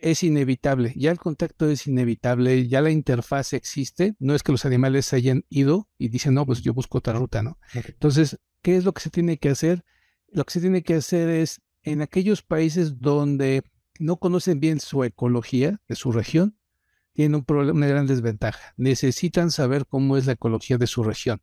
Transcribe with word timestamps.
es 0.00 0.22
inevitable, 0.22 0.92
ya 0.96 1.10
el 1.10 1.18
contacto 1.18 1.68
es 1.68 1.86
inevitable, 1.86 2.68
ya 2.68 2.80
la 2.80 2.90
interfaz 2.90 3.52
existe, 3.52 4.14
no 4.18 4.34
es 4.34 4.42
que 4.42 4.52
los 4.52 4.64
animales 4.64 5.06
se 5.06 5.16
hayan 5.16 5.44
ido 5.48 5.88
y 5.98 6.08
dicen, 6.08 6.34
no, 6.34 6.46
pues 6.46 6.62
yo 6.62 6.74
busco 6.74 6.98
otra 6.98 7.14
ruta, 7.14 7.42
¿no? 7.42 7.58
Entonces, 7.74 8.38
¿qué 8.62 8.76
es 8.76 8.84
lo 8.84 8.92
que 8.92 9.02
se 9.02 9.10
tiene 9.10 9.38
que 9.38 9.50
hacer? 9.50 9.84
Lo 10.28 10.44
que 10.44 10.52
se 10.52 10.60
tiene 10.60 10.82
que 10.82 10.94
hacer 10.94 11.28
es, 11.28 11.60
en 11.82 12.02
aquellos 12.02 12.42
países 12.42 12.98
donde 13.00 13.62
no 13.98 14.16
conocen 14.16 14.60
bien 14.60 14.80
su 14.80 15.04
ecología 15.04 15.80
de 15.88 15.96
su 15.96 16.12
región, 16.12 16.56
tienen 17.12 17.34
un 17.34 17.44
problema, 17.44 17.76
una 17.76 17.86
gran 17.86 18.06
desventaja. 18.06 18.74
Necesitan 18.76 19.50
saber 19.50 19.86
cómo 19.86 20.16
es 20.16 20.26
la 20.26 20.32
ecología 20.32 20.78
de 20.78 20.86
su 20.86 21.02
región. 21.02 21.42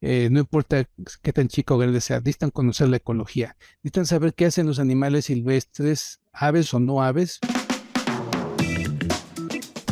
Eh, 0.00 0.28
no 0.30 0.40
importa 0.40 0.86
qué 1.22 1.32
tan 1.32 1.48
chico 1.48 1.76
o 1.76 1.78
grande 1.78 2.02
sea, 2.02 2.18
necesitan 2.18 2.50
conocer 2.50 2.88
la 2.88 2.98
ecología. 2.98 3.56
Necesitan 3.82 4.06
saber 4.06 4.34
qué 4.34 4.46
hacen 4.46 4.66
los 4.66 4.78
animales 4.78 5.26
silvestres, 5.26 6.20
aves 6.32 6.74
o 6.74 6.80
no 6.80 7.02
aves. 7.02 7.40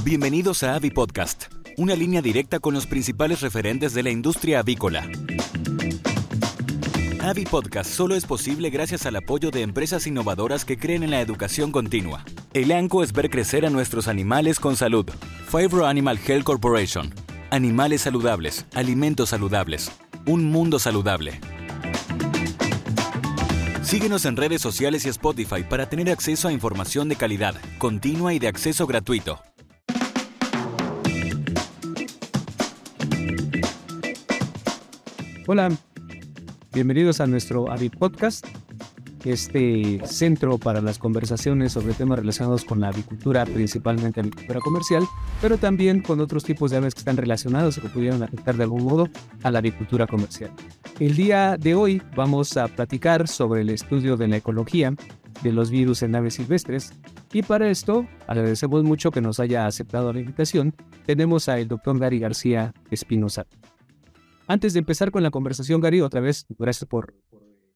Bienvenidos 0.04 0.64
a 0.64 0.74
Avi 0.74 0.90
Podcast, 0.90 1.44
una 1.76 1.94
línea 1.94 2.20
directa 2.20 2.58
con 2.58 2.74
los 2.74 2.88
principales 2.88 3.40
referentes 3.40 3.94
de 3.94 4.02
la 4.02 4.10
industria 4.10 4.58
avícola. 4.58 5.08
Avi 7.20 7.44
Podcast 7.44 7.88
solo 7.88 8.16
es 8.16 8.26
posible 8.26 8.70
gracias 8.70 9.06
al 9.06 9.14
apoyo 9.14 9.52
de 9.52 9.62
empresas 9.62 10.08
innovadoras 10.08 10.64
que 10.64 10.76
creen 10.76 11.04
en 11.04 11.12
la 11.12 11.20
educación 11.20 11.70
continua. 11.70 12.24
El 12.52 12.72
ANCO 12.72 13.04
es 13.04 13.12
ver 13.12 13.30
crecer 13.30 13.64
a 13.64 13.70
nuestros 13.70 14.08
animales 14.08 14.58
con 14.58 14.74
salud. 14.74 15.08
Favro 15.46 15.86
Animal 15.86 16.18
Health 16.18 16.42
Corporation. 16.42 17.14
Animales 17.50 18.00
saludables, 18.00 18.66
alimentos 18.74 19.28
saludables, 19.28 19.92
un 20.26 20.46
mundo 20.46 20.80
saludable. 20.80 21.40
Síguenos 23.82 24.24
en 24.24 24.36
redes 24.36 24.60
sociales 24.62 25.06
y 25.06 25.10
Spotify 25.10 25.62
para 25.62 25.88
tener 25.88 26.10
acceso 26.10 26.48
a 26.48 26.52
información 26.52 27.08
de 27.08 27.14
calidad, 27.14 27.54
continua 27.78 28.34
y 28.34 28.40
de 28.40 28.48
acceso 28.48 28.88
gratuito. 28.88 29.38
Hola, 35.52 35.68
bienvenidos 36.72 37.20
a 37.20 37.26
nuestro 37.26 37.70
AVI 37.70 37.90
Podcast, 37.90 38.46
este 39.22 40.00
centro 40.06 40.56
para 40.56 40.80
las 40.80 40.96
conversaciones 40.98 41.72
sobre 41.72 41.92
temas 41.92 42.20
relacionados 42.20 42.64
con 42.64 42.80
la 42.80 42.88
avicultura, 42.88 43.44
principalmente 43.44 44.20
avicultura 44.20 44.60
comercial, 44.60 45.04
pero 45.42 45.58
también 45.58 46.00
con 46.00 46.20
otros 46.20 46.44
tipos 46.44 46.70
de 46.70 46.78
aves 46.78 46.94
que 46.94 47.00
están 47.00 47.18
relacionados 47.18 47.76
o 47.76 47.82
que 47.82 47.90
pudieran 47.90 48.22
afectar 48.22 48.56
de 48.56 48.62
algún 48.62 48.84
modo 48.84 49.10
a 49.42 49.50
la 49.50 49.58
avicultura 49.58 50.06
comercial. 50.06 50.52
El 50.98 51.16
día 51.16 51.58
de 51.58 51.74
hoy 51.74 52.02
vamos 52.16 52.56
a 52.56 52.66
platicar 52.68 53.28
sobre 53.28 53.60
el 53.60 53.68
estudio 53.68 54.16
de 54.16 54.28
la 54.28 54.38
ecología 54.38 54.94
de 55.42 55.52
los 55.52 55.70
virus 55.70 56.02
en 56.02 56.16
aves 56.16 56.32
silvestres 56.36 56.94
y 57.30 57.42
para 57.42 57.68
esto 57.68 58.06
agradecemos 58.26 58.84
mucho 58.84 59.10
que 59.10 59.20
nos 59.20 59.38
haya 59.38 59.66
aceptado 59.66 60.14
la 60.14 60.20
invitación. 60.20 60.74
Tenemos 61.04 61.50
al 61.50 61.68
doctor 61.68 61.98
Gary 61.98 62.20
García 62.20 62.72
Espinosa. 62.90 63.44
Antes 64.46 64.72
de 64.72 64.80
empezar 64.80 65.10
con 65.10 65.22
la 65.22 65.30
conversación, 65.30 65.80
Gary, 65.80 66.00
otra 66.00 66.20
vez, 66.20 66.46
gracias 66.58 66.88
por, 66.88 67.14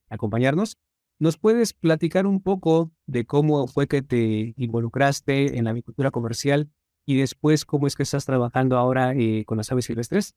acompañarnos. 0.09 0.77
¿Nos 1.19 1.37
puedes 1.37 1.73
platicar 1.73 2.27
un 2.27 2.41
poco 2.41 2.91
de 3.07 3.25
cómo 3.25 3.67
fue 3.67 3.87
que 3.87 4.01
te 4.01 4.53
involucraste 4.57 5.57
en 5.57 5.63
la 5.63 5.71
agricultura 5.71 6.11
comercial 6.11 6.69
y 7.05 7.17
después 7.17 7.65
cómo 7.65 7.87
es 7.87 7.95
que 7.95 8.03
estás 8.03 8.25
trabajando 8.25 8.77
ahora 8.77 9.13
eh, 9.15 9.43
con 9.45 9.57
las 9.57 9.71
aves 9.71 9.85
silvestres? 9.85 10.35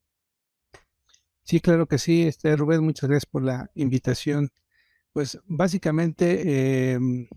Sí, 1.42 1.60
claro 1.60 1.86
que 1.86 1.98
sí. 1.98 2.22
Este, 2.22 2.56
Rubén, 2.56 2.82
muchas 2.82 3.10
gracias 3.10 3.26
por 3.26 3.42
la 3.42 3.70
invitación. 3.74 4.50
Pues 5.12 5.38
básicamente, 5.46 6.92
em, 6.92 7.28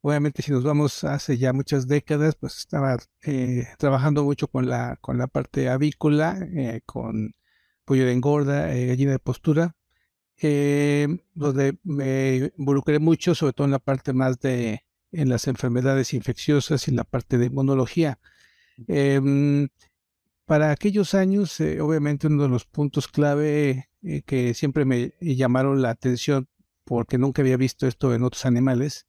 obviamente 0.00 0.42
si 0.42 0.50
nos 0.50 0.64
vamos 0.64 1.04
hace 1.04 1.38
ya 1.38 1.52
muchas 1.52 1.86
décadas, 1.86 2.34
pues 2.34 2.56
estaba 2.56 2.96
eh, 3.22 3.66
trabajando 3.78 4.24
mucho 4.24 4.48
con 4.48 4.68
la, 4.68 4.96
con 5.00 5.18
la 5.18 5.26
parte 5.28 5.68
avícola, 5.68 6.38
eh, 6.56 6.80
con 6.86 7.34
pollo 7.90 8.06
de 8.06 8.12
engorda, 8.12 8.72
eh, 8.72 8.86
gallina 8.86 9.10
de 9.10 9.18
postura, 9.18 9.74
eh, 10.40 11.08
donde 11.34 11.76
me 11.82 12.52
involucré 12.56 13.00
mucho, 13.00 13.34
sobre 13.34 13.52
todo 13.52 13.64
en 13.64 13.72
la 13.72 13.80
parte 13.80 14.12
más 14.12 14.38
de 14.38 14.84
en 15.10 15.28
las 15.28 15.48
enfermedades 15.48 16.14
infecciosas 16.14 16.86
y 16.86 16.92
en 16.92 16.98
la 16.98 17.02
parte 17.02 17.36
de 17.36 17.46
inmunología. 17.46 18.20
Em, 18.86 19.70
para 20.44 20.70
aquellos 20.70 21.14
años, 21.14 21.58
eh, 21.58 21.80
obviamente 21.80 22.28
uno 22.28 22.44
de 22.44 22.48
los 22.48 22.64
puntos 22.64 23.08
clave 23.08 23.88
que 24.24 24.54
siempre 24.54 24.84
me 24.84 25.14
llamaron 25.20 25.82
la 25.82 25.90
atención, 25.90 26.46
porque 26.84 27.18
nunca 27.18 27.42
había 27.42 27.56
visto 27.56 27.88
esto 27.88 28.14
en 28.14 28.22
otros 28.22 28.46
animales, 28.46 29.08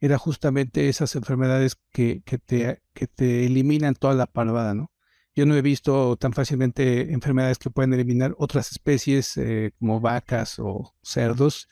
era 0.00 0.18
justamente 0.18 0.90
esas 0.90 1.16
enfermedades 1.16 1.78
que, 1.92 2.20
que, 2.26 2.36
te, 2.36 2.82
que 2.92 3.06
te 3.06 3.46
eliminan 3.46 3.94
toda 3.94 4.12
la 4.12 4.26
parvada, 4.26 4.74
¿no? 4.74 4.90
Yo 5.38 5.46
no 5.46 5.54
he 5.54 5.62
visto 5.62 6.16
tan 6.16 6.32
fácilmente 6.32 7.12
enfermedades 7.12 7.58
que 7.58 7.70
pueden 7.70 7.94
eliminar 7.94 8.34
otras 8.38 8.72
especies 8.72 9.36
eh, 9.36 9.70
como 9.78 10.00
vacas 10.00 10.58
o 10.58 10.96
cerdos. 11.00 11.68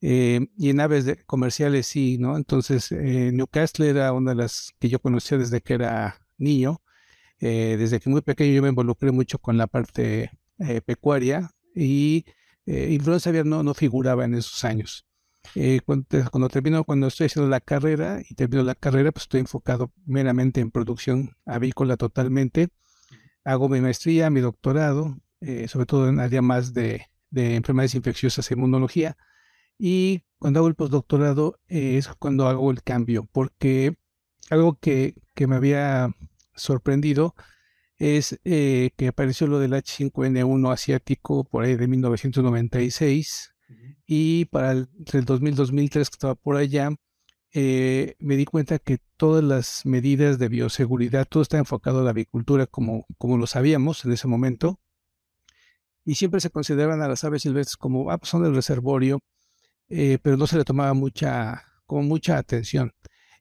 Eh, 0.00 0.46
y 0.56 0.70
en 0.70 0.80
aves 0.80 1.18
comerciales 1.26 1.86
sí, 1.86 2.16
¿no? 2.16 2.38
Entonces, 2.38 2.90
eh, 2.90 3.30
Newcastle 3.30 3.90
era 3.90 4.14
una 4.14 4.30
de 4.30 4.36
las 4.38 4.72
que 4.78 4.88
yo 4.88 4.98
conocía 4.98 5.36
desde 5.36 5.60
que 5.60 5.74
era 5.74 6.26
niño. 6.38 6.80
desde 7.38 8.00
que 8.00 8.08
muy 8.08 8.22
pequeño 8.22 8.54
yo 8.54 8.62
me 8.62 8.70
involucré 8.70 9.12
mucho 9.12 9.38
con 9.38 9.58
la 9.58 9.66
parte 9.66 10.30
pecuaria 10.86 11.50
y 11.74 12.24
influenza 12.64 13.28
aviar 13.28 13.44
no, 13.44 13.62
no 13.62 13.74
figuraba 13.74 14.24
en 14.24 14.36
esos 14.36 14.64
años. 14.64 15.04
Cuando, 15.84 16.06
cuando, 16.30 16.48
termino, 16.48 16.82
cuando 16.84 17.08
estoy 17.08 17.26
haciendo 17.26 17.50
la 17.50 17.60
carrera 17.60 18.22
y 18.26 18.34
termino 18.34 18.62
la 18.62 18.74
carrera, 18.74 19.12
pues 19.12 19.24
estoy 19.24 19.40
enfocado 19.40 19.92
meramente 20.06 20.62
en 20.62 20.70
producción 20.70 21.36
avícola 21.44 21.98
totalmente 21.98 22.70
hago 23.44 23.68
mi 23.68 23.80
maestría, 23.80 24.30
mi 24.30 24.40
doctorado, 24.40 25.18
eh, 25.40 25.68
sobre 25.68 25.86
todo 25.86 26.08
en 26.08 26.20
área 26.20 26.42
más 26.42 26.72
de, 26.72 27.08
enfermedades 27.34 27.94
infecciosas 27.94 28.50
e 28.50 28.54
inmunología. 28.54 29.16
Y 29.78 30.22
cuando 30.38 30.60
hago 30.60 30.68
el 30.68 30.74
postdoctorado 30.74 31.58
eh, 31.68 31.96
es 31.96 32.08
cuando 32.18 32.48
hago 32.48 32.70
el 32.70 32.82
cambio, 32.82 33.28
porque 33.32 33.96
algo 34.50 34.78
que, 34.78 35.14
me 35.46 35.56
había 35.56 36.14
sorprendido 36.54 37.34
es 37.96 38.38
eh, 38.44 38.90
que 38.96 39.08
apareció 39.08 39.46
lo 39.46 39.58
del 39.58 39.72
H5N1 39.72 40.72
asiático 40.72 41.44
por 41.44 41.64
ahí 41.64 41.74
de 41.76 41.88
1996 41.88 43.54
y 44.06 44.44
para 44.46 44.72
el, 44.72 44.88
entre 44.98 45.20
el 45.20 45.26
2000-2003 45.26 45.90
que 45.90 46.00
estaba 46.00 46.34
por 46.34 46.56
allá, 46.56 46.90
eh, 47.54 48.16
me 48.18 48.36
di 48.36 48.44
cuenta 48.44 48.78
que 48.78 48.98
todas 49.16 49.44
las 49.44 49.84
medidas 49.84 50.38
de 50.38 50.48
bioseguridad, 50.48 51.26
todo 51.28 51.42
está 51.42 51.58
enfocado 51.58 52.00
a 52.00 52.02
la 52.04 52.10
avicultura 52.10 52.66
como, 52.66 53.06
como 53.18 53.36
lo 53.36 53.46
sabíamos 53.46 54.04
en 54.04 54.12
ese 54.12 54.26
momento. 54.28 54.80
Y 56.04 56.16
siempre 56.16 56.40
se 56.40 56.50
consideraban 56.50 57.02
a 57.02 57.08
las 57.08 57.24
aves 57.24 57.42
silvestres 57.42 57.76
como, 57.76 58.10
ah, 58.10 58.18
pues 58.18 58.30
son 58.30 58.42
del 58.42 58.54
reservorio, 58.54 59.20
eh, 59.88 60.18
pero 60.22 60.36
no 60.36 60.46
se 60.46 60.56
le 60.56 60.64
tomaba 60.64 60.94
mucha, 60.94 61.62
como 61.86 62.02
mucha 62.02 62.38
atención. 62.38 62.92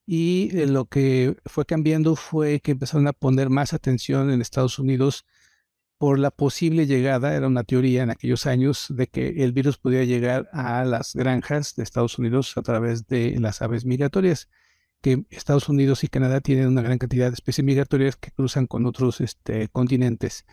Y 0.05 0.49
eh, 0.57 0.67
lo 0.67 0.85
que 0.85 1.37
fue 1.45 1.65
cambiando 1.65 2.15
fue 2.15 2.59
que 2.59 2.71
empezaron 2.71 3.07
a 3.07 3.13
poner 3.13 3.49
más 3.49 3.73
atención 3.73 4.29
en 4.31 4.41
Estados 4.41 4.77
Unidos 4.77 5.25
por 6.01 6.17
la 6.17 6.31
posible 6.31 6.87
llegada, 6.87 7.35
era 7.35 7.45
una 7.45 7.63
teoría 7.63 8.01
en 8.01 8.09
aquellos 8.09 8.47
años, 8.47 8.87
de 8.89 9.05
que 9.05 9.43
el 9.43 9.51
virus 9.51 9.77
podía 9.77 10.03
llegar 10.03 10.49
a 10.51 10.83
las 10.83 11.13
granjas 11.13 11.75
de 11.75 11.83
Estados 11.83 12.17
Unidos 12.17 12.57
a 12.57 12.63
través 12.63 13.05
de 13.05 13.39
las 13.39 13.61
aves 13.61 13.85
migratorias, 13.85 14.49
que 14.99 15.25
Estados 15.29 15.69
Unidos 15.69 16.03
y 16.03 16.07
Canadá 16.07 16.41
tienen 16.41 16.69
una 16.69 16.81
gran 16.81 16.97
cantidad 16.97 17.27
de 17.27 17.35
especies 17.35 17.63
migratorias 17.63 18.15
que 18.15 18.31
cruzan 18.31 18.65
con 18.65 18.87
otros 18.87 19.21
este, 19.21 19.67
continentes. 19.67 20.43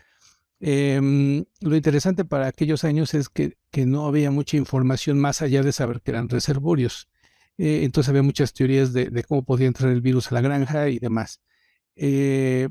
Em, 0.59 1.45
lo 1.61 1.75
interesante 1.75 2.25
para 2.25 2.45
aquellos 2.45 2.83
años 2.83 3.15
es 3.15 3.27
que, 3.29 3.57
no 3.87 4.05
había 4.05 4.29
mucha 4.29 4.55
información 4.55 5.17
más 5.17 5.41
allá 5.41 5.63
de 5.63 5.71
saber 5.71 6.01
que 6.01 6.11
eran 6.11 6.29
reservorios. 6.29 7.09
Eh, 7.57 7.85
entonces 7.85 8.09
había 8.09 8.21
muchas 8.21 8.53
teorías 8.53 8.93
de, 8.93 9.23
cómo 9.27 9.43
podía 9.43 9.65
entrar 9.65 9.91
el 9.91 10.01
virus 10.01 10.31
a 10.31 10.35
la 10.35 10.41
granja 10.41 10.89
y 10.89 10.99
demás. 10.99 11.41
Eh, 11.95 12.69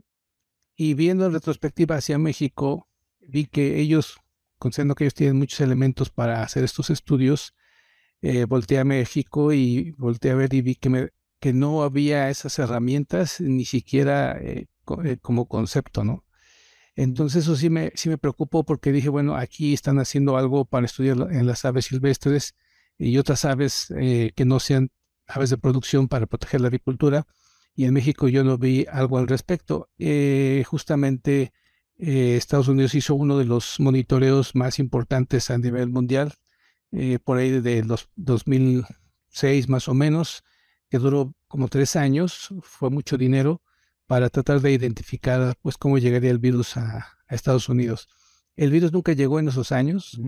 y 0.81 0.95
viendo 0.95 1.27
en 1.27 1.33
retrospectiva 1.33 1.97
hacia 1.97 2.19
México, 2.19 2.89
vi 3.21 3.47
que 3.47 3.81
ellos, 3.81 4.21
considerando 4.61 4.95
que 4.95 5.05
ellos 5.05 5.15
tienen 5.15 5.37
muchos 5.37 5.61
elementos 5.61 6.09
para 6.09 6.41
hacer 6.41 6.63
estos 6.63 6.89
estudios, 6.91 7.53
eh, 8.23 8.45
volteé 8.45 8.79
a 8.79 8.85
México 8.85 9.53
y 9.53 9.91
volteé 9.99 10.31
a 10.31 10.37
ver 10.37 10.55
y 10.55 10.63
vi 10.63 10.77
que, 10.77 10.89
me, 10.89 11.09
que 11.41 11.53
no 11.53 11.83
había 11.83 12.31
esas 12.31 12.61
herramientas 12.61 13.41
ni 13.41 13.65
siquiera 13.65 14.39
eh, 14.41 14.69
eh, 15.05 15.17
como 15.21 15.49
concepto, 15.49 16.05
¿no? 16.05 16.25
Entonces 16.95 17.43
eso 17.43 17.57
sí 17.57 17.71
me, 17.71 17.91
sí 17.97 18.09
me 18.09 18.17
preocupó 18.17 18.65
porque 18.65 18.93
dije, 18.93 19.09
bueno, 19.09 19.35
aquí 19.35 19.75
están 19.75 19.99
haciendo 19.99 20.37
algo 20.37 20.65
para 20.65 20.87
estudiar 20.87 21.17
en 21.33 21.45
las 21.49 21.65
aves 21.65 21.87
silvestres 21.87 22.55
y 22.99 23.19
otras 23.19 23.45
aves 23.45 23.89
que 23.89 24.45
no 24.45 24.61
sean 24.61 24.91
aves 25.27 25.51
de 25.51 25.59
producción 25.59 26.07
para 26.07 26.27
proteger 26.27 26.61
la 26.61 26.69
agricultura 26.69 27.27
y 27.79 27.85
en 27.85 27.95
México 27.95 28.27
yo 28.27 28.43
no 28.43 28.59
vi 28.59 28.87
algo 28.91 29.19
al 29.19 29.29
respecto. 29.29 29.89
Eh, 30.01 30.65
justamente 30.67 31.53
eh, 31.97 32.35
Estados 32.37 32.67
Unidos 32.67 32.97
hizo 32.97 33.15
uno 33.15 33.39
de 33.39 33.45
los 33.45 33.79
monitoreos 33.79 34.57
más 34.57 34.81
importantes 34.81 35.49
a 35.49 35.59
nivel 35.59 35.89
mundial, 35.89 36.35
eh, 36.91 37.21
por 37.21 37.39
ahí 37.39 37.61
de 37.61 37.85
los 37.85 38.09
2006 38.17 39.69
más 39.69 39.87
o 39.87 39.95
menos, 39.95 40.43
que 40.91 40.99
duró 40.99 41.37
como 41.47 41.69
tres 41.69 41.95
años, 41.95 42.53
fue 42.63 42.91
mucho 42.91 43.17
dinero 43.17 43.63
para 44.09 44.29
tratar 44.29 44.61
de 44.61 44.73
identificar 44.73 45.55
pues 45.63 45.77
cómo 45.77 45.99
llegaría 45.99 46.33
el 46.33 46.41
virus 46.41 46.77
a, 46.77 47.07
Estados 47.29 47.69
Unidos. 47.69 48.09
El 48.57 48.73
virus 48.73 48.91
nunca 48.91 49.13
llegó 49.13 49.39
en 49.39 49.49
esos 49.49 49.71
años. 49.71 50.19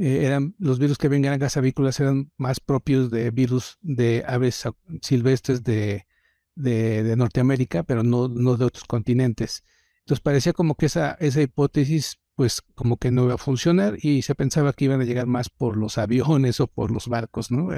Eh, 0.00 0.24
eran 0.24 0.54
los 0.58 0.78
virus 0.78 0.96
que 0.96 1.08
ven 1.08 1.20
granjas 1.20 1.58
avícolas 1.58 2.00
eran 2.00 2.32
más 2.38 2.58
propios 2.58 3.10
de 3.10 3.30
virus 3.30 3.76
de 3.82 4.24
aves 4.26 4.64
silvestres 5.02 5.62
de, 5.62 6.06
de, 6.54 7.14
Norteamérica, 7.16 7.82
pero 7.82 8.02
no, 8.02 8.26
no, 8.26 8.56
de 8.56 8.64
otros 8.64 8.84
continentes. 8.84 9.62
Entonces 9.98 10.22
parecía 10.22 10.54
como 10.54 10.74
que 10.74 10.86
esa, 10.86 11.18
esa 11.20 11.42
hipótesis 11.42 12.18
pues 12.34 12.62
como 12.74 12.96
que 12.96 13.10
no 13.10 13.24
iba 13.24 13.34
a 13.34 13.38
funcionar 13.38 13.98
y 14.00 14.22
se 14.22 14.34
pensaba 14.34 14.72
que 14.72 14.86
iban 14.86 15.02
a 15.02 15.04
llegar 15.04 15.26
más 15.26 15.50
por 15.50 15.76
los 15.76 15.98
aviones 15.98 16.60
o 16.60 16.66
por 16.66 16.90
los 16.90 17.06
barcos, 17.06 17.50
¿no? 17.50 17.68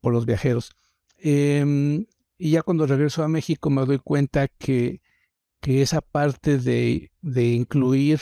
por 0.00 0.12
los 0.12 0.26
viajeros. 0.26 0.70
Em, 1.18 2.06
y 2.38 2.52
ya 2.52 2.62
cuando 2.62 2.86
regreso 2.86 3.24
a 3.24 3.28
México 3.28 3.68
me 3.68 3.84
doy 3.84 3.98
cuenta 3.98 4.46
que, 4.46 5.00
que 5.60 5.82
esa 5.82 6.02
parte 6.02 6.58
de, 6.58 7.10
de 7.20 7.48
incluir 7.48 8.20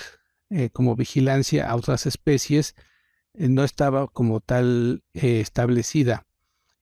eh, 0.49 0.70
como 0.70 0.96
vigilancia 0.96 1.69
a 1.69 1.76
otras 1.76 2.06
especies 2.06 2.75
no 3.35 3.65
estaba 3.65 4.09
como 4.09 4.41
tal 4.41 5.03
eh, 5.15 5.41
establecida. 5.41 6.27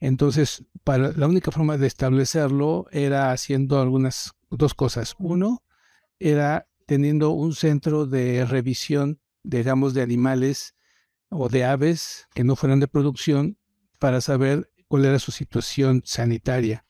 Entonces, 0.01 0.65
para, 0.85 1.13
la 1.13 1.27
única 1.27 1.51
forma 1.51 1.77
de 1.77 1.87
establecerlo 1.87 2.87
era 2.93 3.33
haciendo 3.33 3.81
algunas 3.81 4.33
dos 4.51 4.75
cosas. 4.75 5.15
Uno, 5.19 5.63
era 6.19 6.69
teniendo 6.87 7.31
un 7.31 7.55
centro 7.55 8.07
de 8.07 8.45
revisión, 8.47 9.21
digamos, 9.43 9.95
de 9.95 10.03
animales 10.03 10.75
o 11.29 11.49
de 11.49 11.65
aves 11.65 12.29
que 12.35 12.45
no 12.45 12.57
fueran 12.57 12.81
de 12.81 12.89
producción 12.89 13.59
para 13.99 14.21
saber 14.21 14.71
cuál 14.89 15.05
era 15.05 15.19
su 15.19 15.33
situación 15.33 16.03
sanitaria. 16.05 16.87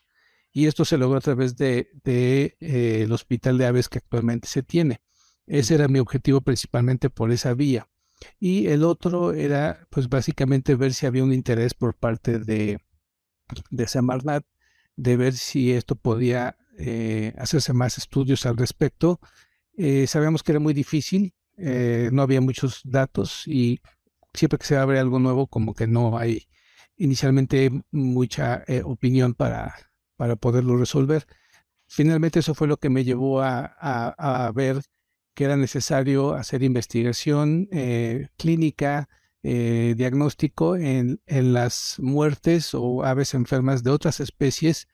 Y 0.53 0.67
esto 0.67 0.85
se 0.85 0.99
logró 0.99 1.19
a 1.19 1.23
través 1.23 1.57
de, 1.57 1.91
eh, 2.05 3.03
el 3.03 3.13
hospital 3.13 3.59
de 3.59 3.67
aves 3.67 3.89
que 3.89 3.99
actualmente 3.99 4.49
se 4.49 4.63
tiene. 4.63 5.01
Ese 5.47 5.75
era 5.75 5.89
mi 5.89 5.99
objetivo 5.99 6.41
principalmente 6.41 7.11
por 7.11 7.33
esa 7.33 7.55
vía. 7.55 7.89
Y 8.41 8.67
el 8.69 8.85
otro 8.85 9.33
era, 9.33 9.87
pues 9.91 10.09
básicamente 10.09 10.75
ver 10.75 10.95
si 10.95 11.07
había 11.07 11.25
un 11.25 11.33
interés 11.33 11.75
por 11.75 11.95
parte 11.95 12.39
de, 12.39 12.79
de 13.71 13.89
Semarnat, 13.89 14.45
de 14.97 15.17
ver 15.17 15.35
si 15.35 15.73
esto 15.73 15.95
podía 15.95 16.57
eh, 16.79 17.35
hacerse 17.39 17.73
más 17.73 17.99
estudios 17.99 18.47
al 18.47 18.57
respecto. 18.57 19.21
Eh, 19.77 20.07
sabíamos 20.07 20.43
que 20.43 20.53
era 20.53 20.61
muy 20.61 20.75
difícil, 20.75 21.35
eh, 21.57 22.11
no 22.13 22.23
había 22.23 22.41
muchos 22.41 22.81
datos 22.85 23.47
y 23.47 23.81
siempre 24.35 24.59
que 24.59 24.67
se 24.67 24.77
abre 24.77 24.99
algo 24.99 25.19
nuevo, 25.19 25.47
como 25.47 25.75
que 25.75 25.87
no 25.87 26.19
hay 26.19 26.49
inicialmente 26.97 27.71
mucha 27.93 28.65
opinión 28.85 29.35
para, 29.35 29.75
para 30.17 30.37
poderlo 30.37 30.77
resolver. 30.77 31.27
Finalmente 31.87 32.41
eso 32.41 32.55
fue 32.55 32.67
lo 32.67 32.77
que 32.77 32.91
me 32.91 33.05
llevó 33.05 33.41
a, 33.41 33.65
a 33.67 34.53
ver 34.53 34.83
que 35.39 35.45
era 35.45 35.57
necesario 35.57 36.35
hacer 36.35 36.65
investigación 36.65 37.69
clínica, 38.37 39.09
eh, 39.45 39.95
diagnóstico 39.97 40.75
en, 40.75 41.21
en, 41.27 41.53
las 41.53 41.95
muertes 42.01 42.75
o 42.75 43.05
aves 43.05 43.35
enfermas 43.35 43.85
de 43.85 43.91
otras 43.91 44.19
especies 44.19 44.89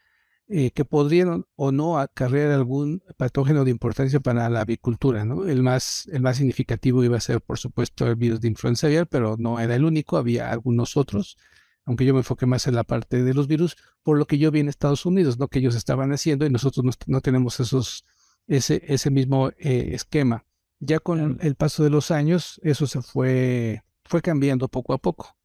eh, 0.49 0.71
que 0.73 0.85
podrían 0.85 1.47
o 1.57 1.73
no 1.73 1.99
acarrear 1.99 2.51
algún 2.51 3.03
patógeno 3.17 3.65
de 3.65 3.71
importancia 3.71 4.21
para 4.21 4.51
la 4.51 4.61
avicultura. 4.61 5.25
¿no? 5.25 5.47
El, 5.47 5.63
más, 5.63 6.11
el 6.13 6.21
más 6.21 6.37
significativo 6.37 7.03
iba 7.03 7.17
a 7.17 7.23
ser, 7.23 7.41
por 7.41 7.59
supuesto, 7.59 8.07
el 8.07 8.17
virus 8.17 8.43
de 8.43 8.49
influenza 8.49 8.87
aviar, 8.87 9.07
pero 9.07 9.37
no 9.39 9.59
era 9.61 9.77
el 9.77 9.85
único, 9.87 10.19
había 10.19 10.51
algunos 10.51 10.99
otros, 10.99 11.39
aunque 11.87 12.05
yo 12.05 12.13
me 12.13 12.21
enfoqué 12.21 12.45
más 12.45 12.67
en 12.67 12.75
la 12.75 12.85
parte 12.85 13.23
de 13.23 13.33
los 13.33 13.49
virus, 13.49 13.79
por 14.03 14.19
lo 14.19 14.27
que 14.27 14.37
yo 14.37 14.51
vi 14.51 14.61
en 14.61 14.69
Estados 14.69 15.07
Unidos, 15.07 15.39
¿no? 15.39 15.49
que 15.49 15.61
ellos 15.61 15.75
estaban 15.75 16.13
haciendo 16.13 16.45
y 16.45 16.51
nosotros 16.51 16.85
no, 17.07 17.21
tenemos 17.23 17.61
esos, 17.61 18.05
ese, 18.47 18.83
ese 18.87 19.11
mismo 19.11 19.51
eh, 19.59 19.91
esquema. 19.93 20.45
Ya 20.81 20.99
con 20.99 21.39
el 21.41 21.55
paso 21.55 21.83
de 21.83 21.91
los 21.91 22.11
años, 22.11 22.61
eso 22.63 22.87
se 22.87 23.01
fue 23.01 23.83
fue 24.05 24.23
cambiando 24.23 24.69
poco 24.69 24.93
a 24.93 24.99
poco. 24.99 25.37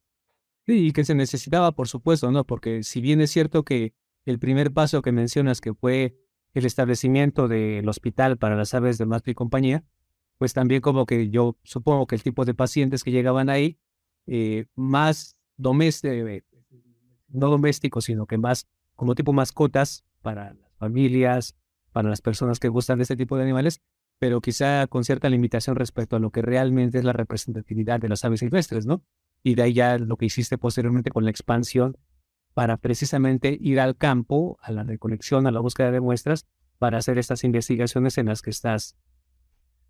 Sí, 0.66 0.88
y 0.88 0.92
que 0.92 1.04
se 1.04 1.14
necesitaba, 1.14 1.72
por 1.72 1.88
supuesto, 1.88 2.30
¿no? 2.30 2.44
Porque 2.44 2.82
si 2.82 3.00
bien 3.00 3.20
es 3.20 3.30
cierto 3.30 3.64
que 3.64 3.94
el 4.26 4.38
primer 4.38 4.72
paso 4.72 5.02
que 5.02 5.12
mencionas, 5.12 5.60
que 5.60 5.74
fue 5.74 6.16
el 6.52 6.66
establecimiento 6.66 7.48
del 7.48 7.88
hospital 7.88 8.36
para 8.36 8.56
las 8.56 8.74
aves 8.74 8.98
de 8.98 9.06
Mastro 9.06 9.32
y 9.32 9.34
compañía, 9.34 9.84
pues 10.38 10.52
también 10.52 10.80
como 10.80 11.06
que 11.06 11.30
yo 11.30 11.56
supongo 11.64 12.06
que 12.06 12.16
el 12.16 12.22
tipo 12.22 12.44
de 12.44 12.54
pacientes 12.54 13.04
que 13.04 13.10
llegaban 13.10 13.48
ahí, 13.48 13.78
eh, 14.26 14.66
más 14.74 15.36
domésticos, 15.56 16.44
no 17.28 17.48
domésticos, 17.48 18.04
sino 18.04 18.26
que 18.26 18.38
más 18.38 18.66
como 18.94 19.14
tipo 19.14 19.32
mascotas 19.32 20.04
para 20.22 20.54
las 20.54 20.74
familias, 20.76 21.56
para 21.92 22.08
las 22.08 22.20
personas 22.20 22.58
que 22.58 22.68
gustan 22.68 22.98
de 22.98 23.02
este 23.02 23.16
tipo 23.16 23.36
de 23.36 23.42
animales, 23.42 23.80
pero 24.18 24.40
quizá 24.40 24.86
con 24.86 25.04
cierta 25.04 25.28
limitación 25.28 25.76
respecto 25.76 26.16
a 26.16 26.18
lo 26.18 26.30
que 26.30 26.42
realmente 26.42 26.98
es 26.98 27.04
la 27.04 27.12
representatividad 27.12 28.00
de 28.00 28.08
las 28.08 28.24
aves 28.24 28.40
silvestres, 28.40 28.86
¿no? 28.86 29.02
Y 29.42 29.54
de 29.54 29.62
ahí 29.62 29.72
ya 29.72 29.98
lo 29.98 30.16
que 30.16 30.26
hiciste 30.26 30.58
posteriormente 30.58 31.10
con 31.10 31.24
la 31.24 31.30
expansión 31.30 31.96
para 32.52 32.76
precisamente 32.76 33.56
ir 33.60 33.80
al 33.80 33.96
campo, 33.96 34.58
a 34.60 34.72
la 34.72 34.82
recolección, 34.82 35.46
a 35.46 35.50
la 35.50 35.60
búsqueda 35.60 35.90
de 35.90 36.00
muestras, 36.00 36.46
para 36.78 36.98
hacer 36.98 37.18
estas 37.18 37.44
investigaciones 37.44 38.18
en 38.18 38.26
las 38.26 38.42
que 38.42 38.50
estás 38.50 38.96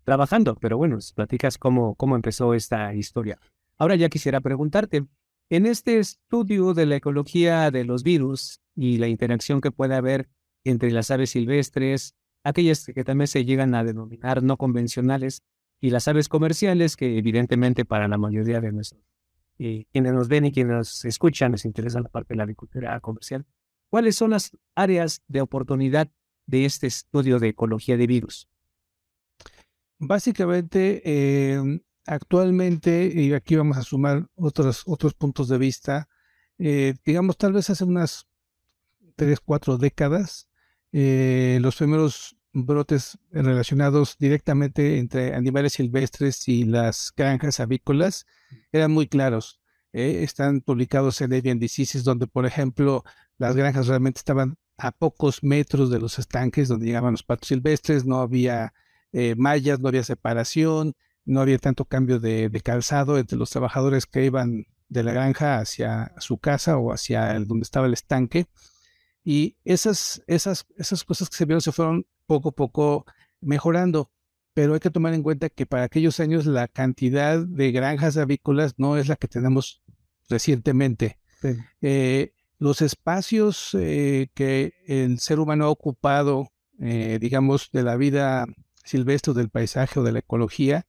trabajando. 0.03 0.55
Pero 0.55 0.77
bueno, 0.77 0.97
platicas 1.15 1.57
cómo, 1.57 1.95
cómo 1.95 2.15
empezó 2.15 2.53
esta 2.53 2.93
historia. 2.93 3.39
Ahora 3.77 3.95
ya 3.95 4.09
quisiera 4.09 4.41
preguntarte, 4.41 5.05
en 5.49 5.65
este 5.65 5.99
estudio 5.99 6.73
de 6.73 6.85
la 6.85 6.95
ecología 6.95 7.71
de 7.71 7.83
los 7.83 8.03
virus 8.03 8.61
y 8.75 8.99
la 8.99 9.09
interacción 9.09 9.59
que 9.59 9.71
puede 9.71 9.95
haber 9.95 10.29
entre 10.63 10.91
las 10.91 11.11
aves 11.11 11.31
silvestres, 11.31 12.15
aquellas 12.43 12.85
que 12.85 13.03
también 13.03 13.27
se 13.27 13.45
llegan 13.45 13.75
a 13.75 13.83
denominar 13.83 14.43
no 14.43 14.57
convencionales 14.57 15.43
y 15.79 15.89
las 15.89 16.07
aves 16.07 16.29
comerciales, 16.29 16.95
que 16.95 17.17
evidentemente 17.17 17.85
para 17.85 18.07
la 18.07 18.17
mayoría 18.17 18.61
de 18.61 18.71
nuestros 18.71 19.01
eh, 19.63 19.85
quienes 19.91 20.13
nos 20.13 20.27
ven 20.27 20.45
y 20.45 20.51
quienes 20.51 20.73
nos 20.73 21.05
escuchan 21.05 21.51
les 21.51 21.65
interesa 21.65 21.99
la 21.99 22.09
parte 22.09 22.33
de 22.33 22.37
la 22.37 22.43
agricultura 22.43 22.99
comercial. 22.99 23.45
¿Cuáles 23.91 24.15
son 24.15 24.31
las 24.31 24.57
áreas 24.73 25.21
de 25.27 25.41
oportunidad 25.41 26.09
de 26.47 26.65
este 26.65 26.87
estudio 26.87 27.37
de 27.37 27.49
ecología 27.49 27.95
de 27.95 28.07
virus? 28.07 28.47
Básicamente, 29.99 31.53
em, 31.53 31.81
actualmente, 32.07 33.11
y 33.13 33.33
aquí 33.33 33.55
vamos 33.55 33.77
a 33.77 33.83
sumar 33.83 34.27
otros, 34.33 34.81
otros 34.87 35.13
puntos 35.13 35.47
de 35.47 35.59
vista, 35.59 36.09
eh, 36.57 36.95
digamos, 37.05 37.37
tal 37.37 37.53
vez 37.53 37.69
hace 37.69 37.83
unas 37.83 38.27
tres, 39.15 39.39
cuatro 39.41 39.77
décadas, 39.77 40.49
eh, 40.91 41.59
los 41.61 41.75
primeros 41.75 42.37
brotes 42.53 43.17
relacionados 43.31 44.17
directamente 44.19 44.99
entre 44.99 45.33
animales 45.35 45.73
silvestres 45.73 46.47
y 46.47 46.65
las 46.65 47.13
granjas 47.15 47.59
avícolas 47.59 48.25
eran 48.71 48.91
muy 48.91 49.07
claros. 49.07 49.61
Eh, 49.93 50.23
están 50.23 50.61
publicados 50.61 51.21
en 51.21 51.33
Avian 51.33 51.59
Diseases, 51.59 52.03
donde, 52.03 52.27
por 52.27 52.45
ejemplo, 52.45 53.03
las 53.37 53.55
granjas 53.55 53.87
realmente 53.87 54.19
estaban 54.19 54.57
a 54.77 54.91
pocos 54.91 55.43
metros 55.43 55.89
de 55.89 55.99
los 55.99 56.17
estanques 56.17 56.67
donde 56.67 56.87
llegaban 56.87 57.11
los 57.11 57.23
patos 57.23 57.49
silvestres, 57.49 58.05
no 58.05 58.21
había 58.21 58.73
eh, 59.11 59.35
mallas, 59.37 59.79
no 59.79 59.89
había 59.89 60.03
separación, 60.03 60.95
no 61.25 61.41
había 61.41 61.57
tanto 61.59 61.85
cambio 61.85 62.19
de, 62.19 62.49
calzado 62.63 63.17
entre 63.17 63.37
los 63.37 63.49
trabajadores 63.49 64.05
que 64.05 64.25
iban 64.25 64.65
de 64.89 65.03
la 65.03 65.13
granja 65.13 65.59
hacia 65.59 66.13
su 66.17 66.37
casa 66.37 66.77
o 66.77 66.91
hacia 66.91 67.35
el, 67.35 67.47
donde 67.47 67.63
estaba 67.63 67.87
el 67.87 67.93
estanque. 67.93 68.47
Y 69.23 69.57
esas, 69.65 70.23
esas, 70.27 70.65
esas 70.77 71.03
cosas 71.03 71.29
que 71.29 71.37
se 71.37 71.45
vieron 71.45 71.61
se 71.61 71.71
fueron 71.71 72.05
poco 72.25 72.49
a 72.49 72.53
poco 72.53 73.05
mejorando. 73.39 74.11
Pero 74.53 74.73
hay 74.73 74.79
que 74.79 74.89
tomar 74.89 75.13
en 75.13 75.23
cuenta 75.23 75.49
que 75.49 75.65
para 75.65 75.83
aquellos 75.83 76.19
años 76.19 76.45
la 76.45 76.67
cantidad 76.67 77.39
de 77.39 77.71
granjas 77.71 78.17
avícolas 78.17 78.73
no 78.77 78.97
es 78.97 79.07
la 79.07 79.15
que 79.15 79.27
tenemos 79.27 79.81
recientemente. 80.29 81.19
Eh, 81.81 82.33
los 82.59 82.81
espacios 82.81 83.75
eh, 83.79 84.29
que 84.33 84.73
el 84.85 85.19
ser 85.19 85.39
humano 85.39 85.65
ha 85.65 85.69
ocupado, 85.69 86.51
eh, 86.79 87.17
digamos, 87.19 87.69
de 87.71 87.83
la 87.83 87.95
vida 87.95 88.45
silvestre, 88.83 89.33
del 89.33 89.49
paisaje 89.49 89.99
o 89.99 90.03
de 90.03 90.11
la 90.11 90.19
ecología, 90.19 90.85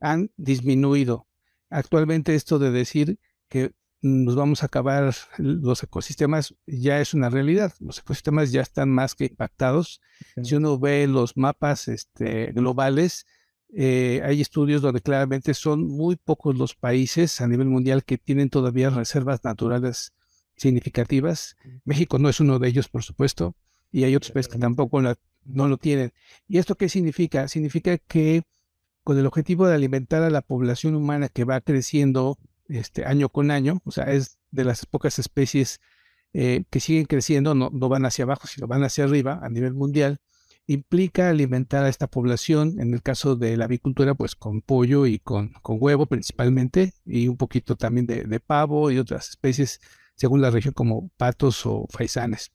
han 0.00 0.30
disminuido. 0.36 1.26
Actualmente 1.70 2.34
esto 2.34 2.58
de 2.58 2.70
decir 2.70 3.18
que 3.48 3.72
nos 4.02 4.34
vamos 4.34 4.62
a 4.62 4.66
acabar 4.66 5.14
los 5.38 5.82
ecosistemas, 5.82 6.56
ya 6.66 7.00
es 7.00 7.14
una 7.14 7.30
realidad. 7.30 7.72
Los 7.78 8.00
ecosistemas 8.00 8.50
ya 8.50 8.60
están 8.60 8.90
más 8.90 9.14
que 9.14 9.26
impactados. 9.26 10.00
Si 10.42 10.56
uno 10.56 10.78
ve 10.78 11.06
los 11.06 11.36
mapas 11.36 11.86
este, 11.86 12.52
globales, 12.52 13.26
eh, 13.72 14.20
hay 14.24 14.40
estudios 14.40 14.82
donde 14.82 15.00
claramente 15.00 15.54
son 15.54 15.86
muy 15.86 16.16
pocos 16.16 16.56
los 16.56 16.74
países 16.74 17.40
a 17.40 17.46
nivel 17.46 17.68
mundial 17.68 18.04
que 18.04 18.18
tienen 18.18 18.50
todavía 18.50 18.90
reservas 18.90 19.44
naturales 19.44 20.12
significativas. 20.56 21.56
México 21.84 22.18
no 22.18 22.28
es 22.28 22.40
uno 22.40 22.58
de 22.58 22.68
ellos, 22.68 22.88
por 22.88 23.04
supuesto, 23.04 23.54
y 23.92 24.02
hay 24.02 24.16
otros 24.16 24.32
países 24.32 24.52
que 24.52 24.58
tampoco 24.58 25.00
no 25.00 25.68
lo 25.68 25.76
tienen. 25.78 26.12
¿Y 26.48 26.58
esto 26.58 26.74
qué 26.74 26.88
significa? 26.88 27.46
Significa 27.46 27.96
que 27.98 28.42
con 29.04 29.16
el 29.16 29.26
objetivo 29.26 29.66
de 29.68 29.74
alimentar 29.74 30.22
a 30.22 30.30
la 30.30 30.42
población 30.42 30.96
humana 30.96 31.28
que 31.28 31.44
va 31.44 31.60
creciendo 31.60 32.38
este, 32.68 33.04
año 33.04 33.28
con 33.28 33.50
año, 33.50 33.80
o 33.84 33.90
sea, 33.90 34.04
es 34.04 34.38
de 34.50 34.64
las 34.64 34.86
pocas 34.86 35.18
especies 35.18 35.80
eh, 36.32 36.64
que 36.70 36.80
siguen 36.80 37.04
creciendo, 37.04 37.54
no, 37.54 37.70
van 37.70 38.06
hacia 38.06 38.24
abajo, 38.24 38.46
sino 38.46 38.66
van 38.66 38.84
hacia 38.84 39.04
arriba 39.04 39.40
a 39.42 39.48
nivel 39.48 39.74
mundial, 39.74 40.20
implica 40.66 41.28
alimentar 41.28 41.84
a 41.84 41.88
esta 41.88 42.06
población, 42.06 42.80
en 42.80 42.94
el 42.94 43.02
caso 43.02 43.36
de 43.36 43.56
la 43.56 43.66
avicultura, 43.66 44.14
pues 44.14 44.36
con 44.36 44.62
pollo 44.62 45.06
y 45.06 45.18
con, 45.18 45.52
huevo 45.64 46.06
principalmente, 46.06 46.94
y 47.04 47.28
un 47.28 47.36
poquito 47.36 47.76
también 47.76 48.06
de, 48.06 48.24
de, 48.24 48.40
pavo 48.40 48.90
y 48.90 48.98
otras 48.98 49.30
especies, 49.30 49.80
según 50.14 50.40
la 50.40 50.50
región, 50.50 50.72
como 50.72 51.10
patos 51.16 51.66
o 51.66 51.86
faisanes. 51.90 52.52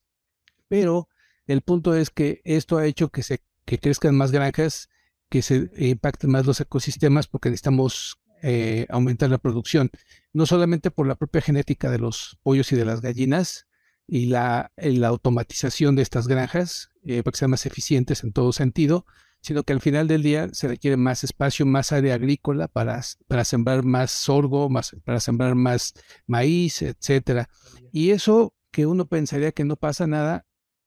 Pero 0.68 1.08
el 1.46 1.62
punto 1.62 1.96
es 1.96 2.10
que 2.10 2.42
esto 2.46 2.78
ha 2.78 2.86
hecho 2.86 3.10
que, 3.10 3.24
se, 3.24 3.42
que 3.66 3.78
crezcan 3.78 4.16
más 4.16 4.32
granjas, 4.32 4.90
que 5.30 5.42
se 5.42 5.70
impacten 5.78 6.30
más 6.30 6.46
los 6.46 6.60
ecosistemas, 6.62 7.28
porque 7.28 7.50
necesitamos 7.50 8.18
eh, 8.42 8.86
aumentar 8.90 9.30
la 9.30 9.38
producción, 9.38 9.90
no 10.34 10.46
solamente 10.46 10.92
por 10.92 11.08
la 11.08 11.16
propia 11.16 11.42
genética 11.42 11.90
de 11.90 12.00
los 12.00 12.38
pollos 12.44 12.72
y 12.72 12.76
de 12.76 12.86
las 12.86 13.02
gallinas, 13.02 13.68
y 14.08 14.28
la, 14.28 14.72
la 14.78 15.10
automatización 15.10 15.96
de 15.96 16.02
estas 16.02 16.28
granjas 16.28 16.92
eh, 17.04 17.24
para 17.24 17.34
que 17.34 17.40
sean 17.40 17.52
más 17.52 17.66
eficientes 17.66 18.24
en 18.24 18.32
todo 18.32 18.54
sentido, 18.54 19.06
sino 19.42 19.64
que 19.64 19.74
al 19.74 19.82
final 19.82 20.08
del 20.08 20.24
día 20.24 20.50
se 20.54 20.68
requiere 20.68 20.98
más 20.98 21.24
espacio, 21.24 21.66
más 21.66 21.92
área 21.92 22.16
agrícola 22.16 22.68
para, 22.68 23.02
para 23.28 23.44
sembrar 23.44 23.84
más 23.84 24.12
sorgo, 24.12 24.70
más, 24.70 24.96
para 25.04 25.20
sembrar 25.20 25.56
más 25.56 25.94
maíz, 26.26 26.82
etcétera. 26.82 27.50
Y 27.92 28.12
eso 28.12 28.54
que 28.72 28.86
uno 28.86 29.08
pensaría 29.08 29.52
que 29.52 29.66
no 29.66 29.76
pasa 29.76 30.08
nada, 30.08 30.46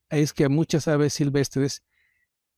es 0.08 0.32
que 0.32 0.44
a 0.44 0.48
muchas 0.48 0.88
aves 0.88 1.14
silvestres 1.14 1.82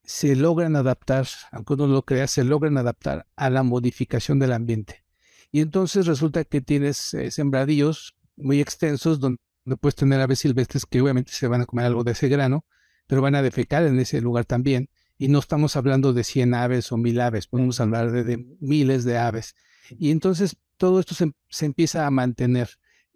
se 0.05 0.37
logran 0.37 0.77
adaptar, 0.77 1.27
aunque 1.51 1.75
uno 1.75 1.87
lo 1.87 2.03
crea, 2.03 2.27
se 2.27 2.45
logran 2.45 2.77
adaptar 2.77 3.27
a 3.37 3.51
la 3.51 3.63
modificación 3.63 4.39
del 4.39 4.53
ambiente. 4.53 5.05
Y 5.51 5.61
entonces 5.61 6.07
resulta 6.07 6.45
que 6.45 6.61
tienes 6.61 7.15
eh, 7.15 7.31
sembradíos 7.31 8.17
muy 8.37 8.61
extensos 8.61 9.21
donde 9.21 9.39
puedes 9.81 9.95
tener 9.95 10.21
aves 10.21 10.41
silvestres 10.41 10.87
que 10.87 11.01
obviamente 11.01 11.33
se 11.33 11.47
van 11.47 11.61
a 11.61 11.67
comer 11.67 11.87
algo 11.87 12.05
de 12.05 12.13
ese 12.13 12.29
grano, 12.29 12.65
pero 13.07 13.23
van 13.23 13.35
a 13.35 13.43
defecar 13.43 13.85
en 13.85 13.99
ese 14.01 14.21
lugar 14.21 14.45
también. 14.45 14.89
Y 15.19 15.29
no 15.29 15.39
estamos 15.39 15.77
hablando 15.77 16.13
de 16.13 16.25
100 16.25 16.55
aves 16.55 16.91
o 16.91 16.97
1000 16.97 17.21
aves, 17.21 17.47
podemos 17.47 17.79
hablar 17.81 18.11
de, 18.11 18.45
miles 18.61 19.05
de 19.05 19.19
aves. 19.19 19.55
Y 19.91 20.11
entonces 20.11 20.57
todo 20.79 20.99
esto 20.99 21.15
se, 21.15 21.67
empieza 21.67 22.07
a 22.07 22.11
mantener. 22.11 22.71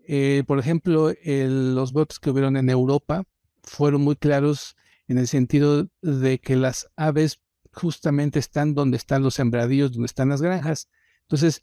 Eh, 0.07 0.45
por 0.47 0.59
ejemplo, 0.59 1.13
los 1.25 1.93
brotes 1.93 2.21
que 2.21 2.31
hubieron 2.31 2.57
en 2.57 2.71
Europa 2.71 3.25
fueron 3.63 4.03
muy 4.03 4.15
claros 4.15 4.77
en 5.09 5.19
el 5.19 5.29
sentido 5.29 5.89
de 6.03 6.39
que 6.39 6.57
las 6.57 6.89
aves 6.97 7.41
justamente 7.73 8.39
están 8.39 8.75
donde 8.75 8.97
están 8.97 9.23
los 9.23 9.35
sembradíos, 9.35 9.93
donde 9.93 10.07
están 10.07 10.31
las 10.31 10.43
granjas. 10.43 10.89
Entonces, 11.23 11.63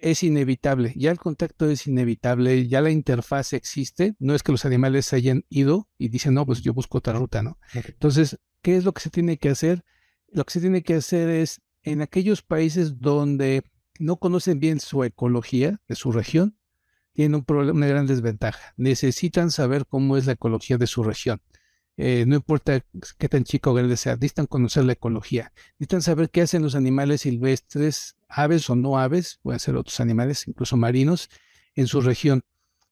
es 0.00 0.22
inevitable, 0.22 0.94
ya 0.96 1.10
el 1.10 1.18
contacto 1.18 1.68
es 1.68 1.86
inevitable, 1.86 2.66
ya 2.68 2.80
la 2.80 2.90
interfaz 2.90 3.52
existe, 3.52 4.14
no 4.18 4.34
es 4.34 4.42
que 4.42 4.52
los 4.52 4.64
animales 4.64 5.06
se 5.06 5.16
hayan 5.16 5.44
ido 5.50 5.88
y 5.98 6.08
dicen, 6.08 6.34
no, 6.34 6.46
pues 6.46 6.62
yo 6.62 6.72
busco 6.72 6.98
otra 6.98 7.12
ruta, 7.12 7.42
¿no? 7.42 7.58
Entonces, 7.74 8.38
¿qué 8.62 8.76
es 8.76 8.84
lo 8.84 8.92
que 8.92 9.02
se 9.02 9.10
tiene 9.10 9.36
que 9.36 9.50
hacer? 9.50 9.84
Lo 10.28 10.44
que 10.44 10.52
se 10.52 10.60
tiene 10.60 10.82
que 10.82 10.94
hacer 10.94 11.28
es, 11.28 11.60
en 11.82 12.00
aquellos 12.00 12.42
países 12.42 12.98
donde 12.98 13.62
no 13.98 14.16
conocen 14.16 14.58
bien 14.60 14.80
su 14.80 15.04
ecología 15.04 15.80
de 15.86 15.94
su 15.96 16.12
región, 16.12 16.56
tienen 17.12 17.34
un 17.34 17.44
problema, 17.44 17.76
una 17.76 17.86
gran 17.86 18.06
desventaja. 18.06 18.72
Necesitan 18.76 19.50
saber 19.50 19.86
cómo 19.86 20.16
es 20.16 20.26
la 20.26 20.32
ecología 20.32 20.78
de 20.78 20.86
su 20.86 21.02
región. 21.02 21.42
Eh, 22.02 22.24
no 22.26 22.36
importa 22.36 22.82
qué 23.18 23.28
tan 23.28 23.44
chico 23.44 23.72
o 23.72 23.74
grande 23.74 23.98
sea, 23.98 24.14
necesitan 24.14 24.46
conocer 24.46 24.84
la 24.84 24.94
ecología, 24.94 25.52
necesitan 25.78 26.00
saber 26.00 26.30
qué 26.30 26.40
hacen 26.40 26.62
los 26.62 26.74
animales 26.74 27.20
silvestres, 27.20 28.16
aves 28.26 28.70
o 28.70 28.74
no 28.74 28.98
aves, 28.98 29.38
pueden 29.42 29.60
ser 29.60 29.76
otros 29.76 30.00
animales, 30.00 30.48
incluso 30.48 30.78
marinos, 30.78 31.28
en 31.74 31.88
su 31.88 32.00
región, 32.00 32.40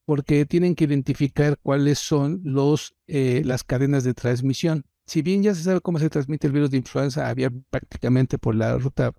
porque 0.05 0.45
tienen 0.45 0.75
que 0.75 0.85
identificar 0.85 1.57
cuáles 1.63 1.99
son 1.99 2.43
los, 2.45 2.97
eh, 3.07 3.41
las 3.47 3.65
cadenas 3.65 4.05
de 4.05 4.13
transmisión. 4.13 4.85
Si 5.07 5.23
bien 5.23 5.43
ya 5.43 5.55
se 5.55 5.63
sabe 5.63 5.81
cómo 5.81 5.99
se 5.99 6.11
transmite 6.11 6.47
el 6.47 6.53
virus 6.53 6.71
de 6.71 6.77
influenza 6.77 7.31
había 7.31 7.49
prácticamente 7.71 8.37
por 8.37 8.55
la 8.57 8.77
ruta 8.77 9.15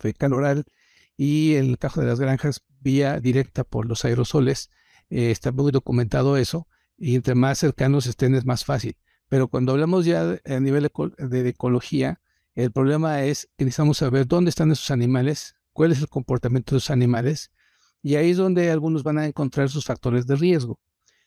fecal 0.00 0.32
oral 0.32 0.64
y 1.16 1.54
en 1.54 1.66
el 1.66 1.78
caso 1.78 2.00
de 2.00 2.08
las 2.08 2.18
granjas 2.18 2.62
vía 2.80 3.20
directa 3.20 3.62
por 3.62 3.86
los 3.86 4.04
aerosoles, 4.04 4.68
eh, 5.10 5.30
está 5.30 5.52
muy 5.52 5.70
documentado 5.70 6.36
eso, 6.36 6.66
y 6.98 7.14
entre 7.14 7.36
más 7.36 7.60
cercanos 7.60 8.06
estén 8.06 8.34
es 8.34 8.44
más 8.44 8.64
fácil. 8.64 8.96
Pero 9.32 9.48
cuando 9.48 9.72
hablamos 9.72 10.04
ya 10.04 10.38
a 10.44 10.60
nivel 10.60 10.90
de 11.16 11.48
ecología, 11.48 12.20
el 12.54 12.70
problema 12.70 13.22
es 13.22 13.48
que 13.56 13.64
necesitamos 13.64 13.96
saber 13.96 14.26
dónde 14.26 14.50
están 14.50 14.70
esos 14.70 14.90
animales, 14.90 15.56
cuál 15.72 15.90
es 15.90 16.02
el 16.02 16.08
comportamiento 16.10 16.74
de 16.74 16.80
esos 16.80 16.90
animales, 16.90 17.50
y 18.02 18.16
ahí 18.16 18.32
es 18.32 18.36
donde 18.36 18.70
algunos 18.70 19.04
van 19.04 19.16
a 19.16 19.26
encontrar 19.26 19.70
sus 19.70 19.86
factores 19.86 20.26
de 20.26 20.36
riesgo. 20.36 20.78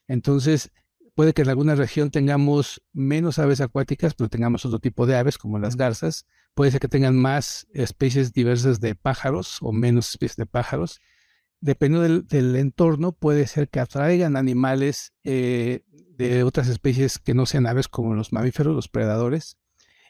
Entonces, 0.07 0.71
puede 1.15 1.33
que 1.33 1.41
en 1.41 1.49
alguna 1.49 1.73
región 1.73 2.11
tengamos 2.11 2.79
menos 2.93 3.39
aves 3.39 3.59
acuáticas, 3.59 4.13
pero 4.13 4.29
tengamos 4.29 4.63
otro 4.67 4.77
tipo 4.77 5.07
de 5.07 5.17
aves, 5.17 5.39
como 5.39 5.57
las 5.57 5.75
garzas. 5.75 6.27
Puede 6.53 6.69
ser 6.69 6.81
que 6.81 6.87
tengan 6.87 7.17
más 7.17 7.65
especies 7.73 8.33
diversas 8.33 8.79
de 8.79 8.93
pájaros 8.93 9.57
o 9.61 9.71
menos 9.71 10.11
especies 10.11 10.37
de 10.37 10.45
pájaros. 10.45 11.01
Dependiendo 11.65 12.23
del, 12.27 12.55
entorno, 12.57 13.11
puede 13.11 13.47
ser 13.47 13.69
que 13.69 13.79
atraigan 13.79 14.37
animales 14.37 15.13
eh, 15.23 15.81
de 16.15 16.43
otras 16.43 16.67
especies 16.67 17.17
que 17.17 17.33
no 17.33 17.47
sean 17.47 17.65
aves 17.65 17.87
como 17.87 18.13
los 18.13 18.31
mamíferos, 18.31 18.75
los 18.75 18.87
predadores. 18.87 19.57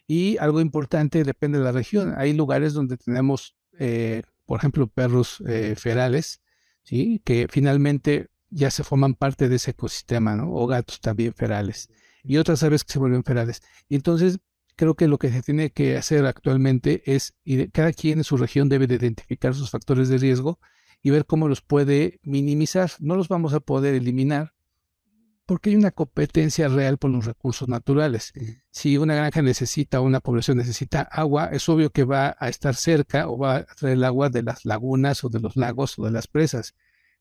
Y 0.05 0.35
algo 0.39 0.59
importante 0.59 1.23
depende 1.23 1.59
de 1.59 1.63
la 1.63 1.71
región. 1.71 2.13
Hay 2.17 2.33
lugares 2.33 2.73
donde 2.73 2.97
tenemos, 2.97 3.55
eh, 3.79 4.23
por 4.45 4.59
ejemplo, 4.59 4.87
perros 4.87 5.41
eh, 5.47 5.75
ferales, 5.77 6.41
¿sí? 6.83 7.21
que 7.23 7.47
finalmente 7.49 8.27
ya 8.49 8.69
se 8.69 8.83
forman 8.83 9.13
parte 9.13 9.47
de 9.47 9.55
ese 9.55 9.71
ecosistema, 9.71 10.35
¿no? 10.35 10.51
o 10.51 10.67
gatos 10.67 10.99
también 10.99 11.33
ferales, 11.33 11.87
y 12.21 12.35
otras 12.35 12.63
aves 12.63 12.83
que 12.83 12.91
se 12.91 12.99
vuelven 12.99 13.23
ferales. 13.23 13.61
Y 13.87 13.95
entonces, 13.95 14.39
creo 14.75 14.95
que 14.95 15.07
lo 15.07 15.17
que 15.19 15.31
se 15.31 15.41
tiene 15.41 15.69
que 15.69 15.95
hacer 15.95 16.25
actualmente 16.25 17.01
es, 17.05 17.33
cada 17.71 17.93
quien 17.93 18.17
en 18.17 18.23
su 18.25 18.35
región 18.35 18.67
debe 18.67 18.87
de 18.87 18.95
identificar 18.95 19.55
sus 19.55 19.69
factores 19.69 20.09
de 20.09 20.17
riesgo 20.17 20.59
y 21.05 21.11
ver 21.11 21.27
cómo 21.27 21.47
los 21.47 21.61
puede 21.61 22.19
minimizar. 22.23 22.89
No 22.97 23.15
los 23.15 23.27
vamos 23.27 23.53
a 23.53 23.59
poder 23.59 23.93
eliminar, 23.93 24.55
porque 25.45 25.69
hay 25.69 25.75
una 25.75 25.91
competencia 25.91 26.67
real 26.67 26.97
por 26.97 27.11
los 27.11 27.25
recursos 27.25 27.69
naturales. 27.69 28.33
Si 28.71 28.97
una 28.97 29.13
granja 29.13 29.43
necesita, 29.43 30.01
una 30.01 30.19
población 30.19 30.57
necesita 30.57 31.01
agua, 31.03 31.51
es 31.51 31.69
obvio 31.69 31.91
que 31.91 32.05
va 32.05 32.35
a 32.39 32.49
estar 32.49 32.73
cerca 32.73 33.29
o 33.29 33.37
va 33.37 33.57
a 33.57 33.65
traer 33.65 33.97
el 33.97 34.03
agua 34.03 34.29
de 34.31 34.41
las 34.41 34.65
lagunas 34.65 35.23
o 35.23 35.29
de 35.29 35.41
los 35.41 35.55
lagos 35.55 35.99
o 35.99 36.05
de 36.05 36.11
las 36.11 36.25
presas. 36.25 36.73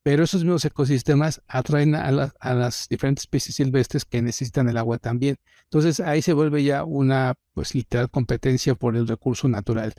Pero 0.03 0.25
esos 0.25 0.45
mismos 0.45 0.65
ecosistemas 0.65 1.43
atraen 1.47 1.95
a, 1.95 2.11
las 2.11 2.89
diferentes 2.89 3.25
especies 3.25 3.57
silvestres 3.57 4.07
que 4.07 4.23
necesitan 4.23 4.67
el 4.71 4.79
agua 4.79 4.97
también. 4.97 5.37
Entonces 5.65 6.01
ahí 6.01 6.23
se 6.23 6.33
vuelve 6.33 6.65
ya 6.65 6.85
una, 6.85 7.35
pues 7.53 7.75
literal, 7.75 8.09
competencia 8.09 8.75
por 8.77 8.97
el 8.97 9.07
recurso 9.07 9.47
natural, 9.47 9.93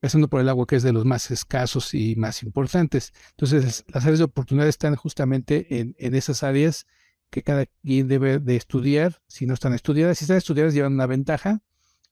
empezando 0.00 0.28
por 0.28 0.40
el 0.40 0.48
agua 0.48 0.66
que 0.66 0.76
es 0.76 0.82
de 0.82 0.92
los 0.92 1.04
más 1.04 1.30
escasos 1.30 1.92
y 1.92 2.16
más 2.16 2.42
importantes. 2.42 3.12
Entonces 3.32 3.84
las 3.88 4.04
áreas 4.04 4.18
de 4.18 4.24
oportunidad 4.24 4.66
están 4.66 4.96
justamente 4.96 5.78
en, 5.78 5.94
en 5.98 6.14
esas 6.14 6.42
áreas 6.42 6.86
que 7.28 7.42
cada 7.42 7.66
quien 7.66 8.08
debe 8.08 8.38
de 8.38 8.56
estudiar, 8.56 9.20
si 9.26 9.46
no 9.46 9.54
están 9.54 9.74
estudiadas. 9.74 10.18
Si 10.18 10.24
están 10.24 10.38
estudiadas 10.38 10.74
llevan 10.74 10.94
una 10.94 11.06
ventaja 11.06 11.62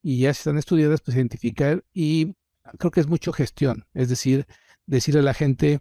y 0.03 0.21
ya 0.21 0.35
si 0.35 0.41
están 0.41 0.59
estudiadas, 0.59 1.01
pues 1.01 1.17
identificar 1.17 1.85
y 1.93 2.37
creo 2.79 2.91
que 2.91 3.01
es 3.01 3.07
mucho 3.07 3.33
gestión, 3.33 3.87
es 3.95 4.09
decir, 4.09 4.47
decirle 4.87 5.21
a 5.21 5.25
la 5.25 5.35
gente 5.35 5.81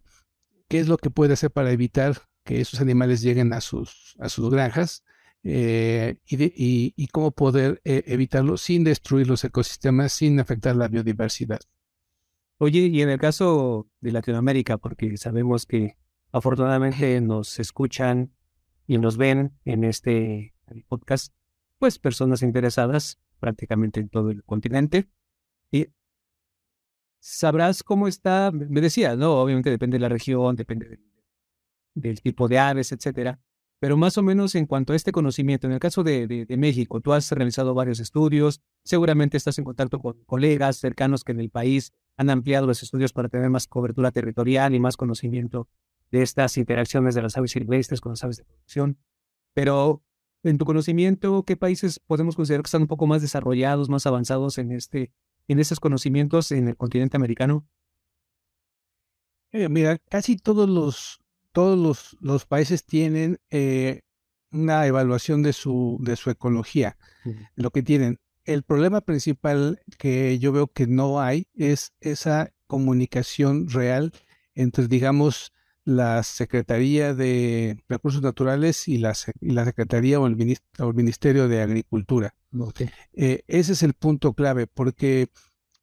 qué 0.70 0.80
es 0.80 0.88
lo 0.88 0.98
que 0.98 1.10
puede 1.10 1.34
hacer 1.34 1.52
para 1.52 1.72
evitar 1.72 2.22
que 2.44 2.62
esos 2.62 2.80
animales 2.80 3.22
lleguen 3.22 3.52
a 3.54 3.62
sus, 3.62 4.16
a 4.20 4.30
sus 4.30 4.50
granjas 4.50 5.04
eh, 5.44 6.18
y, 6.26 7.08
cómo 7.08 7.32
poder 7.32 7.82
eh, 7.84 8.04
evitarlo 8.08 8.58
sin 8.58 8.84
destruir 8.84 9.28
los 9.28 9.44
ecosistemas, 9.44 10.14
sin 10.14 10.40
afectar 10.40 10.76
la 10.76 10.88
biodiversidad. 10.88 11.60
Oye, 12.60 12.88
y 12.88 13.02
en 13.04 13.10
el 13.10 13.20
caso 13.20 13.88
de 14.02 14.12
Latinoamérica, 14.12 14.80
porque 14.80 15.16
sabemos 15.18 15.68
que 15.68 15.96
afortunadamente 16.32 17.22
nos 17.22 17.60
escuchan 17.60 18.34
y 18.88 18.98
nos 18.98 19.18
ven 19.18 19.54
en 19.64 19.84
este 19.84 20.56
podcast, 20.88 21.34
pues 21.78 22.00
personas 22.00 22.42
interesadas 22.42 23.20
prácticamente 23.40 24.00
en 24.00 24.10
todo 24.10 24.32
el 24.32 24.44
continente. 24.44 25.08
Y 25.72 25.88
sabrás 27.20 27.84
cómo 27.84 28.08
está, 28.08 28.52
me 28.52 28.82
decía, 28.82 29.16
¿no? 29.16 29.40
Obviamente 29.40 29.70
depende 29.70 29.98
de 29.98 30.02
la 30.02 30.10
región, 30.10 30.56
depende 30.56 31.00
del, 31.94 32.22
tipo 32.22 32.48
de 32.48 32.58
aves, 32.58 32.92
etcétera. 32.92 33.40
Pero 33.80 33.98
más 33.98 34.18
o 34.18 34.24
menos 34.24 34.56
en 34.56 34.66
cuanto 34.66 34.94
a 34.94 34.96
este 34.96 35.12
conocimiento, 35.12 35.68
en 35.68 35.74
el 35.74 35.80
caso 35.80 36.04
de, 36.04 36.26
de, 36.26 36.58
México, 36.58 37.02
tú 37.02 37.14
has 37.14 37.32
realizado 37.32 37.76
varios 37.76 38.00
estudios, 38.00 38.64
seguramente 38.84 39.38
estás 39.38 39.60
en 39.60 39.66
contacto 39.66 40.00
con 40.00 40.24
colegas 40.26 40.78
cercanos 40.78 41.24
que 41.24 41.34
en 41.34 41.42
el 41.42 41.52
país 41.52 41.94
han 42.18 42.30
ampliado 42.30 42.68
los 42.68 42.84
estudios 42.84 43.14
para 43.14 43.30
tener 43.30 43.50
más 43.50 43.68
cobertura 43.68 44.12
territorial 44.12 44.74
y 44.74 44.80
más 44.80 44.98
conocimiento 44.98 45.70
de 46.12 46.24
estas 46.24 46.58
interacciones 46.58 47.16
de 47.16 47.22
las 47.22 47.38
aves 47.38 47.52
silvestres 47.52 48.02
con 48.02 48.14
las 48.14 48.24
aves 48.24 48.38
de 48.38 48.46
producción. 48.46 48.98
Pero 49.54 50.04
en 50.44 50.58
tu 50.58 50.66
conocimiento, 50.66 51.44
¿qué 51.44 51.56
países 51.58 52.00
podemos 52.00 52.36
considerar 52.36 52.64
que 52.64 52.68
están 52.68 52.82
un 52.82 52.88
poco 52.88 53.08
más 53.08 53.22
desarrollados, 53.22 53.90
más 53.90 54.06
avanzados 54.06 54.58
en, 54.58 54.72
este, 54.72 55.12
en 55.48 55.60
estos 55.60 55.80
conocimientos 55.80 56.52
en 56.52 56.68
el 56.68 56.76
continente 56.76 57.18
americano? 57.18 57.68
Eh, 59.52 59.70
mira, 59.70 59.98
casi 60.10 60.38
todos 60.38 60.70
los, 60.70 61.20
todos 61.52 61.78
los, 61.78 62.18
los 62.20 62.46
países 62.46 62.84
tienen 62.86 63.40
eh, 63.50 64.02
una 64.52 64.86
evaluación 64.88 65.44
de 65.44 65.54
su, 65.54 65.98
de 66.02 66.16
su 66.16 66.30
ecología, 66.30 66.98
lo 67.56 67.72
que 67.72 67.84
tienen. 67.84 68.20
El 68.48 68.64
problema 68.64 69.02
principal 69.02 69.82
que 69.98 70.40
yo 70.40 70.54
veo 70.54 70.68
que 70.68 70.88
no 70.88 71.20
hay 71.20 71.48
es 71.54 71.92
esa 72.00 72.54
comunicación 72.66 73.68
real 73.68 74.14
entre, 74.56 74.88
digamos, 74.88 75.52
la 75.84 76.24
Secretaría 76.24 77.14
de 77.14 77.84
Recursos 77.90 78.22
Naturales 78.22 78.88
y 78.88 79.00
la, 79.00 79.14
y 79.42 79.52
la 79.52 79.66
Secretaría 79.66 80.22
o 80.22 80.28
el, 80.28 80.38
Ministerio 80.94 81.50
de 81.50 81.62
Agricultura. 81.62 82.36
Eh, 83.14 83.44
ese 83.48 83.74
es 83.74 83.84
el 83.84 83.94
punto 83.94 84.34
clave, 84.34 84.66
porque 84.66 85.28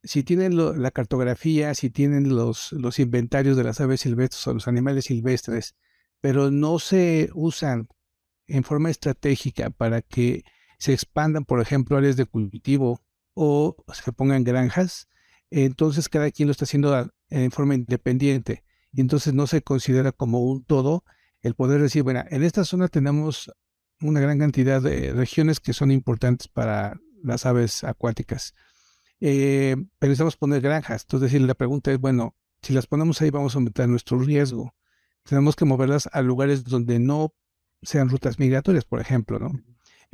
si 0.03 0.23
tienen 0.23 0.57
la 0.57 0.91
cartografía, 0.91 1.75
si 1.75 1.91
tienen 1.91 2.35
los, 2.35 2.73
los 2.73 2.99
inventarios 2.99 3.59
de 3.59 3.65
las 3.65 3.83
aves 3.83 4.01
silvestres 4.01 4.47
o 4.47 4.55
los 4.55 4.69
animales 4.69 5.05
silvestres, 5.05 5.75
pero 6.23 6.51
no 6.51 6.79
se 6.79 7.29
usan 7.35 7.89
en 8.47 8.65
forma 8.65 8.89
estratégica 8.89 9.69
para 9.69 10.01
que 10.01 10.45
se 10.85 10.93
expandan, 10.93 11.47
por 11.47 11.63
ejemplo, 11.63 11.97
áreas 11.97 12.19
de 12.19 12.27
cultivo 12.27 13.01
o 13.33 13.75
se 13.95 14.13
pongan 14.13 14.45
granjas, 14.45 15.09
entonces 15.51 16.11
cada 16.11 16.31
quien 16.31 16.47
lo 16.47 16.53
está 16.53 16.67
haciendo 16.67 17.11
en 17.31 17.51
forma 17.51 17.75
independiente 17.75 18.65
y 18.93 19.01
entonces 19.01 19.33
no 19.33 19.47
se 19.47 19.63
considera 19.63 20.13
como 20.13 20.41
un 20.41 20.63
todo 20.63 21.03
el 21.41 21.55
poder 21.55 21.81
decir, 21.81 22.03
bueno, 22.03 22.23
en 22.29 22.43
esta 22.43 22.67
zona 22.67 22.89
tenemos 22.89 23.51
una 24.03 24.21
gran 24.21 24.39
cantidad 24.39 24.83
de 24.83 25.15
regiones 25.15 25.59
que 25.59 25.73
son 25.73 25.91
importantes 25.91 26.49
para 26.49 27.01
las 27.23 27.47
aves 27.47 27.83
acuáticas. 27.83 28.55
Eh, 29.21 29.77
pero 29.99 30.11
necesitamos 30.11 30.37
poner 30.37 30.61
granjas. 30.61 31.07
Entonces, 31.09 31.41
la 31.41 31.55
pregunta 31.55 31.93
es, 31.93 31.99
bueno, 31.99 32.37
si 32.61 32.75
las 32.75 32.87
ponemos 32.87 33.23
ahí 33.23 33.31
vamos 33.31 33.55
a 33.55 33.59
aumentar 33.59 33.89
nuestro 33.89 34.19
riesgo. 34.19 34.75
Tenemos 35.23 35.57
que 35.57 35.65
moverlas 35.65 36.11
a 36.13 36.21
lugares 36.21 36.65
donde 36.65 36.99
no 36.99 37.33
sean 37.81 38.11
rutas 38.11 38.39
migratorias, 38.39 38.85
por 38.85 39.01
ejemplo, 39.01 39.39
¿no? 39.39 39.53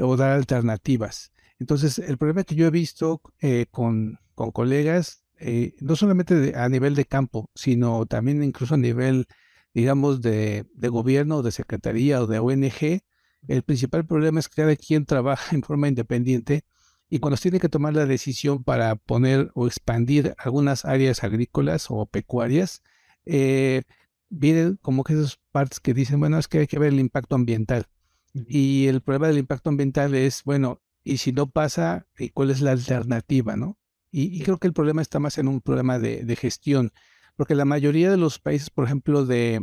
O 0.00 0.16
dar 0.16 0.33
alternativas. 0.33 1.33
Entonces, 1.59 1.99
el 1.99 2.16
problema 2.19 2.45
que 2.45 2.54
yo 2.54 2.66
he 2.66 2.71
visto 2.71 3.21
eh, 3.40 3.66
con, 3.71 4.19
con 4.35 4.50
colegas 4.50 5.25
eh, 5.40 5.75
no 5.80 5.97
solamente 5.97 6.54
a 6.54 6.69
nivel 6.69 6.95
de 6.95 7.07
campo, 7.07 7.50
sino 7.54 8.04
también 8.07 8.42
incluso 8.42 8.75
a 8.75 8.78
nivel, 8.78 9.26
digamos, 9.73 10.21
de, 10.21 10.66
de 10.75 10.88
gobierno, 10.88 11.42
de 11.42 11.50
secretaría 11.50 12.23
o 12.23 12.26
de 12.26 12.38
ONG, 12.38 13.02
el 13.49 13.62
principal 13.62 14.07
problema 14.07 14.38
es 14.40 14.49
que 14.49 14.62
cada 14.62 14.76
quien 14.76 15.07
trabaja 15.07 15.54
en 15.57 15.62
forma 15.62 15.88
independiente 15.88 16.64
y 17.09 17.19
cuando 17.19 17.37
se 17.37 17.45
tiene 17.45 17.61
que 17.61 17.69
tomar 17.69 17.95
la 17.95 18.07
decisión 18.07 18.62
para 18.62 18.95
poner 18.97 19.50
o 19.54 19.66
expandir 19.66 20.35
algunas 20.38 20.85
áreas 20.85 21.25
agrícolas 21.25 21.87
o 21.88 22.07
pecuarias, 22.07 22.83
eh, 23.25 23.83
vienen 24.28 24.78
como 24.80 25.02
que 25.04 25.14
esas 25.14 25.40
partes 25.50 25.80
que 25.80 25.95
dicen, 25.95 26.21
bueno, 26.21 26.38
es 26.38 26.47
que 26.47 26.59
hay 26.59 26.66
que 26.66 26.78
ver 26.78 26.92
el 26.92 27.00
impacto 27.00 27.35
ambiental. 27.35 27.87
Y 28.32 28.87
el 28.87 29.00
problema 29.00 29.28
del 29.28 29.38
impacto 29.38 29.70
ambiental 29.70 30.14
es, 30.14 30.42
bueno, 30.44 30.80
y 31.02 31.18
si 31.18 31.32
no 31.32 31.49
pasa, 31.49 32.06
¿cuál 32.34 32.50
es 32.50 32.60
la 32.60 32.72
alternativa, 32.72 33.56
no? 33.56 33.78
Y, 34.12 34.42
creo 34.42 34.58
que 34.58 34.66
el 34.66 34.72
problema 34.72 35.02
está 35.02 35.20
más 35.20 35.38
en 35.38 35.49
un 35.49 35.60
problema 35.60 35.99
de, 35.99 36.37
gestión, 36.37 36.92
porque 37.37 37.54
la 37.54 37.64
mayoría 37.64 38.10
de 38.10 38.16
los 38.16 38.38
países, 38.38 38.70
por 38.70 38.84
ejemplo, 38.84 39.25
de, 39.25 39.62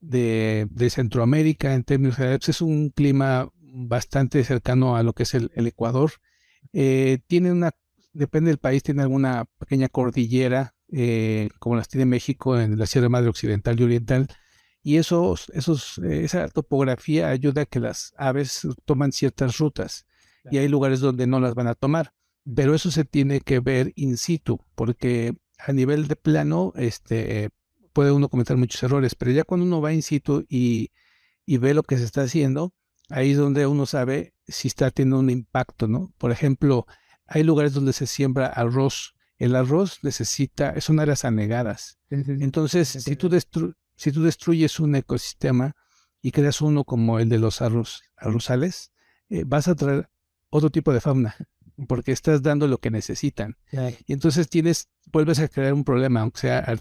de, 0.00 0.90
Centroamérica, 0.90 1.74
en 1.74 1.84
términos 1.84 2.16
generales, 2.16 2.48
es 2.48 2.60
un 2.60 2.90
clima 2.90 3.50
bastante 3.58 4.44
cercano 4.44 4.96
a 4.96 5.02
lo 5.02 5.12
que 5.12 5.24
es 5.24 5.34
el, 5.34 5.50
Ecuador. 5.54 6.12
Eh, 6.72 7.20
tiene 7.26 7.52
una, 7.52 7.72
depende 8.12 8.50
del 8.50 8.58
país, 8.58 8.82
tiene 8.82 9.02
alguna 9.02 9.46
pequeña 9.58 9.88
cordillera, 9.88 10.74
eh, 10.92 11.48
como 11.58 11.76
las 11.76 11.88
tiene 11.88 12.04
México 12.04 12.58
en 12.60 12.78
la 12.78 12.86
Sierra 12.86 13.08
Madre 13.08 13.28
Occidental 13.30 13.80
y 13.80 13.84
Oriental, 13.84 14.28
y 14.86 14.98
esos, 14.98 15.50
esos, 15.54 15.98
esa 15.98 16.48
topografía 16.48 17.28
ayuda 17.28 17.62
a 17.62 17.66
que 17.66 17.80
las 17.80 18.14
aves 18.16 18.66
toman 18.84 19.12
ciertas 19.12 19.58
rutas, 19.58 20.06
y 20.50 20.58
hay 20.58 20.68
lugares 20.68 21.00
donde 21.00 21.26
no 21.26 21.40
las 21.40 21.54
van 21.54 21.66
a 21.66 21.74
tomar 21.74 22.12
pero 22.54 22.74
eso 22.74 22.90
se 22.90 23.04
tiene 23.04 23.40
que 23.40 23.60
ver 23.60 23.92
in 23.96 24.16
situ, 24.16 24.60
porque 24.74 25.36
a 25.58 25.72
nivel 25.72 26.06
de 26.06 26.16
plano, 26.16 26.72
este, 26.76 27.50
puede 27.92 28.12
uno 28.12 28.28
cometer 28.28 28.56
muchos 28.56 28.82
errores, 28.82 29.14
pero 29.14 29.32
ya 29.32 29.44
cuando 29.44 29.66
uno 29.66 29.80
va 29.80 29.92
in 29.92 30.02
situ 30.02 30.44
y, 30.48 30.90
y 31.44 31.56
ve 31.58 31.74
lo 31.74 31.82
que 31.82 31.98
se 31.98 32.04
está 32.04 32.22
haciendo, 32.22 32.72
ahí 33.08 33.32
es 33.32 33.38
donde 33.38 33.66
uno 33.66 33.86
sabe 33.86 34.34
si 34.46 34.68
está 34.68 34.90
teniendo 34.90 35.18
un 35.18 35.30
impacto, 35.30 35.88
¿no? 35.88 36.12
Por 36.18 36.30
ejemplo, 36.30 36.86
hay 37.26 37.42
lugares 37.42 37.72
donde 37.72 37.92
se 37.92 38.06
siembra 38.06 38.46
arroz. 38.46 39.14
El 39.38 39.56
arroz 39.56 39.98
necesita, 40.02 40.80
son 40.80 41.00
áreas 41.00 41.24
anegadas. 41.24 41.98
Entonces, 42.10 42.88
si 42.88 43.16
tú, 43.16 43.28
si 43.96 44.12
tú 44.12 44.22
destruyes 44.22 44.80
un 44.80 44.94
ecosistema 44.94 45.74
y 46.22 46.30
creas 46.30 46.60
uno 46.60 46.84
como 46.84 47.18
el 47.18 47.28
de 47.28 47.38
los 47.38 47.62
arroz, 47.62 48.02
arrozales, 48.16 48.92
eh, 49.28 49.44
vas 49.46 49.68
a 49.68 49.74
traer 49.74 50.08
otro 50.50 50.70
tipo 50.70 50.92
de 50.92 51.00
fauna 51.00 51.36
porque 51.88 52.12
estás 52.12 52.42
dando 52.42 52.66
lo 52.66 52.78
que 52.78 52.90
necesitan. 52.90 53.56
Y 54.06 54.12
entonces 54.12 54.48
tienes, 54.48 54.88
vuelves 55.12 55.38
a 55.40 55.48
crear 55.48 55.74
un 55.74 55.84
problema, 55.84 56.20
aunque 56.20 56.40
sea 56.40 56.78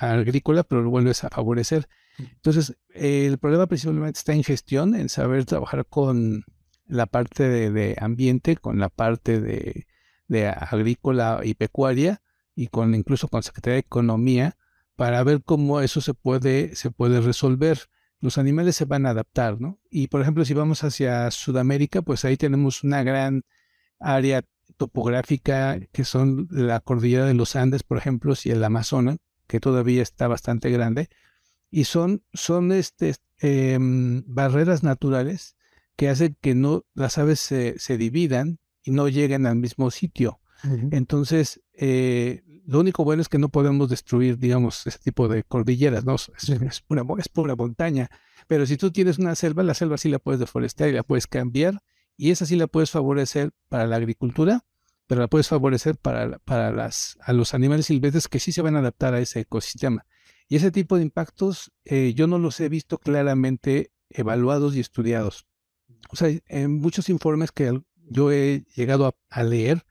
agrícola, 0.00 0.62
pero 0.62 0.82
lo 0.82 0.90
vuelves 0.90 1.24
a 1.24 1.28
favorecer. 1.28 1.88
Entonces, 2.18 2.76
el 2.90 3.38
problema 3.38 3.66
principalmente 3.66 4.18
está 4.18 4.32
en 4.32 4.42
gestión, 4.42 4.94
en 4.94 5.08
saber 5.08 5.44
trabajar 5.44 5.84
con 5.86 6.44
la 6.86 7.06
parte 7.06 7.70
de, 7.70 7.96
ambiente, 8.00 8.56
con 8.56 8.78
la 8.78 8.88
parte 8.88 9.40
de, 9.40 10.48
agrícola 10.48 11.40
y 11.44 11.54
pecuaria, 11.54 12.22
y 12.54 12.68
con 12.68 12.94
incluso 12.94 13.28
con 13.28 13.42
Secretaría 13.42 13.74
de 13.74 13.80
Economía, 13.80 14.56
para 14.96 15.22
ver 15.22 15.42
cómo 15.42 15.80
eso 15.80 16.00
se 16.00 16.14
puede, 16.14 16.74
se 16.74 16.90
puede 16.90 17.20
resolver. 17.20 17.78
Los 18.20 18.38
animales 18.38 18.76
se 18.76 18.86
van 18.86 19.06
a 19.06 19.10
adaptar, 19.10 19.60
¿no? 19.60 19.78
Y 19.90 20.08
por 20.08 20.22
ejemplo, 20.22 20.44
si 20.44 20.54
vamos 20.54 20.82
hacia 20.84 21.30
Sudamérica, 21.30 22.02
pues 22.02 22.24
ahí 22.24 22.36
tenemos 22.36 22.82
una 22.82 23.02
gran 23.02 23.44
área 24.00 24.42
topográfica 24.78 25.78
que 25.92 26.04
son 26.04 26.48
la 26.50 26.80
cordillera 26.80 27.26
de 27.26 27.34
los 27.34 27.56
Andes, 27.56 27.82
por 27.82 27.98
ejemplo, 27.98 28.34
y 28.42 28.50
el 28.50 28.64
Amazonas, 28.64 29.18
que 29.46 29.60
todavía 29.60 30.02
está 30.02 30.28
bastante 30.28 30.70
grande, 30.70 31.08
y 31.70 31.84
son, 31.84 32.22
son 32.32 32.72
este, 32.72 33.14
em, 33.38 34.24
barreras 34.26 34.82
naturales 34.82 35.56
que 35.96 36.08
hacen 36.08 36.36
que 36.40 36.54
no 36.54 36.84
las 36.94 37.18
aves 37.18 37.40
se, 37.40 37.78
se 37.78 37.96
dividan 37.98 38.58
y 38.82 38.90
no 38.92 39.08
lleguen 39.08 39.46
al 39.46 39.56
mismo 39.56 39.90
sitio. 39.90 40.40
Entonces, 40.90 41.60
eh, 41.74 42.42
lo 42.66 42.80
único 42.80 43.04
bueno 43.04 43.22
es 43.22 43.28
que 43.28 43.38
no 43.38 43.48
podemos 43.48 43.88
destruir, 43.88 44.38
digamos, 44.38 44.86
ese 44.86 44.98
tipo 44.98 45.28
de 45.28 45.42
cordilleras, 45.44 46.04
¿no? 46.04 46.14
Es, 46.14 46.48
es, 46.48 46.80
pura, 46.80 47.04
es 47.18 47.28
pura 47.28 47.54
montaña. 47.54 48.08
Pero 48.46 48.66
si 48.66 48.76
tú 48.76 48.90
tienes 48.90 49.18
una 49.18 49.34
selva, 49.34 49.62
la 49.62 49.74
selva 49.74 49.98
sí 49.98 50.08
la 50.08 50.18
puedes 50.18 50.40
deforestar 50.40 50.88
y 50.88 50.92
la 50.92 51.02
puedes 51.02 51.26
cambiar 51.26 51.82
y 52.16 52.30
esa 52.30 52.46
sí 52.46 52.56
la 52.56 52.66
puedes 52.66 52.90
favorecer 52.90 53.52
para 53.68 53.86
la 53.86 53.96
agricultura, 53.96 54.64
pero 55.06 55.20
la 55.20 55.28
puedes 55.28 55.48
favorecer 55.48 55.96
para, 55.96 56.38
para 56.40 56.72
las, 56.72 57.18
a 57.20 57.32
los 57.32 57.54
animales 57.54 57.86
silvestres 57.86 58.28
que 58.28 58.40
sí 58.40 58.52
se 58.52 58.62
van 58.62 58.76
a 58.76 58.80
adaptar 58.80 59.14
a 59.14 59.20
ese 59.20 59.40
ecosistema. 59.40 60.06
Y 60.48 60.56
ese 60.56 60.70
tipo 60.70 60.96
de 60.96 61.02
impactos 61.02 61.72
eh, 61.84 62.14
yo 62.14 62.26
no 62.26 62.38
los 62.38 62.58
he 62.60 62.68
visto 62.68 62.98
claramente 62.98 63.90
evaluados 64.10 64.76
y 64.76 64.80
estudiados. 64.80 65.46
O 66.10 66.16
sea, 66.16 66.30
en 66.46 66.80
muchos 66.80 67.08
informes 67.08 67.52
que 67.52 67.80
yo 68.08 68.30
he 68.30 68.64
llegado 68.74 69.16
a, 69.28 69.42
leer, 69.42 69.84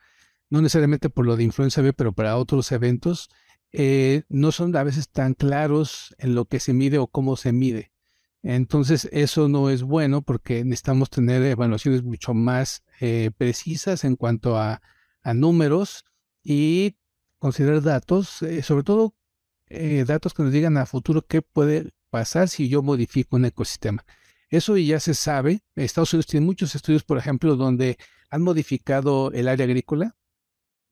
no 0.56 0.62
necesariamente 0.62 1.10
por 1.10 1.26
lo 1.26 1.36
de 1.36 1.44
influenza 1.44 1.82
B, 1.82 1.92
pero 1.92 2.14
para 2.14 2.38
otros 2.38 2.72
eventos, 2.72 3.30
eh, 3.74 4.24
no 4.30 4.54
son 4.54 4.74
a 4.78 4.84
veces 4.84 5.10
tan 5.10 5.34
claros 5.34 6.16
en 6.18 6.34
lo 6.34 6.46
que 6.46 6.62
se 6.62 6.72
mide 6.72 6.98
o 6.98 7.08
cómo 7.08 7.36
se 7.36 7.52
mide. 7.52 7.92
Entonces, 8.42 9.10
eso 9.12 9.50
no 9.50 9.70
es 9.70 9.84
bueno 9.84 10.22
porque 10.22 10.64
necesitamos 10.64 11.10
tener 11.10 11.44
evaluaciones 11.44 12.04
mucho 12.04 12.34
más 12.34 12.86
eh, 13.02 13.32
precisas 13.38 14.06
en 14.06 14.16
cuanto 14.16 14.58
a, 14.58 14.82
números 15.34 16.06
y 16.44 16.96
considerar 17.40 17.82
datos, 17.82 18.44
eh, 18.44 18.62
sobre 18.62 18.84
todo 18.84 19.16
datos 20.06 20.36
que 20.36 20.44
nos 20.44 20.52
digan 20.52 20.78
a 20.78 20.86
futuro 20.86 21.26
qué 21.26 21.42
puede 21.42 21.90
pasar 22.12 22.48
si 22.48 22.70
yo 22.70 22.82
modifico 22.84 23.36
un 23.36 23.46
ecosistema. 23.46 24.06
Eso 24.50 24.78
ya 24.78 25.00
se 25.00 25.16
sabe. 25.16 25.64
Estados 25.76 26.14
Unidos 26.14 26.28
tiene 26.28 26.46
muchos 26.46 26.76
estudios, 26.76 27.04
por 27.04 27.18
ejemplo, 27.18 27.56
donde 27.56 27.98
han 28.30 28.44
modificado 28.44 29.32
el 29.32 29.48
área 29.48 29.66
agrícola 29.66 30.16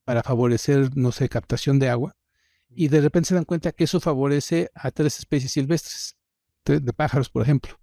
para 0.04 0.22
favorecer, 0.22 0.96
no 0.96 1.12
sé, 1.12 1.28
captación 1.28 1.78
de 1.78 1.88
agua. 1.88 2.16
Y 2.68 2.88
de 2.88 3.00
repente 3.00 3.28
se 3.28 3.34
dan 3.34 3.44
cuenta 3.44 3.72
que 3.72 3.84
eso 3.84 4.00
favorece 4.00 4.70
a 4.74 4.90
tres 4.90 5.18
especies 5.18 5.52
silvestres 5.52 6.16
de 6.64 6.92
pájaros, 6.92 7.30
por 7.30 7.42
ejemplo, 7.42 7.78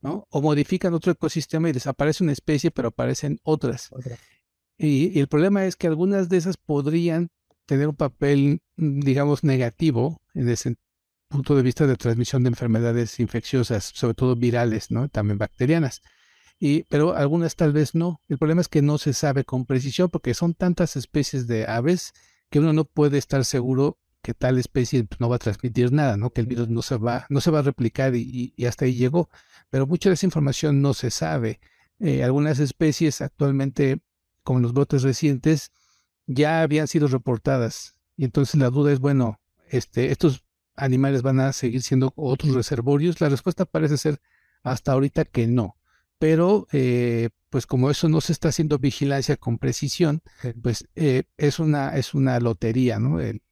¿no? 0.00 0.26
O 0.30 0.40
modifican 0.40 0.94
otro 0.94 1.12
ecosistema 1.12 1.68
y 1.68 1.72
desaparece 1.72 2.22
una 2.22 2.32
especie, 2.32 2.70
pero 2.70 2.88
aparecen 2.88 3.40
otras. 3.42 3.90
Y, 4.76 5.18
el 5.18 5.26
problema 5.26 5.64
es 5.64 5.76
que 5.76 5.88
algunas 5.88 6.28
de 6.28 6.36
esas 6.36 6.56
podrían 6.56 7.30
tener 7.66 7.88
un 7.88 7.96
papel, 7.96 8.60
mm, 8.76 9.00
digamos, 9.00 9.42
negativo 9.42 10.22
en 10.34 10.48
ese 10.48 10.76
punto 11.28 11.56
de 11.56 11.62
vista 11.62 11.86
de 11.86 11.96
transmisión 11.96 12.44
de 12.44 12.50
enfermedades 12.50 13.18
infecciosas, 13.18 13.92
sobre 13.94 14.14
todo 14.14 14.36
virales, 14.36 14.90
¿no? 14.90 15.08
También 15.08 15.38
bacterianas. 15.38 16.00
Y, 16.58 16.82
pero 16.84 17.14
algunas 17.14 17.54
tal 17.56 17.72
vez 17.72 17.94
no. 17.94 18.20
El 18.28 18.38
problema 18.38 18.60
es 18.60 18.68
que 18.68 18.82
no 18.82 18.98
se 18.98 19.12
sabe 19.12 19.44
con 19.44 19.64
precisión 19.64 20.08
porque 20.10 20.34
son 20.34 20.54
tantas 20.54 20.96
especies 20.96 21.46
de 21.46 21.66
aves 21.66 22.12
que 22.50 22.58
uno 22.58 22.72
no 22.72 22.84
puede 22.84 23.18
estar 23.18 23.44
seguro 23.44 23.98
que 24.22 24.34
tal 24.34 24.58
especie 24.58 25.04
pues, 25.04 25.20
no 25.20 25.28
va 25.28 25.36
a 25.36 25.38
transmitir 25.38 25.92
nada, 25.92 26.16
¿no? 26.16 26.30
Que 26.30 26.40
el 26.40 26.46
virus 26.46 26.68
no 26.68 26.82
se 26.82 26.96
va, 26.96 27.26
no 27.30 27.40
se 27.40 27.50
va 27.50 27.60
a 27.60 27.62
replicar 27.62 28.14
y, 28.14 28.54
hasta 28.66 28.84
ahí 28.84 28.94
llegó. 28.94 29.30
Pero 29.70 29.86
mucha 29.86 30.10
de 30.10 30.14
esa 30.14 30.26
información 30.26 30.82
no 30.82 30.94
se 30.94 31.10
sabe. 31.10 31.60
Eh, 32.00 32.22
algunas 32.24 32.58
especies 32.58 33.20
actualmente, 33.20 34.00
como 34.42 34.60
los 34.60 34.72
brotes 34.72 35.02
recientes, 35.02 35.72
ya 36.26 36.62
habían 36.62 36.88
sido 36.88 37.08
reportadas. 37.08 37.96
Y 38.16 38.24
entonces 38.24 38.56
la 38.56 38.70
duda 38.70 38.92
es, 38.92 38.98
bueno, 38.98 39.40
este, 39.70 40.10
estos 40.12 40.44
animales 40.76 41.22
van 41.22 41.40
a 41.40 41.52
seguir 41.52 41.82
siendo 41.82 42.12
otros 42.16 42.54
reservorios. 42.54 43.20
La 43.20 43.28
respuesta 43.28 43.64
parece 43.64 43.96
ser 43.96 44.20
hasta 44.62 44.92
ahorita 44.92 45.24
que 45.24 45.46
no. 45.46 45.77
Pero, 46.18 46.66
eh, 46.72 47.30
pues 47.50 47.66
como 47.66 47.90
eso 47.90 48.08
no 48.08 48.20
se 48.20 48.32
está 48.32 48.48
haciendo 48.48 48.78
vigilancia 48.78 49.36
con 49.36 49.58
precisión, 49.58 50.22
pues 50.62 50.88
eh, 50.96 51.24
es, 51.36 51.58
una, 51.58 51.96
es 51.96 52.14
una 52.14 52.40
lotería, 52.40 52.98
¿no? 52.98 53.20
El 53.20 53.42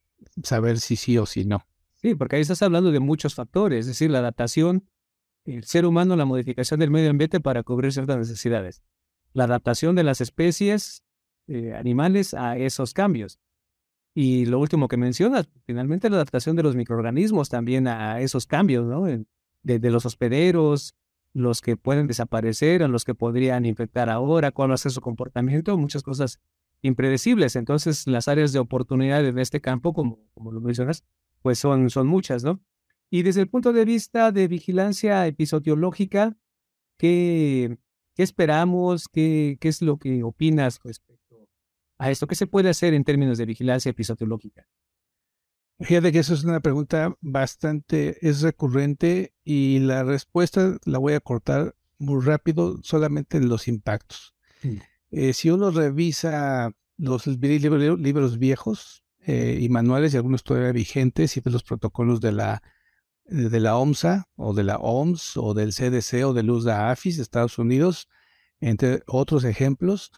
saber 0.43 0.81
si 0.81 0.97
sí 0.97 1.17
o 1.19 1.27
si 1.27 1.45
no. 1.45 1.67
Sí, 1.95 2.15
porque 2.15 2.37
ahí 2.37 2.43
estás 2.43 2.63
hablando 2.63 2.91
de 2.93 3.01
muchos 3.01 3.35
factores, 3.35 3.81
es 3.81 3.87
decir, 3.87 4.11
la 4.11 4.19
adaptación, 4.19 4.89
el 5.45 5.65
ser 5.65 5.87
humano, 5.87 6.17
la 6.17 6.25
modificación 6.25 6.81
del 6.81 6.91
medio 6.91 7.11
ambiente 7.11 7.41
para 7.41 7.63
cubrir 7.63 7.93
ciertas 7.93 8.19
necesidades, 8.19 8.83
la 9.33 9.45
adaptación 9.45 9.95
de 9.95 10.05
las 10.05 10.21
especies 10.21 11.03
eh, 11.49 11.75
animales 11.75 12.35
a 12.35 12.57
esos 12.59 12.93
cambios. 12.93 13.39
Y 14.15 14.47
lo 14.47 14.59
último 14.59 14.89
que 14.89 14.97
mencionas, 14.97 15.49
finalmente 15.65 16.09
la 16.09 16.17
adaptación 16.17 16.57
de 16.57 16.63
los 16.63 16.75
microorganismos 16.75 17.49
también 17.51 17.87
a 17.87 18.21
esos 18.21 18.47
cambios, 18.47 18.87
¿no? 18.87 19.05
De, 19.63 19.91
los 19.91 20.07
hospederos, 20.07 20.95
los 21.37 21.61
que 21.61 21.77
pueden 21.77 22.07
desaparecer, 22.07 22.83
a 22.83 22.89
los 22.89 23.05
que 23.05 23.15
podrían 23.15 23.67
infectar 23.67 24.09
ahora, 24.09 24.53
cuál 24.53 24.71
va 24.71 24.75
a 24.75 24.79
ser 24.79 24.91
su 24.91 25.03
comportamiento, 25.03 25.77
muchas 25.77 26.03
cosas 26.03 26.41
impredecibles. 26.81 27.57
Entonces, 27.57 28.07
las 28.07 28.27
áreas 28.27 28.55
de 28.55 28.59
oportunidad 28.59 29.23
de 29.23 29.43
este 29.43 29.61
campo, 29.61 29.93
como, 29.93 30.19
como 30.33 30.51
lo 30.51 30.63
mencionas, 30.63 31.05
pues 31.43 31.59
son, 31.59 31.91
son 31.91 32.07
muchas, 32.07 32.43
¿no? 32.43 32.63
Y 33.11 33.23
desde 33.23 33.43
el 33.43 33.49
punto 33.51 33.75
de 33.75 33.85
vista 33.85 34.33
de 34.33 34.49
vigilancia 34.49 35.27
episodiológica, 35.27 36.35
¿qué, 36.97 37.77
qué 38.15 38.23
esperamos? 38.23 39.07
¿Qué, 39.07 39.59
¿Qué 39.61 39.69
es 39.69 39.83
lo 39.83 39.99
que 39.99 40.23
opinas 40.23 40.81
respecto 40.83 41.49
a 41.99 42.11
esto? 42.11 42.27
¿Qué 42.27 42.35
se 42.35 42.47
puede 42.47 42.71
hacer 42.71 42.95
en 42.95 43.05
términos 43.05 43.37
de 43.37 43.45
vigilancia 43.45 43.91
episodiológica? 43.91 44.67
Fíjate 45.81 46.11
que 46.11 46.21
eso 46.21 46.33
es 46.33 46.45
una 46.45 46.61
pregunta 46.61 47.15
bastante, 47.21 48.17
es 48.27 48.41
recurrente 48.41 49.35
y 49.45 49.79
la 49.81 50.05
respuesta 50.05 50.79
la 50.85 50.99
voy 50.99 51.13
a 51.13 51.21
cortar 51.21 51.75
muy 51.99 52.25
rápido 52.25 52.79
solamente 52.83 53.37
en 53.37 53.49
los 53.49 53.69
impactos. 53.69 54.35
Mm. 54.63 54.77
Eh, 55.11 55.33
si 55.35 55.51
uno 55.51 55.71
revisa 55.71 56.73
los 56.97 57.27
libros, 57.27 58.39
viejos 58.39 59.05
eh, 59.27 59.59
y 59.61 59.69
manuales 59.69 60.15
y 60.15 60.17
algunos 60.17 60.45
todavía 60.45 60.73
vigentes 60.73 61.37
y 61.37 61.41
de 61.41 61.51
los 61.51 61.63
protocolos 61.63 62.21
de 62.21 62.33
la, 62.33 62.63
de 63.25 63.61
la 63.61 63.77
OMSA 63.77 64.29
o 64.37 64.55
de 64.55 64.65
la 64.65 64.79
OMS 64.79 65.37
o 65.37 65.53
del 65.53 65.75
CDC 65.75 66.25
o 66.25 66.33
del 66.33 66.51
USDA-AFIS 66.51 67.17
de 67.17 67.23
Estados 67.23 67.59
Unidos, 67.59 68.09
entre 68.61 69.03
otros 69.07 69.45
ejemplos, 69.45 70.11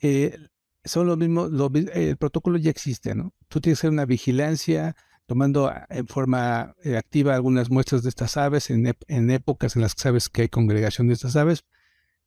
eh, 0.00 0.36
son 0.86 1.06
los 1.06 1.18
mismos, 1.18 1.50
el 1.92 2.16
protocolo 2.16 2.58
ya 2.58 2.70
existe, 2.70 3.14
¿no? 3.14 3.34
Tú 3.48 3.60
tienes 3.60 3.78
que 3.78 3.86
hacer 3.86 3.90
una 3.90 4.06
vigilancia 4.06 4.96
tomando 5.26 5.66
ah, 5.66 5.86
en 5.90 6.06
forma 6.06 6.74
eh, 6.82 6.96
activa 6.96 7.34
algunas 7.34 7.70
muestras 7.70 8.02
de 8.02 8.08
estas 8.08 8.36
aves 8.36 8.70
en, 8.70 8.86
épocas 9.30 9.76
en 9.76 9.82
las 9.82 9.94
que 9.94 10.02
sabes 10.02 10.28
que 10.28 10.42
hay 10.42 10.48
congregación 10.48 11.08
de 11.08 11.14
estas 11.14 11.36
aves, 11.36 11.64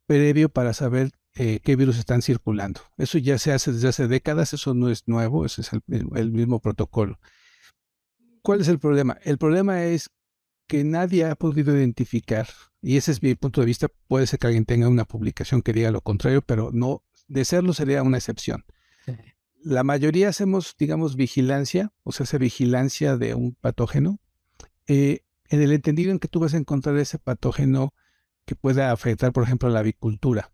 previo 0.05 0.49
para 0.49 0.73
saber 0.73 1.11
eh, 1.35 1.59
qué 1.63 1.75
virus 1.75 1.97
están 1.97 2.21
circulando. 2.21 2.81
Eso 2.97 3.17
ya 3.17 3.37
se 3.37 3.51
hace 3.53 3.71
desde 3.71 3.87
hace 3.87 4.07
décadas, 4.07 4.53
eso 4.53 4.73
no 4.73 4.89
es 4.89 5.07
nuevo, 5.07 5.45
ese 5.45 5.61
es 5.61 5.71
el, 5.73 6.31
mismo 6.31 6.59
protocolo. 6.59 7.19
¿Cuál 8.41 8.61
es 8.61 8.67
el 8.67 8.79
problema? 8.79 9.17
El 9.23 9.37
problema 9.37 9.83
es 9.83 10.09
que 10.67 10.83
nadie 10.83 11.25
ha 11.25 11.35
podido 11.35 11.75
identificar, 11.75 12.47
y 12.81 12.97
ese 12.97 13.11
es 13.11 13.23
mi 13.23 13.35
punto 13.35 13.61
de 13.61 13.67
vista, 13.67 13.87
puede 14.07 14.27
ser 14.27 14.39
que 14.39 14.47
alguien 14.47 14.65
tenga 14.65 14.87
una 14.87 15.05
publicación 15.05 15.61
que 15.61 15.73
diga 15.73 15.91
lo 15.91 16.01
contrario, 16.01 16.41
pero 16.41 16.69
no 16.71 17.03
de 17.29 17.45
serlo 17.45 17.73
sería 17.73 18.03
una 18.03 18.17
excepción. 18.17 18.65
La 19.61 19.83
mayoría 19.83 20.29
hacemos, 20.29 20.75
digamos, 20.77 21.15
vigilancia, 21.15 21.91
o 22.03 22.11
sea, 22.11 22.23
hace 22.25 22.37
vigilancia 22.37 23.17
de 23.17 23.35
un 23.35 23.55
patógeno, 23.55 24.19
eh, 24.87 25.21
en 25.49 25.61
el 25.61 25.71
entendido 25.71 26.11
en 26.11 26.19
que 26.19 26.27
tú 26.27 26.39
vas 26.39 26.53
a 26.53 26.57
encontrar 26.57 26.97
ese 26.97 27.19
patógeno 27.19 27.93
que 28.45 28.55
pueda 28.55 28.91
afectar, 28.91 29.31
por 29.31 29.43
ejemplo, 29.43 29.69
a 29.69 29.71
la 29.71 29.79
avicultura. 29.79 30.51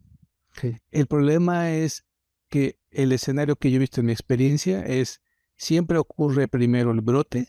El 0.91 1.07
problema 1.07 1.71
es 1.71 2.05
que 2.49 2.79
el 2.89 3.11
escenario 3.11 3.57
que 3.57 3.71
yo 3.71 3.77
he 3.77 3.79
visto 3.79 3.99
en 3.99 4.07
mi 4.07 4.13
experiencia 4.13 4.85
es 4.85 5.21
siempre 5.57 5.97
ocurre 5.97 6.47
primero 6.47 6.91
el 6.91 7.01
brote 7.01 7.47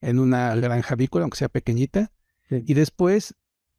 en 0.00 0.18
una 0.18 0.54
granja 0.54 0.94
avícola, 0.94 1.24
aunque 1.24 1.38
sea 1.38 1.48
pequeñita, 1.48 2.12
y 2.48 2.74
después 2.74 3.34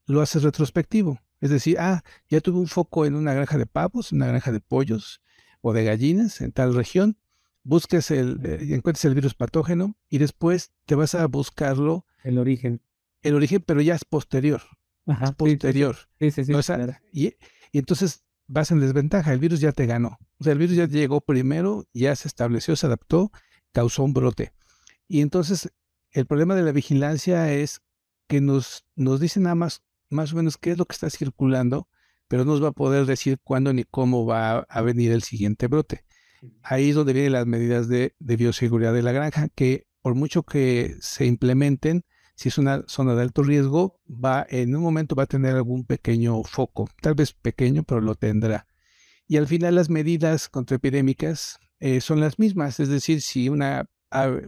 lo 0.05 0.21
haces 0.21 0.43
retrospectivo. 0.43 1.19
Es 1.41 1.49
decir, 1.49 1.77
ah, 1.80 2.04
ya 2.30 2.39
tuve 2.39 2.60
un 2.60 2.67
foco 2.67 3.06
en 3.06 3.15
una 3.15 3.34
granja 3.34 3.58
de 3.58 3.65
pavos, 3.65 4.12
una 4.12 4.27
granja 4.27 4.51
de 4.51 4.62
pollos 4.62 5.21
o 5.62 5.73
de 5.73 5.84
gallinas 5.84 6.39
en 6.41 6.51
tal 6.51 6.73
región, 6.73 7.17
busques 7.63 8.12
el, 8.12 8.39
eh, 8.43 8.60
encuentres 8.75 9.06
el 9.06 9.15
virus 9.15 9.34
patógeno 9.34 9.97
y 10.10 10.19
después 10.19 10.71
te 10.86 10.95
vas 10.95 11.15
a 11.15 11.25
buscarlo. 11.27 12.06
El 12.23 12.38
origen. 12.38 12.82
El 13.23 13.36
origen, 13.36 13.63
pero 13.65 13.82
ya 13.82 13.95
es 13.95 14.06
posterior. 14.06 14.62
Ajá, 15.08 15.32
posterior. 15.34 15.97
Sí, 16.19 16.32
sí, 16.32 16.45
sí. 16.45 16.54
y, 17.12 17.34
entonces 17.73 18.23
vas 18.47 18.71
en 18.71 18.80
desventaja, 18.80 19.34
el 19.34 19.39
virus 19.39 19.60
ya 19.60 19.71
te 19.71 19.86
ganó. 19.86 20.19
O 20.39 20.43
sea, 20.43 20.54
el 20.54 20.60
virus 20.60 20.75
ya 20.75 20.88
llegó 20.88 21.21
primero, 21.21 21.88
ya 21.93 22.15
se 22.15 22.27
estableció, 22.27 22.75
se 22.75 22.86
adaptó, 22.86 23.32
causó 23.71 24.04
un 24.04 24.13
brote. 24.13 24.54
Y 25.08 25.21
entonces 25.21 25.71
el 26.12 26.25
problema 26.25 26.56
de 26.56 26.63
la 26.63 26.71
vigilancia 26.71 27.51
es 27.51 27.82
que 28.27 28.41
nos, 28.41 28.86
nos 28.95 29.19
dicen 29.19 29.43
nada 29.43 29.56
más 29.56 29.84
más 30.12 30.34
o 30.34 30.36
menos 30.36 30.58
qué 30.58 30.71
es 30.71 30.78
lo 30.78 30.86
que 30.86 30.93
está 30.93 31.10
circulando, 31.10 31.88
pero 32.28 32.45
no 32.45 32.52
nos 32.52 32.63
va 32.63 32.69
a 32.69 32.74
poder 32.74 33.06
decir 33.06 33.39
cuándo 33.43 33.74
ni 33.74 33.84
cómo 33.84 34.26
va 34.26 34.60
a 34.60 34.82
venir 34.82 35.12
el 35.12 35.24
siguiente 35.24 35.67
brote. 35.67 36.06
Ahí 36.63 36.89
es 36.89 36.95
donde 36.95 37.13
vienen 37.13 37.34
las 37.34 37.45
medidas 37.45 37.88
de, 37.88 38.15
bioseguridad 38.19 38.93
de 38.93 39.04
la 39.04 39.12
granja, 39.12 39.50
que 39.50 39.88
por 40.02 40.15
mucho 40.15 40.43
que 40.43 40.95
se 41.00 41.26
implementen, 41.26 42.04
si 42.36 42.50
es 42.50 42.58
una 42.58 42.84
zona 42.88 43.13
de 43.15 43.21
alto 43.21 43.43
riesgo, 43.43 44.00
va 44.08 44.45
en 44.50 44.76
un 44.76 44.82
momento 44.82 45.15
va 45.15 45.24
a 45.24 45.28
tener 45.28 45.56
algún 45.56 45.86
pequeño 45.86 46.43
foco, 46.43 46.89
tal 47.02 47.13
vez 47.13 47.34
pequeño, 47.34 47.84
pero 47.84 48.02
lo 48.02 48.15
tendrá. 48.15 48.65
Y 49.28 49.38
al 49.38 49.47
final 49.47 49.76
las 49.76 49.89
medidas 49.89 50.50
contraepidémicas 50.50 51.60
eh, 51.80 52.02
son 52.02 52.19
las 52.19 52.39
mismas, 52.39 52.80
es 52.80 52.89
decir, 52.89 53.21
si 53.21 53.50
una, 53.50 53.89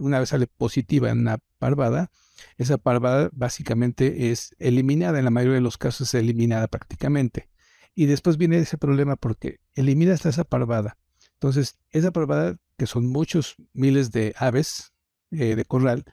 una 0.00 0.18
vez 0.18 0.30
sale 0.30 0.46
positiva 0.46 1.10
en 1.10 1.20
una 1.20 1.38
parvada, 1.58 2.10
esa 2.56 2.78
parvada 2.78 3.30
básicamente 3.32 4.30
es 4.30 4.54
eliminada, 4.58 5.18
en 5.18 5.24
la 5.24 5.30
mayoría 5.30 5.56
de 5.56 5.60
los 5.60 5.78
casos 5.78 6.08
es 6.08 6.20
eliminada 6.20 6.68
prácticamente. 6.68 7.48
Y 7.94 8.06
después 8.06 8.36
viene 8.36 8.58
ese 8.58 8.78
problema 8.78 9.16
porque 9.16 9.60
eliminas 9.74 10.26
esa 10.26 10.44
parvada. 10.44 10.98
Entonces, 11.34 11.78
esa 11.90 12.10
parvada, 12.10 12.56
que 12.76 12.86
son 12.86 13.06
muchos 13.06 13.56
miles 13.72 14.10
de 14.10 14.34
aves 14.36 14.92
eh, 15.30 15.54
de 15.54 15.64
corral, 15.64 16.04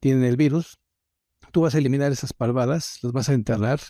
tienen 0.00 0.24
el 0.24 0.36
virus, 0.36 0.78
tú 1.52 1.62
vas 1.62 1.74
a 1.74 1.78
eliminar 1.78 2.12
esas 2.12 2.32
parvadas, 2.32 2.98
los 3.02 3.12
vas 3.12 3.28
a 3.28 3.34
enterrar, 3.34 3.80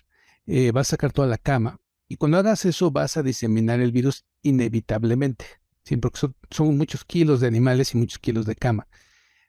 eh, 0.46 0.72
vas 0.72 0.88
a 0.88 0.90
sacar 0.90 1.12
toda 1.12 1.28
la 1.28 1.38
cama. 1.38 1.80
Y 2.08 2.16
cuando 2.16 2.38
hagas 2.38 2.64
eso, 2.64 2.90
vas 2.90 3.16
a 3.16 3.22
diseminar 3.22 3.80
el 3.80 3.92
virus 3.92 4.24
inevitablemente, 4.42 5.44
¿sí? 5.82 5.96
porque 5.96 6.28
son 6.50 6.76
muchos 6.76 7.04
kilos 7.04 7.40
de 7.40 7.48
animales 7.48 7.94
y 7.94 7.98
muchos 7.98 8.18
kilos 8.18 8.46
de 8.46 8.54
cama. 8.54 8.86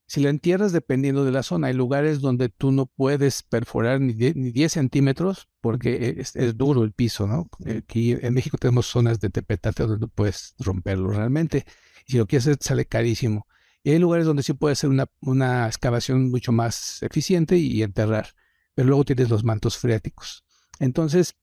Si 0.10 0.22
la 0.22 0.30
entierras 0.30 0.72
dependiendo 0.72 1.26
de 1.26 1.34
la 1.34 1.44
zona, 1.44 1.68
hay 1.68 1.74
lugares 1.74 2.22
donde 2.22 2.48
tú 2.48 2.72
no 2.72 2.86
puedes 2.86 3.44
perforar 3.44 4.00
ni 4.00 4.14
10, 4.14 4.72
centímetros 4.72 5.50
porque 5.60 6.16
es, 6.18 6.34
duro 6.56 6.84
el 6.84 6.94
piso, 6.94 7.28
¿no? 7.28 7.50
Aquí 7.78 8.14
en 8.14 8.34
México 8.34 8.58
tenemos 8.58 8.86
zonas 8.86 9.20
de 9.20 9.30
tepetate 9.30 9.84
donde 9.84 10.00
no 10.00 10.08
puedes 10.08 10.56
romperlo 10.60 11.10
realmente. 11.10 11.66
Y 12.08 12.14
si 12.14 12.18
lo 12.20 12.26
quieres 12.26 12.48
hacer, 12.48 12.58
sale 12.62 12.86
carísimo. 12.86 13.48
Y 13.84 13.92
hay 13.92 14.00
lugares 14.00 14.26
donde 14.26 14.44
sí 14.44 14.54
puede 14.54 14.76
ser 14.76 14.90
una, 14.90 15.08
una 15.20 15.68
excavación 15.68 16.32
mucho 16.32 16.54
más 16.54 17.04
eficiente 17.04 17.58
y 17.58 17.84
enterrar. 17.84 18.30
Pero 18.76 18.88
luego 18.88 19.04
tienes 19.04 19.30
los 19.30 19.44
mantos 19.44 19.78
freáticos. 19.78 20.46
Entonces, 20.80 21.36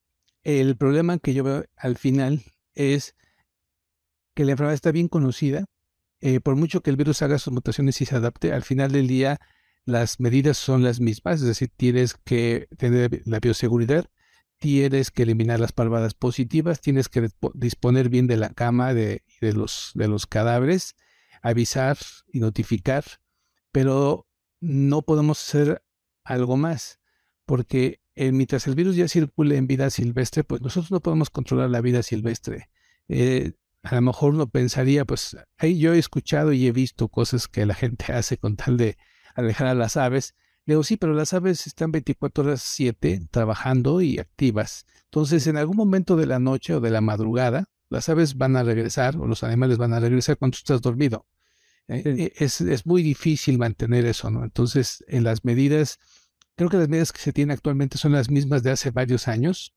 el 0.43 0.77
problema 0.77 1.19
que 1.19 1.35
yo 1.35 1.45
veo 1.45 1.65
al 1.77 1.99
final 1.99 2.43
es 2.75 3.15
que 4.35 4.45
la 4.45 4.53
enfermedad 4.53 4.75
está 4.75 4.91
bien 4.91 5.09
conocida, 5.09 5.67
eh, 6.25 6.41
por 6.41 6.57
mucho 6.57 6.81
que 6.81 6.89
el 6.89 6.97
virus 6.97 7.21
haga 7.21 7.39
sus 7.39 7.53
mutaciones 7.53 8.01
y 8.01 8.07
se 8.07 8.17
adapte, 8.17 8.55
al 8.55 8.63
final 8.63 8.93
del 8.93 9.07
día 9.07 9.39
las 9.85 10.21
medidas 10.21 10.57
son 10.57 10.83
las 10.83 10.99
mismas, 10.99 11.43
es 11.43 11.47
decir, 11.47 11.71
tienes 11.77 12.15
que 12.15 12.67
tener 12.79 13.21
la 13.27 13.41
bioseguridad, 13.41 14.07
tienes 14.59 15.11
que 15.11 15.25
eliminar 15.25 15.61
las 15.61 15.73
parvadas 15.73 16.15
positivas, 16.15 16.81
tienes 16.81 17.11
que 17.11 17.29
disponer 17.53 18.09
bien 18.09 18.27
de 18.27 18.39
la 18.39 18.49
cama 18.49 18.95
de, 18.95 19.23
de 19.43 19.53
los 19.53 20.27
cadáveres, 20.27 20.97
avisar 21.43 21.99
y 22.33 22.41
notificar, 22.41 23.05
pero 23.71 24.27
no 24.61 25.03
podemos 25.03 25.47
hacer 25.47 25.85
algo 26.25 26.57
más, 26.57 27.01
porque 27.45 28.01
eh, 28.15 28.33
mientras 28.33 28.67
el 28.67 28.77
virus 28.77 28.97
ya 28.97 29.09
circule 29.09 29.59
en 29.59 29.67
vida 29.67 29.91
silvestre, 29.91 30.43
pues 30.43 30.63
nosotros 30.63 30.91
no 30.91 31.01
podemos 31.01 31.29
controlar 31.29 31.69
la 31.69 31.83
vida 31.83 32.03
silvestre. 32.03 32.71
Eh, 33.09 33.53
a 33.85 33.95
lo 33.95 34.01
mejor 34.01 34.35
uno 34.35 34.49
pensaría, 34.49 35.05
pues 35.05 35.37
ahí 35.59 35.79
yo 35.79 35.93
he 35.93 35.99
escuchado 35.99 36.53
y 36.53 36.67
he 36.67 36.73
visto 36.73 37.09
cosas 37.09 37.49
que 37.49 37.67
la 37.67 37.75
gente 37.75 38.07
hace 38.13 38.39
con 38.39 38.57
tal 38.57 38.77
de 38.77 38.97
alejar 39.35 39.69
a 39.69 39.75
las 39.75 39.97
aves. 39.97 40.35
Le 40.65 40.73
digo, 40.73 40.83
sí, 40.83 40.97
pero 40.97 41.13
las 41.13 41.35
aves 41.35 41.67
están 41.67 41.93
24 41.93 42.45
horas 42.45 42.63
7 42.63 43.29
trabajando 43.31 44.01
y 44.01 44.19
activas. 44.19 44.87
Entonces, 45.05 45.47
en 45.47 45.59
algún 45.59 45.77
momento 45.77 46.17
de 46.17 46.27
la 46.27 46.39
noche 46.39 46.75
o 46.75 46.81
de 46.81 46.91
la 46.91 47.03
madrugada, 47.03 47.69
las 47.91 48.09
aves 48.09 48.39
van 48.39 48.57
a 48.57 48.63
regresar 48.63 49.17
o 49.19 49.27
los 49.27 49.45
animales 49.45 49.77
van 49.77 49.93
a 49.93 50.01
regresar 50.01 50.39
cuando 50.39 50.57
tú 50.57 50.61
estás 50.61 50.81
dormido. 50.81 51.27
Eh, 51.87 52.03
eh, 52.07 52.33
es, 52.37 52.63
es, 52.63 52.87
muy 52.87 53.03
difícil 53.03 53.59
mantener 53.59 54.07
eso, 54.07 54.31
¿no? 54.31 54.43
Entonces, 54.43 55.05
en 55.07 55.25
las 55.25 55.45
medidas, 55.45 55.99
creo 56.57 56.71
que 56.71 56.79
las 56.79 56.89
medidas 56.89 57.13
que 57.13 57.21
se 57.21 57.35
tienen 57.35 57.53
actualmente 57.53 57.99
son 57.99 58.13
las 58.13 58.31
mismas 58.31 58.63
de 58.63 58.71
hace 58.71 58.91
varios 58.91 59.29
años. 59.29 59.75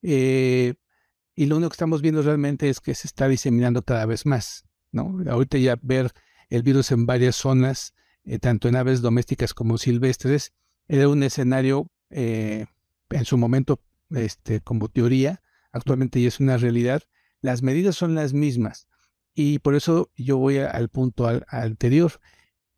Eh, 0.00 0.76
y 1.34 1.46
lo 1.46 1.56
único 1.56 1.70
que 1.70 1.74
estamos 1.74 2.02
viendo 2.02 2.22
realmente 2.22 2.68
es 2.68 2.80
que 2.80 2.94
se 2.94 3.06
está 3.06 3.28
diseminando 3.28 3.82
cada 3.82 4.06
vez 4.06 4.26
más, 4.26 4.64
¿no? 4.92 5.18
Ahorita 5.30 5.58
ya 5.58 5.78
ver 5.80 6.12
el 6.48 6.62
virus 6.62 6.90
en 6.90 7.06
varias 7.06 7.36
zonas, 7.36 7.94
tanto 8.40 8.68
en 8.68 8.76
aves 8.76 9.00
domésticas 9.00 9.54
como 9.54 9.78
silvestres, 9.78 10.52
era 10.88 11.08
un 11.08 11.22
escenario 11.22 11.90
en 12.10 12.66
su 13.24 13.38
momento 13.38 13.80
este, 14.10 14.60
como 14.60 14.88
teoría, 14.88 15.42
actualmente 15.72 16.20
ya 16.20 16.28
es 16.28 16.40
una 16.40 16.56
realidad. 16.56 17.02
Las 17.40 17.62
medidas 17.62 17.96
son 17.96 18.14
las 18.14 18.32
mismas 18.32 18.88
y 19.34 19.60
por 19.60 19.74
eso 19.74 20.10
yo 20.16 20.36
voy 20.36 20.58
al 20.58 20.88
punto 20.88 21.28
anterior, 21.48 22.20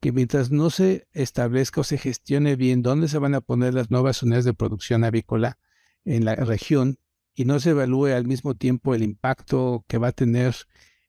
que 0.00 0.12
mientras 0.12 0.50
no 0.50 0.68
se 0.70 1.08
establezca 1.12 1.80
o 1.80 1.84
se 1.84 1.96
gestione 1.96 2.56
bien 2.56 2.82
dónde 2.82 3.08
se 3.08 3.18
van 3.18 3.34
a 3.34 3.40
poner 3.40 3.72
las 3.72 3.90
nuevas 3.90 4.22
unidades 4.22 4.44
de 4.44 4.52
producción 4.52 5.04
avícola 5.04 5.58
en 6.04 6.24
la 6.24 6.34
región 6.34 6.98
y 7.34 7.44
no 7.44 7.60
se 7.60 7.70
evalúe 7.70 8.06
al 8.06 8.26
mismo 8.26 8.54
tiempo 8.54 8.94
el 8.94 9.02
impacto 9.02 9.84
que 9.88 9.98
va 9.98 10.08
a 10.08 10.12
tener, 10.12 10.54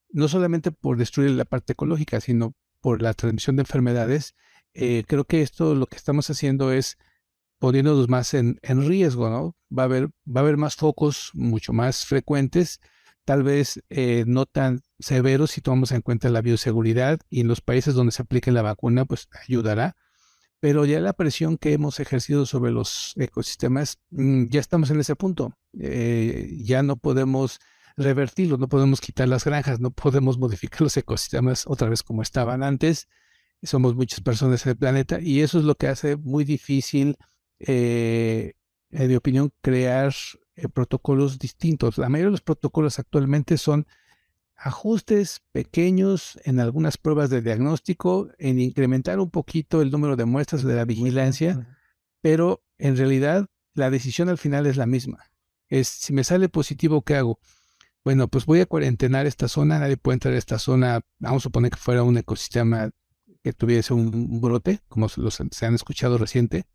no 0.10 0.28
solamente 0.28 0.72
por 0.72 0.98
destruir 0.98 1.32
la 1.32 1.46
parte 1.46 1.74
ecológica, 1.74 2.22
sino 2.22 2.56
por 2.82 3.02
la 3.02 3.14
transmisión 3.14 3.56
de 3.56 3.62
enfermedades, 3.62 4.36
eh, 4.74 5.04
creo 5.08 5.26
que 5.26 5.42
esto 5.42 5.76
lo 5.76 5.88
que 5.88 5.98
estamos 5.98 6.30
haciendo 6.30 6.72
es 6.72 6.98
poniéndonos 7.60 8.10
más 8.10 8.34
en, 8.34 8.60
riesgo, 8.62 9.30
¿no? 9.30 9.56
Va 9.76 9.84
a, 9.84 9.86
haber, 9.86 10.08
va 10.28 10.40
a 10.40 10.40
haber 10.40 10.58
más 10.58 10.76
focos 10.76 11.32
mucho 11.34 11.72
más 11.74 12.06
frecuentes 12.06 12.80
tal 13.26 13.44
vez 13.44 13.82
eh, 13.90 14.26
no 14.28 14.46
tan 14.46 14.82
severos 15.00 15.52
si 15.52 15.62
tomamos 15.62 15.92
en 15.92 16.02
cuenta 16.02 16.30
la 16.30 16.42
bioseguridad 16.42 17.20
y 17.30 17.42
en 17.42 17.48
los 17.48 17.62
países 17.62 17.94
donde 17.94 18.12
se 18.12 18.22
aplique 18.22 18.52
la 18.52 18.62
vacuna, 18.62 19.06
pues 19.06 19.28
ayudará. 19.48 19.96
Pero 20.64 20.86
ya 20.86 21.02
la 21.02 21.12
presión 21.12 21.58
que 21.58 21.74
hemos 21.74 22.00
ejercido 22.00 22.46
sobre 22.46 22.72
los 22.72 23.16
ecosistemas, 23.18 24.00
mm, 24.12 24.46
ya 24.46 24.62
estamos 24.62 24.90
en 24.92 25.02
ese 25.02 25.14
punto. 25.14 25.58
Eh, 25.78 26.56
ya 26.62 26.84
no 26.84 26.96
podemos 26.96 27.60
revertirlo, 27.98 28.58
no 28.58 28.70
podemos 28.70 29.02
quitar 29.02 29.28
las 29.28 29.44
granjas, 29.44 29.82
no 29.82 29.92
podemos 29.92 30.38
modificar 30.38 30.80
los 30.84 30.96
ecosistemas 30.96 31.66
otra 31.68 31.90
vez 31.90 32.02
como 32.02 32.22
estaban 32.22 32.64
antes. 32.64 33.10
Somos 33.62 33.94
muchas 33.94 34.22
personas 34.22 34.66
en 34.66 34.70
el 34.70 34.78
planeta 34.78 35.20
y 35.20 35.42
eso 35.42 35.60
es 35.60 35.66
lo 35.66 35.76
que 35.76 35.90
hace 35.90 36.16
muy 36.16 36.46
difícil, 36.46 37.18
eh, 37.60 38.54
en 38.92 39.10
mi 39.10 39.16
opinión, 39.16 39.52
crear 39.62 40.14
eh, 40.56 40.70
protocolos 40.70 41.40
distintos. 41.40 41.98
La 41.98 42.08
mayoría 42.08 42.28
de 42.28 42.32
los 42.32 42.42
protocolos 42.42 43.00
actualmente 43.00 43.58
son 43.58 43.86
ajustes 44.64 45.42
pequeños 45.52 46.40
en 46.46 46.60
algunas 46.60 46.98
pruebas 46.98 47.30
de 47.30 47.42
diagnóstico, 47.42 48.30
en 48.38 48.60
incrementar 48.60 49.20
un 49.20 49.30
poquito 49.30 49.82
el 49.82 49.92
número 49.92 50.16
de 50.16 50.26
muestras 50.26 50.64
de 50.64 50.76
la 50.76 50.86
vigilancia, 50.86 51.78
pero 52.22 52.64
en 52.78 52.96
realidad 52.96 53.48
la 53.74 53.90
decisión 53.90 54.30
al 54.30 54.38
final 54.38 54.66
es 54.66 54.78
la 54.78 54.86
misma. 54.86 55.20
Es 55.68 55.88
si 55.88 56.14
me 56.14 56.24
sale 56.24 56.50
positivo, 56.50 57.02
¿qué 57.02 57.16
hago? 57.16 57.40
Bueno, 58.04 58.28
pues 58.28 58.46
voy 58.46 58.62
a 58.62 58.66
cuarentenar 58.66 59.26
esta 59.26 59.48
zona, 59.48 59.80
nadie 59.80 59.98
puede 59.98 60.16
entrar 60.16 60.34
a 60.34 60.38
esta 60.38 60.60
zona, 60.60 61.02
vamos 61.20 61.42
a 61.42 61.44
suponer 61.44 61.72
que 61.72 61.78
fuera 61.78 62.04
un 62.04 62.18
ecosistema 62.18 62.92
que 63.44 63.54
tuviese 63.54 63.94
un, 63.94 64.40
brote, 64.42 64.80
como 64.88 65.08
los, 65.18 65.42
se 65.52 65.66
han 65.66 65.76
escuchado 65.76 66.18
reciente, 66.18 66.66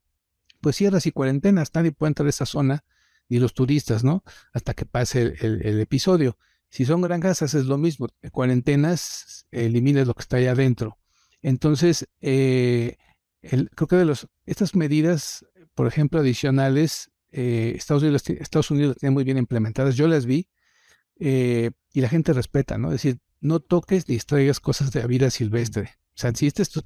pues 0.60 0.76
cierras 0.76 1.06
y 1.06 1.12
cuarentenas, 1.12 1.70
nadie 1.74 1.92
puede 1.92 2.10
entrar 2.10 2.26
a 2.26 2.30
esa 2.30 2.46
zona, 2.46 2.84
y 3.28 3.38
los 3.38 3.54
turistas, 3.54 4.04
¿no? 4.04 4.24
Hasta 4.52 4.74
que 4.74 4.86
pase 4.86 5.34
el, 5.40 5.80
episodio. 5.80 6.38
Si 6.70 6.84
son 6.84 7.00
granjas, 7.00 7.42
haces 7.42 7.66
lo 7.66 7.78
mismo. 7.78 8.08
Cuarentenas, 8.30 9.46
elimines 9.50 10.06
lo 10.06 10.14
que 10.14 10.22
está 10.22 10.36
ahí 10.36 10.46
adentro. 10.46 10.98
Entonces, 11.42 12.06
eh, 12.20 12.96
creo 13.40 13.86
que 13.88 13.96
de 13.96 14.04
los, 14.04 14.28
estas 14.44 14.74
medidas, 14.74 15.44
por 15.74 15.86
ejemplo, 15.86 16.20
adicionales, 16.20 17.10
eh, 17.30 17.74
Estados, 17.76 18.02
Unidos, 18.02 18.28
Estados 18.28 18.70
Unidos 18.70 18.88
las 18.90 18.98
tiene 18.98 19.14
muy 19.14 19.24
bien 19.24 19.38
implementadas. 19.38 19.96
Yo 19.96 20.08
las 20.08 20.26
vi 20.26 20.48
eh, 21.18 21.70
y 21.92 22.00
la 22.00 22.08
gente 22.08 22.32
respeta, 22.32 22.78
¿no? 22.78 22.88
Es 22.88 23.02
decir, 23.02 23.18
no 23.40 23.60
toques 23.60 24.08
ni 24.08 24.16
extraigas 24.16 24.60
cosas 24.60 24.92
de 24.92 25.00
la 25.00 25.06
vida 25.06 25.30
silvestre. 25.30 25.94
O 26.14 26.20
sea, 26.20 26.32
si 26.34 26.46
este 26.46 26.62
es 26.62 26.70
tu, 26.70 26.82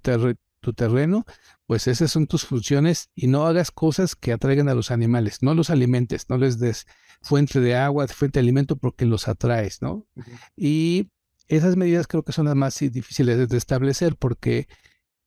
tu 0.63 0.73
terreno, 0.73 1.27
pues 1.67 1.87
esas 1.87 2.11
son 2.11 2.27
tus 2.27 2.45
funciones 2.47 3.11
y 3.15 3.27
no 3.27 3.47
hagas 3.47 3.71
cosas 3.71 4.17
que 4.17 4.33
atraigan 4.33 4.69
a 4.69 4.75
los 4.75 4.91
animales, 4.91 5.43
no 5.43 5.55
los 5.55 5.69
alimentes, 5.69 6.31
no 6.31 6.39
les 6.39 6.59
des 6.59 6.87
fuente 7.21 7.61
de 7.61 7.77
agua, 7.77 8.09
fuente 8.09 8.39
de 8.39 8.45
alimento 8.45 8.77
porque 8.77 9.05
los 9.05 9.29
atraes, 9.29 9.83
¿no? 9.83 10.07
Y 10.57 11.11
esas 11.49 11.77
medidas 11.77 12.07
creo 12.07 12.23
que 12.23 12.33
son 12.33 12.47
las 12.47 12.55
más 12.55 12.79
difíciles 12.79 13.49
de 13.49 13.57
establecer 13.59 14.17
porque 14.17 14.69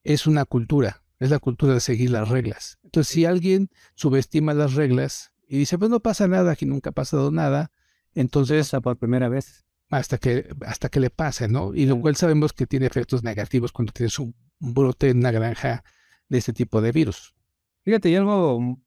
es 0.03 0.25
una 0.25 0.45
cultura, 0.45 1.03
es 1.19 1.29
la 1.29 1.39
cultura 1.39 1.73
de 1.73 1.79
seguir 1.79 2.09
las 2.09 2.29
reglas. 2.29 2.79
Entonces, 2.83 3.13
si 3.13 3.25
alguien 3.25 3.69
subestima 3.95 4.53
las 4.53 4.73
reglas 4.73 5.33
y 5.47 5.57
dice, 5.57 5.77
pues 5.77 5.91
no 5.91 5.99
pasa 5.99 6.27
nada, 6.27 6.53
aquí 6.53 6.65
nunca 6.65 6.89
ha 6.89 6.93
pasado 6.93 7.31
nada, 7.31 7.71
entonces... 8.13 8.67
Pasa 8.67 8.81
por 8.81 8.97
primera 8.97 9.29
vez. 9.29 9.65
Hasta 9.89 10.17
que, 10.17 10.49
hasta 10.65 10.89
que 10.89 10.99
le 10.99 11.11
pase, 11.11 11.47
¿no? 11.47 11.75
Y 11.75 11.85
lo 11.85 11.99
cual 12.01 12.15
sabemos 12.15 12.53
que 12.53 12.65
tiene 12.65 12.87
efectos 12.87 13.23
negativos 13.23 13.71
cuando 13.71 13.93
tienes 13.93 14.17
un 14.17 14.33
brote 14.59 15.09
en 15.09 15.17
una 15.19 15.31
granja 15.31 15.83
de 16.29 16.37
este 16.37 16.53
tipo 16.53 16.81
de 16.81 16.91
virus. 16.91 17.35
Fíjate, 17.83 18.09
y 18.09 18.15
algo 18.15 18.79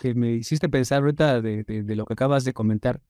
que 0.00 0.14
me 0.14 0.32
hiciste 0.32 0.68
pensar 0.68 1.02
ahorita 1.02 1.40
de, 1.40 1.64
de, 1.64 1.96
lo 1.96 2.06
que 2.06 2.14
acabas 2.14 2.44
de 2.44 2.52
comentar, 2.52 3.00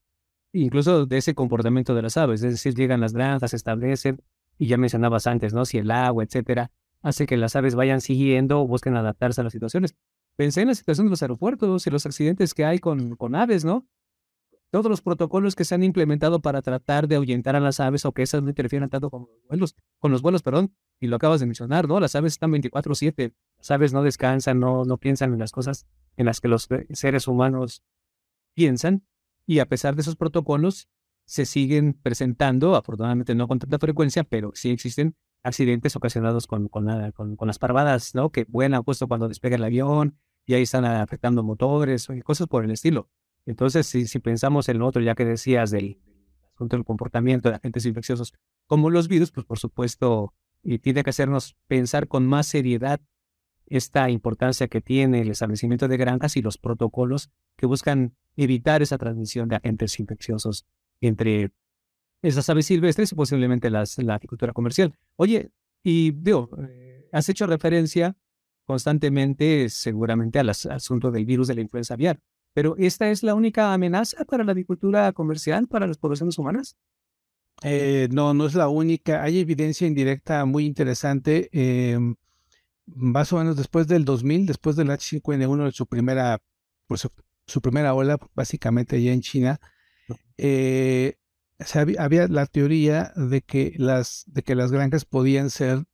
incluso 0.53 1.07
de 1.07 1.19
ese 1.19 1.35
comportamiento 1.35 1.95
de 1.95 2.03
las 2.03 2.17
aves, 2.17 2.43
es 2.43 2.53
decir, 2.53 2.75
llegan 2.75 3.01
las 3.01 3.13
granjas, 3.13 3.51
se 3.51 3.57
establecen, 3.57 4.23
y 4.59 4.67
ya 4.67 4.77
mencionabas 4.77 5.27
antes, 5.27 5.53
¿no? 5.53 5.65
Si 5.65 5.79
el 5.79 5.91
agua, 5.91 6.25
etcétera, 6.25 6.71
hace 7.03 7.27
que 7.27 7.37
las 7.37 7.57
aves 7.57 7.75
vayan 7.75 8.01
siguiendo 8.01 8.61
o 8.61 8.67
busquen 8.67 8.97
adaptarse 8.97 9.41
a 9.41 9.45
las 9.45 9.53
situaciones. 9.53 9.95
Pensé 10.37 10.63
en 10.63 10.69
la 10.69 10.75
situación 10.75 11.07
de 11.07 11.11
los 11.11 11.23
aeropuertos 11.23 11.87
y 11.87 11.91
los 11.91 12.07
accidentes 12.07 12.55
que 12.55 12.65
hay 12.65 12.79
con, 12.79 13.17
con 13.17 13.35
aves, 13.35 13.65
¿no? 13.65 13.87
Todos 14.75 14.91
los 14.91 15.03
protocolos 15.03 15.55
que 15.55 15.65
se 15.65 15.77
han 15.77 15.85
implementado 15.85 16.41
para 16.41 16.61
tratar 16.61 17.07
de 17.07 17.15
ahuyentar 17.15 17.55
a 17.55 17.61
las 17.61 17.79
aves 17.79 18.05
o 18.07 18.11
que 18.11 18.23
esas 18.23 18.43
no 18.43 18.49
interfieran 18.49 18.91
tanto 18.91 19.09
con 19.09 19.21
los 19.21 19.47
vuelos, 19.49 19.77
con 20.01 20.11
los 20.11 20.21
vuelos, 20.21 20.43
perdón, 20.43 20.75
y 20.99 21.07
lo 21.07 21.15
acabas 21.15 21.39
de 21.39 21.47
mencionar, 21.47 21.87
¿no? 21.87 22.01
Las 22.01 22.17
aves 22.17 22.33
están 22.33 22.51
24/7, 22.51 23.37
las 23.59 23.71
aves 23.71 23.93
no 23.93 24.03
descansan, 24.03 24.59
no, 24.59 24.85
no 24.85 24.99
piensan 24.99 25.33
en 25.33 25.39
las 25.39 25.53
cosas 25.53 25.87
en 26.17 26.27
las 26.27 26.41
que 26.41 26.49
los 26.49 26.67
seres 26.91 27.29
humanos 27.29 27.85
piensan, 28.53 29.07
y 29.47 29.61
a 29.61 29.67
pesar 29.67 29.95
de 29.95 30.03
esos 30.03 30.17
protocolos, 30.17 30.89
se 31.25 31.47
siguen 31.47 31.95
presentando, 31.95 32.75
afortunadamente 32.75 33.37
no 33.37 33.47
con 33.47 33.61
tanta 33.61 33.79
frecuencia, 33.79 34.25
pero 34.25 34.51
sí 34.57 34.71
existen 34.71 35.15
accidentes 35.45 35.95
ocasionados 35.95 36.49
con, 36.49 36.67
con, 36.67 37.37
con, 37.37 37.47
las 37.47 37.61
parvadas, 37.61 38.17
¿no? 38.17 38.31
Que 38.31 38.45
vuelan 38.49 38.83
justo 38.83 39.07
cuando 39.07 39.29
despega 39.29 39.55
el 39.55 39.63
avión 39.63 40.19
y 40.47 40.55
ahí 40.55 40.63
están 40.63 40.85
afectando 40.85 41.45
motores 41.45 42.09
y 42.11 42.23
cosas 42.23 42.49
por 42.49 42.65
el 42.65 42.73
estilo. 42.73 43.09
Entonces, 43.47 43.87
si, 43.87 44.19
pensamos 44.21 44.69
en 44.69 44.79
lo 44.79 44.87
otro, 44.87 45.03
ya 45.03 45.15
que 45.15 45.25
decías 45.25 45.71
del, 45.71 45.99
asunto 46.55 46.77
del 46.77 46.85
comportamiento 46.85 47.51
de 47.51 47.57
agentes 47.57 47.85
infecciosos 47.85 48.33
como 48.67 48.91
los 48.91 49.09
virus, 49.09 49.31
pues 49.31 49.45
por 49.45 49.59
supuesto, 49.59 50.33
y 50.63 50.79
tiene 50.79 51.05
que 51.05 51.11
hacernos 51.11 51.57
pensar 51.67 52.09
con 52.09 52.27
más 52.27 52.47
seriedad 52.47 53.01
esta 53.67 54.09
importancia 54.11 54.69
que 54.69 54.81
tiene 54.81 55.21
el 55.21 55.31
establecimiento 55.31 55.89
de 55.89 55.97
granjas 55.97 56.37
y 56.37 56.43
los 56.43 56.59
protocolos 56.59 57.31
que 57.57 57.67
buscan 57.67 58.15
evitar 58.37 58.83
esa 58.83 58.99
transmisión 58.99 59.49
de 59.49 59.57
agentes 59.57 59.99
infecciosos 60.01 60.67
entre 61.01 61.53
esas 62.23 62.49
aves 62.49 62.67
silvestres 62.67 63.13
y 63.13 63.15
posiblemente 63.15 63.71
las, 63.71 63.99
la 63.99 64.15
agricultura 64.15 64.53
comercial. 64.53 64.95
Oye, 65.17 65.51
y 65.83 66.13
digo, 66.13 66.49
eh, 66.69 67.09
has 67.13 67.29
hecho 67.29 67.47
referencia 67.47 68.17
constantemente 68.65 69.69
seguramente 69.69 70.39
al 70.39 70.49
asunto 70.49 71.11
del 71.11 71.27
virus 71.27 71.49
de 71.49 71.55
la 71.55 71.61
influenza 71.61 71.95
aviar. 71.95 72.21
Pero 72.55 72.77
¿esta 72.79 73.11
es 73.11 73.23
la 73.23 73.35
única 73.35 73.75
amenaza 73.75 74.25
para 74.25 74.45
la 74.45 74.53
agricultura 74.53 75.13
comercial, 75.13 75.67
para 75.67 75.87
las 75.87 75.99
poblaciones 75.99 76.39
humanas? 76.39 76.77
Eh, 77.63 78.09
no, 78.13 78.33
no 78.33 78.47
es 78.47 78.55
la 78.55 78.69
única. 78.69 79.23
Hay 79.23 79.41
evidencia 79.41 79.87
indirecta 79.87 80.45
muy 80.45 80.65
interesante. 80.65 81.51
Eh, 81.53 81.99
más 82.87 83.33
o 83.33 83.39
menos 83.39 83.57
después 83.57 83.89
del 83.89 84.05
2000, 84.05 84.47
después 84.47 84.77
del 84.77 84.89
H5N1, 84.89 85.73
su 85.73 85.87
primera, 85.87 86.41
pues, 86.87 87.09
su, 87.47 87.61
primera 87.61 87.93
ola, 87.93 88.19
básicamente 88.35 88.97
allá 88.97 89.13
en 89.13 89.21
China, 89.21 89.61
eh, 90.39 91.17
había, 91.99 92.29
la 92.29 92.47
teoría 92.47 93.13
de 93.17 93.43
que 93.43 93.75
las, 93.79 94.25
de 94.27 94.43
que 94.43 94.55
las 94.55 94.71
granjas 94.71 95.05
podían 95.05 95.51
ser 95.51 95.85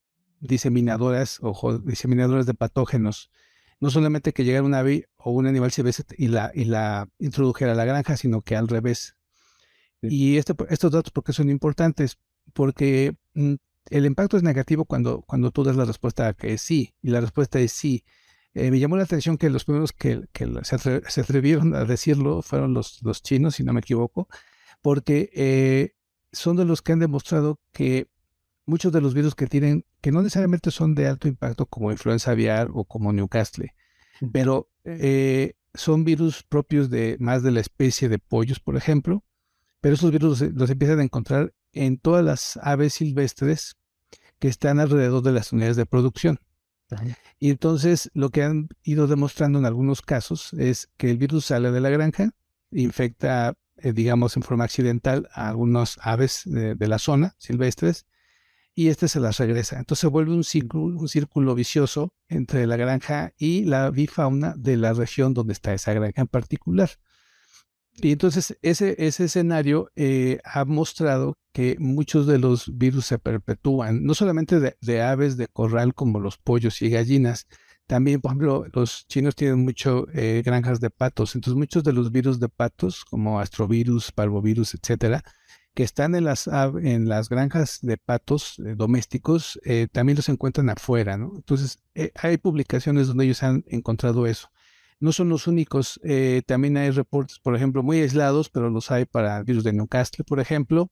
diseminadoras 0.40 1.38
o 1.40 1.78
diseminadoras 1.78 2.46
de 2.46 2.54
patógenos 2.54 3.30
no 3.80 3.90
solamente 3.90 4.32
que 4.32 4.44
llegara 4.44 4.64
un 4.64 4.74
ave 4.74 5.08
o 5.22 5.32
un 5.32 5.46
animal 5.46 5.70
silvestre 5.70 6.16
y 6.18 6.28
la, 6.28 6.50
y 6.54 6.64
la 6.64 7.08
introdujera 7.18 7.72
a 7.72 7.74
la 7.74 7.84
granja, 7.84 8.16
sino 8.16 8.42
que 8.42 8.56
al 8.56 8.68
revés. 8.68 9.16
Y 10.02 10.38
este, 10.38 10.54
estos 10.70 10.90
datos, 10.90 11.12
¿por 11.12 11.24
qué 11.24 11.32
son 11.32 11.50
importantes? 11.50 12.18
Porque 12.54 13.14
mm, 13.34 13.54
el 13.90 14.06
impacto 14.06 14.36
es 14.36 14.42
negativo 14.42 14.84
cuando, 14.84 15.22
cuando 15.22 15.50
tú 15.50 15.62
das 15.62 15.76
la 15.76 15.84
respuesta 15.84 16.32
que 16.32 16.54
es 16.54 16.62
sí, 16.62 16.94
y 17.02 17.10
la 17.10 17.20
respuesta 17.20 17.60
es 17.60 17.72
sí. 17.72 18.04
Eh, 18.54 18.70
me 18.70 18.78
llamó 18.78 18.96
la 18.96 19.04
atención 19.04 19.36
que 19.36 19.50
los 19.50 19.64
primeros 19.64 19.92
que, 19.92 20.26
se, 20.62 21.20
atrevieron 21.20 21.74
a 21.74 21.84
decirlo 21.84 22.42
fueron 22.42 22.74
los, 22.74 23.00
los 23.02 23.22
chinos, 23.22 23.56
si 23.56 23.62
no 23.62 23.72
me 23.72 23.80
equivoco, 23.80 24.28
porque 24.82 25.30
eh, 25.34 25.94
son 26.32 26.56
de 26.56 26.64
los 26.64 26.82
que 26.82 26.92
han 26.92 26.98
demostrado 26.98 27.60
que 27.72 28.08
muchos 28.66 28.92
de 28.92 29.00
los 29.00 29.14
virus 29.14 29.34
que 29.34 29.46
tienen, 29.46 29.84
que 30.00 30.12
no 30.12 30.22
necesariamente 30.22 30.70
son 30.70 30.94
de 30.94 31.06
alto 31.06 31.28
impacto 31.28 31.66
como 31.66 31.92
influenza 31.92 32.32
aviar 32.32 32.70
o 32.72 32.84
como 32.84 33.12
Newcastle, 33.12 33.72
pero 34.32 34.70
eh, 34.84 35.54
son 35.74 36.04
virus 36.04 36.42
propios 36.42 36.90
de 36.90 37.16
más 37.20 37.42
de 37.42 37.50
la 37.50 37.60
especie 37.60 38.08
de 38.08 38.18
pollos, 38.18 38.60
por 38.60 38.76
ejemplo, 38.76 39.24
pero 39.80 39.94
esos 39.94 40.10
virus 40.10 40.40
los 40.40 40.70
empiezan 40.70 41.00
a 41.00 41.04
encontrar 41.04 41.54
en 41.72 41.98
todas 41.98 42.24
las 42.24 42.58
aves 42.62 42.94
silvestres 42.94 43.76
que 44.38 44.48
están 44.48 44.80
alrededor 44.80 45.22
de 45.22 45.32
las 45.32 45.52
unidades 45.52 45.76
de 45.76 45.86
producción. 45.86 46.40
Y 47.38 47.50
entonces 47.50 48.10
lo 48.14 48.30
que 48.30 48.42
han 48.42 48.68
ido 48.82 49.06
demostrando 49.06 49.58
en 49.58 49.66
algunos 49.66 50.02
casos 50.02 50.52
es 50.54 50.90
que 50.96 51.10
el 51.10 51.18
virus 51.18 51.46
sale 51.46 51.70
de 51.70 51.80
la 51.80 51.90
granja, 51.90 52.30
infecta, 52.72 53.56
eh, 53.76 53.92
digamos, 53.92 54.36
en 54.36 54.42
forma 54.42 54.64
accidental 54.64 55.28
a 55.32 55.48
algunas 55.48 55.98
aves 56.02 56.42
de, 56.44 56.76
la 56.88 56.98
zona 56.98 57.36
silvestres 57.38 58.06
y 58.74 58.88
este 58.88 59.08
se 59.08 59.20
las 59.20 59.38
regresa. 59.38 59.78
Entonces 59.78 60.00
se 60.00 60.06
vuelve 60.06 60.32
un 60.32 60.44
círculo, 60.44 60.98
un 60.98 61.08
círculo 61.08 61.54
vicioso 61.54 62.12
entre 62.28 62.66
la 62.66 62.76
granja 62.76 63.32
y 63.38 63.64
la 63.64 63.90
bifauna 63.90 64.54
de 64.56 64.76
la 64.76 64.92
región 64.92 65.34
donde 65.34 65.52
está 65.52 65.74
esa 65.74 65.92
granja 65.92 66.22
en 66.22 66.28
particular. 66.28 66.90
Y 68.02 68.12
entonces 68.12 68.56
ese, 68.62 68.94
ese 68.98 69.24
escenario 69.24 69.90
eh, 69.96 70.38
ha 70.44 70.64
mostrado 70.64 71.36
que 71.52 71.76
muchos 71.78 72.26
de 72.26 72.38
los 72.38 72.76
virus 72.78 73.06
se 73.06 73.18
perpetúan, 73.18 74.04
no 74.04 74.14
solamente 74.14 74.60
de, 74.60 75.02
aves 75.02 75.36
de 75.36 75.48
corral 75.48 75.94
como 75.94 76.20
los 76.20 76.38
pollos 76.38 76.80
y 76.82 76.90
gallinas, 76.90 77.46
también, 77.86 78.20
por 78.20 78.30
ejemplo, 78.30 78.66
los 78.72 79.06
chinos 79.08 79.34
tienen 79.34 79.64
mucho 79.64 80.06
eh, 80.14 80.42
granjas 80.44 80.80
de 80.80 80.90
patos, 80.90 81.34
entonces 81.34 81.58
muchos 81.58 81.82
de 81.82 81.92
los 81.92 82.12
virus 82.12 82.38
de 82.38 82.48
patos, 82.48 83.04
como 83.04 83.40
astrovirus, 83.40 84.12
parvovirus, 84.12 84.74
etcétera, 84.74 85.24
que 85.74 85.82
están 85.82 86.14
en 86.14 86.24
las, 86.24 86.48
en 86.48 87.08
las 87.08 87.28
granjas 87.28 87.78
de 87.82 87.96
patos 87.96 88.58
eh, 88.58 88.74
domésticos, 88.76 89.60
también 89.92 90.16
los 90.16 90.28
encuentran 90.28 90.68
afuera, 90.70 91.16
¿no? 91.16 91.32
Entonces, 91.36 91.78
hay 92.14 92.38
publicaciones 92.38 93.06
donde 93.06 93.24
ellos 93.24 93.42
han 93.42 93.64
encontrado 93.68 94.26
eso 94.26 94.50
no 95.00 95.12
son 95.12 95.30
los 95.30 95.46
únicos. 95.46 95.98
Eh, 96.04 96.42
también 96.46 96.76
hay 96.76 96.90
reportes, 96.90 97.38
por 97.40 97.56
ejemplo, 97.56 97.82
muy 97.82 98.00
aislados, 98.00 98.50
pero 98.50 98.70
los 98.70 98.90
hay 98.90 99.06
para 99.06 99.42
virus 99.42 99.64
de 99.64 99.72
Newcastle, 99.72 100.24
por 100.24 100.40
ejemplo, 100.40 100.90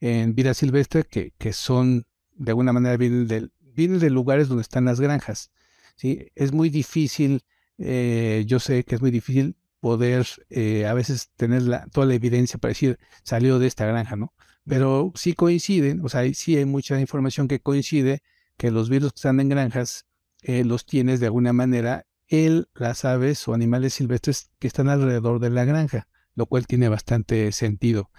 en 0.00 0.34
vida 0.34 0.52
silvestre, 0.52 1.04
que, 1.04 1.32
que 1.38 1.52
son, 1.52 2.04
de 2.34 2.50
alguna 2.50 2.72
manera, 2.72 2.96
vienen 2.96 3.28
de, 3.28 3.48
vienen 3.60 4.00
de 4.00 4.10
lugares 4.10 4.48
donde 4.48 4.62
están 4.62 4.84
las 4.84 5.00
granjas. 5.00 5.50
¿sí? 5.94 6.28
Es 6.34 6.52
muy 6.52 6.68
difícil, 6.68 7.42
eh, 7.78 8.44
yo 8.46 8.58
sé 8.58 8.84
que 8.84 8.96
es 8.96 9.00
muy 9.00 9.10
difícil 9.10 9.56
poder 9.80 10.26
eh, 10.50 10.86
a 10.86 10.94
veces 10.94 11.30
tener 11.36 11.62
la, 11.62 11.86
toda 11.86 12.06
la 12.06 12.14
evidencia 12.14 12.58
para 12.58 12.70
decir 12.70 12.98
salió 13.22 13.58
de 13.58 13.66
esta 13.66 13.86
granja, 13.86 14.16
¿no? 14.16 14.32
Pero 14.64 15.12
sí 15.14 15.34
coinciden, 15.34 16.00
o 16.04 16.08
sea, 16.08 16.22
sí 16.34 16.56
hay 16.56 16.64
mucha 16.64 16.98
información 17.00 17.46
que 17.48 17.60
coincide 17.60 18.22
que 18.56 18.70
los 18.70 18.88
virus 18.88 19.12
que 19.12 19.18
están 19.18 19.40
en 19.40 19.48
granjas 19.48 20.06
los 20.42 20.86
tienes 20.86 21.18
de 21.18 21.26
alguna 21.26 21.52
manera 21.52 22.06
el, 22.28 22.68
las 22.74 23.04
aves 23.04 23.46
o 23.48 23.54
animales 23.54 23.94
silvestres 23.94 24.50
que 24.58 24.66
están 24.66 24.88
alrededor 24.88 25.40
de 25.40 25.50
la 25.50 25.64
granja, 25.64 26.08
lo 26.34 26.46
cual 26.46 26.66
tiene 26.66 26.88
bastante 26.88 27.52
sentido. 27.52 28.10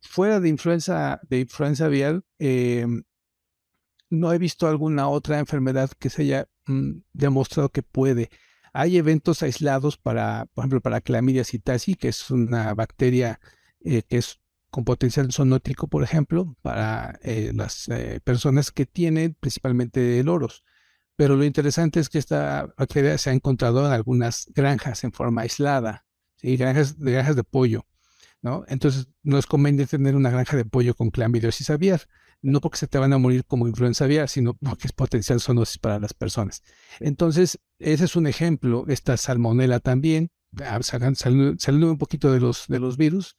Fuera 0.00 0.40
de 0.40 0.48
influenza, 0.48 1.20
de 1.28 1.40
influenza 1.40 1.86
aviar, 1.86 2.22
eh, 2.38 2.86
no 4.10 4.32
he 4.32 4.38
visto 4.38 4.66
alguna 4.66 5.08
otra 5.08 5.38
enfermedad 5.38 5.90
que 5.98 6.10
se 6.10 6.22
haya 6.22 6.48
mm, 6.66 6.98
demostrado 7.12 7.70
que 7.70 7.82
puede. 7.82 8.30
Hay 8.72 8.96
eventos 8.96 9.42
aislados 9.42 9.98
para, 9.98 10.46
por 10.54 10.62
ejemplo, 10.62 10.80
para 10.80 11.00
Clamidia 11.00 11.44
citasi, 11.44 11.94
que 11.94 12.08
es 12.08 12.30
una 12.30 12.74
bacteria 12.74 13.40
eh, 13.80 14.02
que 14.02 14.18
es 14.18 14.40
con 14.70 14.84
potencial 14.84 15.30
zoonótico, 15.32 15.88
por 15.88 16.02
ejemplo, 16.02 16.56
para 16.62 17.18
eh, 17.22 17.52
las 17.54 17.88
personas 18.24 18.70
que 18.70 18.86
tienen 18.86 19.36
principalmente 19.38 20.22
loros. 20.24 20.64
Pero 21.14 21.36
lo 21.36 21.44
interesante 21.44 22.00
es 22.00 22.08
que 22.08 22.18
esta 22.18 22.72
bacteria 22.78 23.18
se 23.18 23.30
ha 23.30 23.32
encontrado 23.34 23.86
en 23.86 23.92
algunas 23.92 24.46
granjas 24.54 25.04
en 25.04 25.12
forma 25.12 25.42
aislada, 25.42 26.06
granjas, 26.42 26.98
de 26.98 27.12
granjas 27.12 27.36
de 27.36 27.44
pollo. 27.44 27.86
¿no? 28.42 28.64
Entonces, 28.68 29.08
no 29.22 29.38
es 29.38 29.46
conveniente 29.46 29.86
tener 29.86 30.16
una 30.16 30.30
granja 30.30 30.56
de 30.56 30.64
pollo 30.64 30.94
con 30.94 31.10
clamidosis 31.10 31.70
aviar, 31.70 32.02
no 32.42 32.60
porque 32.60 32.78
se 32.78 32.88
te 32.88 32.98
van 32.98 33.12
a 33.12 33.18
morir 33.18 33.44
como 33.44 33.68
influenza 33.68 34.04
aviar, 34.04 34.28
sino 34.28 34.54
porque 34.54 34.88
es 34.88 34.92
potencial 34.92 35.40
zoonosis 35.40 35.78
para 35.78 35.98
las 35.98 36.12
personas. 36.12 36.62
Entonces, 37.00 37.58
ese 37.78 38.04
es 38.04 38.16
un 38.16 38.26
ejemplo. 38.26 38.84
Esta 38.88 39.16
salmonela 39.16 39.80
también, 39.80 40.30
ah, 40.60 40.80
saliendo 40.82 41.90
un 41.90 41.98
poquito 41.98 42.32
de 42.32 42.40
los, 42.40 42.66
de 42.68 42.80
los 42.80 42.96
virus, 42.96 43.36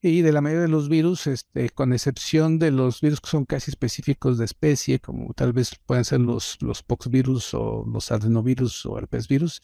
y 0.00 0.20
de 0.20 0.32
la 0.32 0.40
mayoría 0.40 0.62
de 0.62 0.68
los 0.68 0.88
virus, 0.88 1.26
este, 1.26 1.70
con 1.70 1.92
excepción 1.92 2.58
de 2.58 2.70
los 2.70 3.00
virus 3.00 3.20
que 3.20 3.30
son 3.30 3.46
casi 3.46 3.70
específicos 3.70 4.38
de 4.38 4.44
especie, 4.44 4.98
como 4.98 5.32
tal 5.32 5.52
vez 5.52 5.76
puedan 5.86 6.04
ser 6.04 6.20
los, 6.20 6.58
los 6.60 6.82
poxvirus 6.82 7.54
o 7.54 7.84
los 7.90 8.12
adenovirus 8.12 8.84
o 8.86 8.98
herpesvirus, 8.98 9.62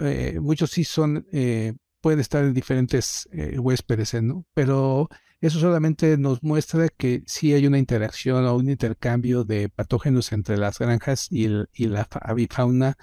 eh, 0.00 0.38
muchos 0.40 0.70
sí 0.70 0.84
son, 0.84 1.26
eh, 1.32 1.74
pueden 2.00 2.20
estar 2.20 2.44
en 2.44 2.54
diferentes 2.54 3.28
eh, 3.32 3.58
huéspedes, 3.58 4.22
¿no? 4.22 4.46
Pero 4.54 5.08
eso 5.42 5.58
solamente 5.58 6.16
nos 6.18 6.42
muestra 6.44 6.88
que 6.88 7.24
sí 7.26 7.52
hay 7.52 7.66
una 7.66 7.78
interacción 7.78 8.46
o 8.46 8.54
un 8.54 8.70
intercambio 8.70 9.42
de 9.42 9.68
patógenos 9.68 10.32
entre 10.32 10.56
las 10.56 10.78
granjas 10.78 11.26
y, 11.32 11.48
la 11.48 12.06
avifauna 12.22 12.96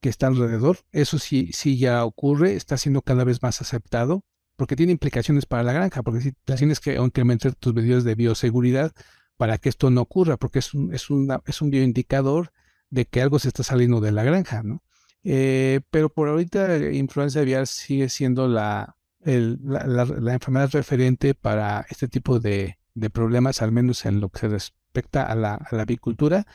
que 0.00 0.08
está 0.08 0.26
alrededor. 0.26 0.78
Eso 0.90 1.20
sí, 1.20 1.50
sí 1.52 1.78
ya 1.78 2.04
ocurre, 2.04 2.54
está 2.54 2.76
siendo 2.76 3.00
cada 3.02 3.22
vez 3.22 3.42
más 3.42 3.60
aceptado 3.60 4.24
porque 4.56 4.74
tiene 4.74 4.90
implicaciones 4.90 5.46
para 5.46 5.62
la 5.62 5.72
granja, 5.72 6.02
porque 6.02 6.20
si 6.20 6.32
tienes 6.32 6.80
que 6.80 6.96
incrementar 6.96 7.54
tus 7.54 7.72
medidas 7.72 8.02
de 8.02 8.16
bioseguridad 8.16 8.92
para 9.36 9.56
que 9.58 9.68
esto 9.68 9.88
no 9.90 10.00
ocurra, 10.00 10.36
porque 10.36 10.58
es 10.58 10.74
un, 10.74 10.92
es 10.92 11.06
es 11.46 11.62
un 11.62 11.70
bioindicador 11.70 12.50
de 12.90 13.04
que 13.06 13.22
algo 13.22 13.38
se 13.38 13.48
está 13.48 13.62
saliendo 13.62 14.00
de 14.00 14.10
la 14.10 14.24
granja, 14.24 14.64
¿no? 14.64 14.82
Eh, 15.22 15.80
pero 15.90 16.08
por 16.08 16.28
ahorita 16.28 16.90
influenza 16.90 17.38
aviar 17.38 17.68
sigue 17.68 18.08
siendo 18.08 18.48
la, 18.48 18.97
la, 19.24 20.32
enfermedad 20.34 20.70
referente 20.72 21.34
para 21.34 21.86
este 21.90 22.08
tipo 22.08 22.40
de, 22.40 22.78
problemas, 23.12 23.62
al 23.62 23.72
menos 23.72 24.04
en 24.06 24.20
lo 24.20 24.28
que 24.28 24.40
se 24.40 24.48
respecta 24.48 25.24
a 25.24 25.34
la, 25.34 25.54
avicultura. 25.70 26.46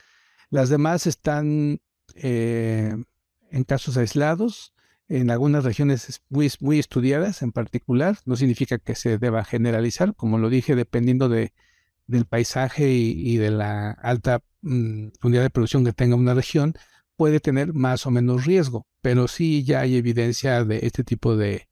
Las 0.49 0.69
demás 0.69 1.07
están 1.07 1.79
eh, 2.15 2.95
en 3.51 3.63
casos 3.63 3.97
aislados, 3.97 4.73
en 5.09 5.29
algunas 5.29 5.63
regiones 5.63 6.21
muy, 6.29 6.51
muy 6.59 6.79
estudiadas 6.79 7.41
en 7.41 7.51
particular. 7.51 8.17
No 8.25 8.35
significa 8.35 8.77
que 8.77 8.95
se 8.95 9.17
deba 9.17 9.43
generalizar, 9.43 10.15
como 10.15 10.37
lo 10.37 10.49
dije, 10.49 10.75
dependiendo 10.75 11.29
de, 11.29 11.53
del 12.07 12.25
paisaje 12.25 12.91
y, 12.91 13.37
de 13.37 13.51
la 13.51 13.91
alta 13.91 14.43
mm, 14.61 15.07
unidad 15.23 15.43
de 15.43 15.49
producción 15.49 15.85
que 15.85 15.93
tenga 15.93 16.15
una 16.15 16.33
región, 16.33 16.75
puede 17.15 17.39
tener 17.39 17.73
más 17.73 18.05
o 18.05 18.11
menos 18.11 18.45
riesgo, 18.45 18.87
pero 19.01 19.27
sí 19.27 19.63
ya 19.63 19.81
hay 19.81 19.95
evidencia 19.97 20.63
de 20.65 20.79
este 20.83 21.03
tipo 21.03 21.37
de, 21.37 21.67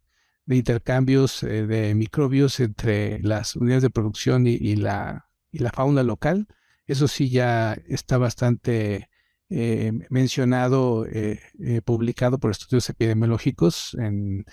intercambios 0.48 1.44
eh, 1.44 1.66
de 1.66 1.96
microbios 1.96 2.60
entre 2.60 3.20
las 3.20 3.56
unidades 3.56 3.84
de 3.84 3.90
producción 3.90 4.48
y, 4.48 4.76
la, 4.76 5.30
y 5.52 5.60
la 5.60 5.72
fauna 5.72 6.04
local. 6.04 6.48
Eso 6.88 7.08
sí 7.08 7.30
ya 7.30 7.74
está 7.88 8.18
bastante 8.18 9.10
eh, 9.54 9.92
mencionado, 10.10 11.06
eh, 11.06 11.38
eh, 11.60 11.82
publicado 11.82 12.40
por 12.40 12.52
estudios 12.52 12.90
epidemiológicos 12.90 13.98
en, 14.00 14.46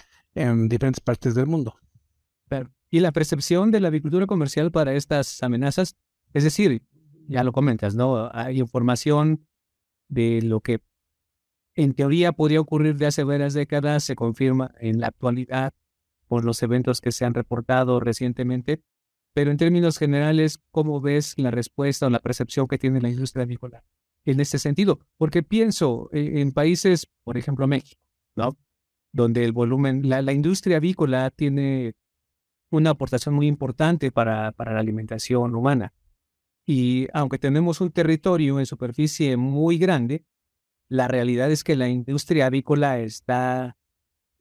diferentes 0.68 1.00
partes 1.00 1.36
del 1.36 1.46
mundo. 1.46 1.76
Y 2.90 2.98
la 2.98 3.12
percepción 3.12 3.70
de 3.70 3.78
la 3.78 3.88
agricultura 3.88 4.26
comercial 4.26 4.72
para 4.72 4.94
estas 4.94 5.40
amenazas, 5.44 5.96
es 6.32 6.42
decir, 6.42 6.82
ya 7.28 7.44
lo 7.44 7.52
comentas, 7.52 7.94
¿no? 7.94 8.28
Hay 8.32 8.58
información 8.58 9.46
de 10.08 10.42
lo 10.42 10.62
que 10.62 10.80
en 11.78 11.94
teoría 11.94 12.32
podría 12.32 12.60
ocurrir 12.60 12.96
de 12.96 13.06
hace 13.06 13.22
varias 13.22 13.54
décadas, 13.54 14.02
se 14.02 14.16
confirma 14.16 14.74
en 14.80 14.98
la 14.98 15.06
actualidad 15.06 15.74
por 16.26 16.44
los 16.44 16.60
eventos 16.64 17.00
que 17.00 17.12
se 17.12 17.24
han 17.24 17.34
reportado 17.34 18.00
recientemente, 18.00 18.82
pero 19.32 19.52
en 19.52 19.58
términos 19.58 19.96
generales, 19.96 20.58
¿cómo 20.72 21.00
ves 21.00 21.38
la 21.38 21.52
respuesta 21.52 22.08
o 22.08 22.10
la 22.10 22.18
percepción 22.18 22.66
que 22.66 22.78
tiene 22.78 23.00
la 23.00 23.10
industria 23.10 23.44
agrícola 23.44 23.84
en 24.24 24.40
este 24.40 24.58
sentido, 24.58 24.98
porque 25.18 25.44
pienso 25.44 26.08
en, 26.10 26.50
países, 26.50 27.06
por 27.22 27.38
ejemplo, 27.38 27.68
México, 27.68 28.02
¿no? 28.34 28.58
Donde 29.12 29.44
el 29.44 29.52
volumen, 29.52 30.08
la, 30.08 30.32
industria 30.32 30.78
avícola 30.78 31.30
tiene 31.30 31.94
una 32.72 32.90
aportación 32.90 33.36
muy 33.36 33.46
importante 33.46 34.10
para, 34.10 34.50
para 34.50 34.74
la 34.74 34.80
alimentación 34.80 35.54
humana. 35.54 35.94
Y 36.66 37.06
aunque 37.14 37.38
tenemos 37.38 37.80
un 37.80 37.92
territorio 37.92 38.58
en 38.58 38.66
superficie 38.66 39.36
muy 39.36 39.78
grande, 39.78 40.24
la 40.88 41.08
realidad 41.08 41.50
es 41.50 41.64
que 41.64 41.76
la 41.76 41.88
industria 41.88 42.46
avícola 42.46 43.00
está 43.00 43.76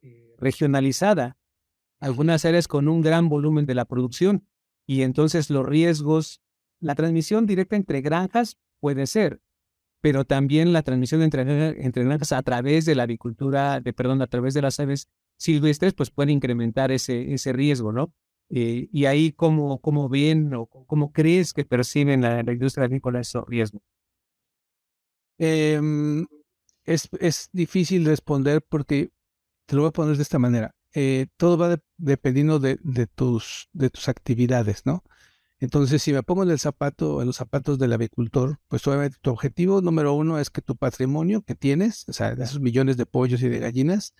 eh, 0.01 0.35
regionalizada, 0.37 1.37
algunas 1.99 2.45
áreas 2.45 2.67
con 2.67 2.87
un 2.87 3.01
gran 3.01 3.29
volumen 3.29 3.65
de 3.65 3.75
la 3.75 3.85
producción, 3.85 4.47
y 4.85 5.01
entonces 5.01 5.49
los 5.49 5.65
riesgos 5.65 6.41
la 6.79 6.95
transmisión 6.95 7.45
directa 7.45 7.75
entre 7.75 8.01
granjas 8.01 8.57
puede 8.79 9.07
ser, 9.07 9.41
pero 10.01 10.25
también 10.25 10.73
la 10.73 10.83
transmisión 10.83 11.21
entre, 11.23 11.41
entre 11.83 12.03
granjas 12.03 12.31
a 12.31 12.43
través 12.43 12.85
de 12.85 12.95
la 12.95 13.03
avicultura, 13.03 13.81
de, 13.81 13.93
perdón, 13.93 14.21
a 14.21 14.27
través 14.27 14.53
de 14.53 14.61
las 14.61 14.79
aves 14.79 15.09
silvestres, 15.37 15.93
pues 15.93 16.11
puede 16.11 16.31
incrementar 16.31 16.91
ese, 16.91 17.33
ese 17.33 17.53
riesgo, 17.53 17.91
¿no? 17.91 18.13
Eh, 18.49 18.87
y 18.91 19.05
ahí, 19.05 19.33
¿cómo, 19.33 19.81
¿cómo 19.81 20.07
ven 20.07 20.53
o 20.53 20.67
cómo 20.67 21.11
crees 21.11 21.51
que 21.51 21.65
perciben 21.65 22.21
la, 22.21 22.43
la 22.43 22.53
industria 22.53 22.85
agrícola 22.85 23.19
esos 23.19 23.45
riesgos? 23.45 23.81
Em, 25.37 26.25
es, 26.87 27.09
es, 27.19 27.49
difícil 27.51 28.05
responder 28.05 28.63
porque 28.67 29.11
te 29.67 29.75
lo 29.75 29.83
voy 29.83 29.89
a 29.89 29.91
poner 29.91 30.15
de 30.15 30.23
esta 30.23 30.39
manera. 30.39 30.73
Eh, 30.95 31.27
todo 31.37 31.57
va 31.57 31.77
dependiendo 31.97 32.59
de, 32.59 32.79
de, 32.81 33.05
tus, 33.05 33.69
de 33.73 33.89
tus 33.89 34.07
actividades, 34.07 34.85
¿no? 34.85 35.03
Entonces, 35.59 36.01
si 36.01 36.13
me 36.13 36.23
pongo 36.23 36.43
en 36.43 36.49
el 36.49 36.59
zapato, 36.59 37.21
en 37.21 37.27
los 37.27 37.35
zapatos 37.35 37.77
del 37.79 37.93
avicultor, 37.93 38.59
pues 38.67 38.85
obviamente 38.87 39.17
tu 39.21 39.31
objetivo 39.31 39.81
número 39.81 40.13
uno 40.13 40.39
es 40.39 40.49
que 40.49 40.61
tu 40.61 40.75
patrimonio 40.75 41.41
que 41.41 41.55
tienes, 41.55 42.05
o 42.07 42.13
sea, 42.13 42.29
esos 42.33 42.59
millones 42.59 42.95
de 42.95 43.05
pollos 43.05 43.41
y 43.41 43.49
de 43.49 43.59
gallinas, 43.59 44.13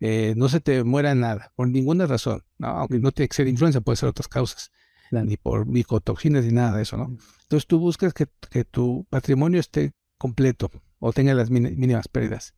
eh, 0.00 0.34
no 0.36 0.48
se 0.48 0.60
te 0.60 0.82
muera 0.84 1.14
nada, 1.14 1.52
por 1.54 1.68
ninguna 1.68 2.06
razón, 2.06 2.44
¿no? 2.58 2.68
Aunque 2.68 2.98
no 2.98 3.12
tiene 3.12 3.28
que 3.28 3.36
ser 3.36 3.48
influenza, 3.48 3.80
puede 3.80 3.96
ser 3.96 4.08
otras 4.08 4.28
causas, 4.28 4.72
ni 5.12 5.36
por 5.36 5.66
micotoxinas 5.66 6.44
ni 6.44 6.52
nada 6.52 6.76
de 6.76 6.82
eso, 6.82 6.96
¿no? 6.96 7.16
Entonces 7.42 7.66
tú 7.66 7.78
buscas 7.78 8.12
que, 8.12 8.26
que 8.50 8.64
tu 8.64 9.06
patrimonio 9.08 9.60
esté 9.60 9.92
completo 10.18 10.70
o 11.04 11.12
tenga 11.12 11.34
las 11.34 11.50
mínimas 11.50 12.06
pérdidas. 12.06 12.54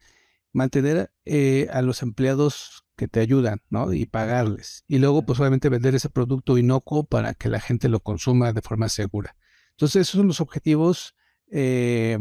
Mantener 0.53 1.11
eh, 1.25 1.67
a 1.73 1.81
los 1.81 2.03
empleados 2.03 2.85
que 2.95 3.09
te 3.09 3.21
ayudan, 3.21 3.63
¿no? 3.71 3.91
Y 3.95 4.05
pagarles. 4.05 4.85
Y 4.87 4.99
luego, 4.99 5.25
pues 5.25 5.41
obviamente 5.41 5.71
vender 5.71 5.95
ese 5.95 6.11
producto 6.11 6.59
inocuo 6.59 7.05
para 7.05 7.33
que 7.33 7.49
la 7.49 7.59
gente 7.59 7.89
lo 7.89 8.01
consuma 8.01 8.53
de 8.53 8.61
forma 8.61 8.91
segura. 8.91 9.35
Entonces, 9.71 10.03
esos 10.03 10.19
son 10.19 10.29
los 10.29 10.43
objetivos 10.43 11.17
eh, 11.51 12.19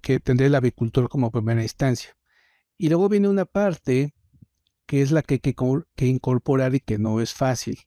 que 0.00 0.18
tendría 0.18 0.46
el 0.46 0.54
avicultor 0.54 1.10
como 1.10 1.30
primera 1.30 1.62
instancia. 1.62 2.16
Y 2.78 2.88
luego 2.88 3.10
viene 3.10 3.28
una 3.28 3.44
parte 3.44 4.14
que 4.86 5.02
es 5.02 5.10
la 5.10 5.20
que 5.20 5.34
hay 5.34 5.40
que, 5.40 5.54
que, 5.94 6.06
incorporar 6.06 6.74
y 6.74 6.80
que 6.80 6.96
no 6.96 7.20
es 7.20 7.34
fácil, 7.34 7.80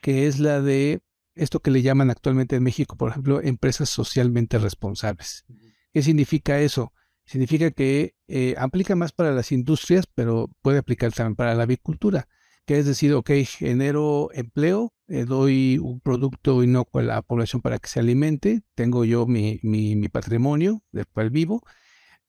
que 0.00 0.26
es 0.26 0.40
la 0.40 0.62
de 0.62 1.02
esto 1.34 1.60
que 1.60 1.70
le 1.70 1.82
llaman 1.82 2.10
actualmente 2.10 2.56
en 2.56 2.62
México, 2.62 2.96
por 2.96 3.10
ejemplo, 3.10 3.42
empresas 3.42 3.90
socialmente 3.90 4.58
responsables. 4.58 5.44
¿Qué 5.92 6.02
significa 6.02 6.58
eso? 6.60 6.94
Significa 7.26 7.70
que 7.70 8.14
eh, 8.28 8.54
aplica 8.58 8.96
más 8.96 9.12
para 9.12 9.32
las 9.32 9.50
industrias, 9.50 10.06
pero 10.06 10.50
puede 10.62 10.78
aplicar 10.78 11.12
también 11.12 11.36
para 11.36 11.54
la 11.54 11.62
avicultura, 11.62 12.28
que 12.66 12.78
es 12.78 12.86
decir, 12.86 13.14
ok, 13.14 13.30
genero 13.46 14.30
empleo, 14.34 14.92
eh, 15.08 15.24
doy 15.24 15.78
un 15.78 16.00
producto 16.00 16.62
inocuo 16.62 17.00
a 17.00 17.04
la 17.04 17.22
población 17.22 17.62
para 17.62 17.78
que 17.78 17.88
se 17.88 18.00
alimente, 18.00 18.62
tengo 18.74 19.04
yo 19.04 19.26
mi, 19.26 19.58
mi, 19.62 19.96
mi 19.96 20.08
patrimonio 20.08 20.82
del 20.92 21.06
cual 21.06 21.30
vivo, 21.30 21.62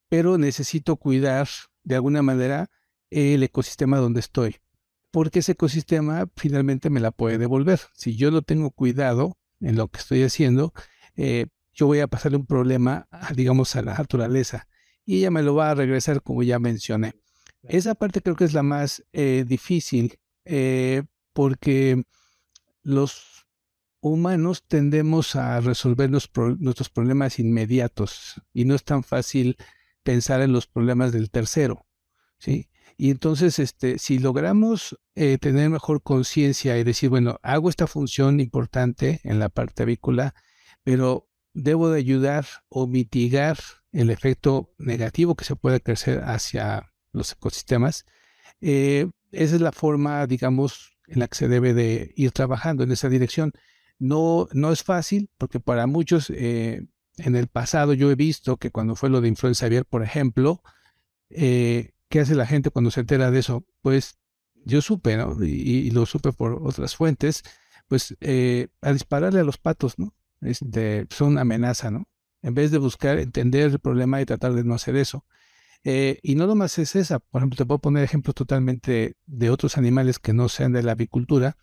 pero 0.08 0.38
necesito 0.38 0.96
cuidar 0.96 1.48
de 1.84 1.94
alguna 1.94 2.22
manera 2.22 2.70
el 3.10 3.42
ecosistema 3.42 3.98
donde 3.98 4.20
estoy, 4.20 4.56
porque 5.10 5.40
ese 5.40 5.52
ecosistema 5.52 6.26
finalmente 6.36 6.90
me 6.90 7.00
la 7.00 7.10
puede 7.10 7.38
devolver. 7.38 7.80
Si 7.94 8.16
yo 8.16 8.30
no 8.30 8.42
tengo 8.42 8.70
cuidado 8.70 9.38
en 9.60 9.76
lo 9.76 9.88
que 9.88 9.98
estoy 9.98 10.22
haciendo, 10.22 10.72
eh, 11.16 11.46
yo 11.72 11.86
voy 11.86 12.00
a 12.00 12.08
pasarle 12.08 12.38
un 12.38 12.46
problema, 12.46 13.08
digamos, 13.34 13.76
a 13.76 13.82
la 13.82 13.94
naturaleza 13.94 14.66
y 15.06 15.18
ella 15.18 15.30
me 15.30 15.42
lo 15.42 15.54
va 15.54 15.70
a 15.70 15.74
regresar 15.74 16.20
como 16.20 16.42
ya 16.42 16.58
mencioné. 16.58 17.14
Esa 17.62 17.94
parte 17.94 18.20
creo 18.20 18.36
que 18.36 18.44
es 18.44 18.52
la 18.52 18.62
más 18.62 19.02
eh, 19.12 19.44
difícil 19.46 20.18
eh, 20.44 21.04
porque 21.32 22.04
los 22.82 23.46
humanos 24.00 24.64
tendemos 24.66 25.34
a 25.36 25.60
resolver 25.60 26.10
nuestros 26.10 26.90
problemas 26.90 27.38
inmediatos 27.38 28.40
y 28.52 28.64
no 28.64 28.74
es 28.74 28.84
tan 28.84 29.02
fácil 29.02 29.56
pensar 30.02 30.42
en 30.42 30.52
los 30.52 30.66
problemas 30.66 31.12
del 31.12 31.30
tercero. 31.30 31.86
¿sí? 32.38 32.68
Y 32.96 33.10
entonces, 33.10 33.58
este, 33.58 33.98
si 33.98 34.18
logramos 34.18 34.98
eh, 35.14 35.38
tener 35.38 35.68
mejor 35.70 36.02
conciencia 36.02 36.78
y 36.78 36.84
decir, 36.84 37.10
bueno, 37.10 37.38
hago 37.42 37.68
esta 37.68 37.86
función 37.86 38.40
importante 38.40 39.20
en 39.24 39.38
la 39.38 39.48
parte 39.48 39.82
avícola, 39.82 40.34
pero 40.82 41.28
debo 41.52 41.90
de 41.90 41.98
ayudar 41.98 42.46
o 42.68 42.86
mitigar 42.86 43.58
el 43.96 44.10
efecto 44.10 44.74
negativo 44.78 45.34
que 45.34 45.44
se 45.44 45.56
puede 45.56 45.80
crecer 45.80 46.22
hacia 46.24 46.92
los 47.12 47.32
ecosistemas. 47.32 48.04
Eh, 48.60 49.10
esa 49.32 49.54
es 49.54 49.60
la 49.60 49.72
forma, 49.72 50.26
digamos, 50.26 50.98
en 51.06 51.20
la 51.20 51.28
que 51.28 51.36
se 51.36 51.48
debe 51.48 51.72
de 51.72 52.12
ir 52.14 52.30
trabajando 52.32 52.84
en 52.84 52.92
esa 52.92 53.08
dirección. 53.08 53.52
No, 53.98 54.48
no 54.52 54.70
es 54.70 54.82
fácil 54.82 55.30
porque 55.38 55.60
para 55.60 55.86
muchos 55.86 56.30
eh, 56.30 56.86
en 57.16 57.36
el 57.36 57.48
pasado 57.48 57.94
yo 57.94 58.10
he 58.10 58.14
visto 58.14 58.58
que 58.58 58.70
cuando 58.70 58.96
fue 58.96 59.08
lo 59.08 59.22
de 59.22 59.28
influenza 59.28 59.64
aviar, 59.64 59.86
por 59.86 60.02
ejemplo, 60.02 60.62
eh, 61.30 61.92
¿qué 62.10 62.20
hace 62.20 62.34
la 62.34 62.46
gente 62.46 62.70
cuando 62.70 62.90
se 62.90 63.00
entera 63.00 63.30
de 63.30 63.38
eso? 63.38 63.64
Pues 63.80 64.18
yo 64.66 64.82
supe, 64.82 65.16
¿no? 65.16 65.42
Y, 65.42 65.90
lo 65.90 66.04
supe 66.04 66.32
por 66.32 66.60
otras 66.62 66.96
fuentes, 66.96 67.44
pues 67.88 68.14
a 68.82 68.92
dispararle 68.92 69.40
a 69.40 69.44
los 69.44 69.56
patos, 69.56 69.98
¿no? 69.98 70.12
Este, 70.42 71.06
son 71.08 71.28
una 71.28 71.42
amenaza, 71.42 71.90
¿no? 71.90 72.08
En 72.46 72.54
vez 72.54 72.70
de 72.70 72.78
buscar 72.78 73.18
entender 73.18 73.72
el 73.72 73.80
problema 73.80 74.20
y 74.20 74.24
tratar 74.24 74.54
de 74.54 74.62
no 74.62 74.74
hacer 74.74 74.94
eso. 74.94 75.24
Eh, 75.82 76.20
y 76.22 76.36
no 76.36 76.46
nomás 76.46 76.78
es 76.78 76.94
esa, 76.94 77.18
por 77.18 77.40
ejemplo, 77.40 77.56
te 77.56 77.66
puedo 77.66 77.80
poner 77.80 78.04
ejemplos 78.04 78.36
totalmente 78.36 79.16
de 79.26 79.50
otros 79.50 79.76
animales 79.76 80.20
que 80.20 80.32
no 80.32 80.48
sean 80.48 80.70
de 80.70 80.84
la 80.84 80.92
avicultura, 80.92 81.56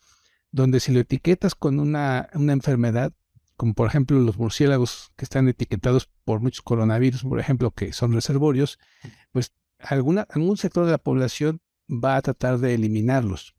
donde 0.52 0.82
si 0.82 0.92
lo 0.92 1.00
etiquetas 1.00 1.56
con 1.56 1.80
una, 1.80 2.28
una 2.34 2.52
enfermedad, 2.52 3.14
como 3.56 3.74
por 3.74 3.88
ejemplo 3.88 4.20
los 4.20 4.38
murciélagos 4.38 5.14
que 5.16 5.24
están 5.24 5.48
etiquetados 5.48 6.10
por 6.26 6.42
muchos 6.42 6.64
coronavirus, 6.64 7.24
por 7.24 7.40
ejemplo, 7.40 7.72
que 7.72 7.94
son 7.94 8.12
reservorios, 8.12 8.78
pues 9.32 9.54
alguna, 9.80 10.28
algún 10.32 10.58
sector 10.58 10.86
de 10.86 10.92
la 10.92 10.98
población 10.98 11.62
va 11.90 12.18
a 12.18 12.22
tratar 12.22 12.58
de 12.58 12.74
eliminarlos. 12.74 13.56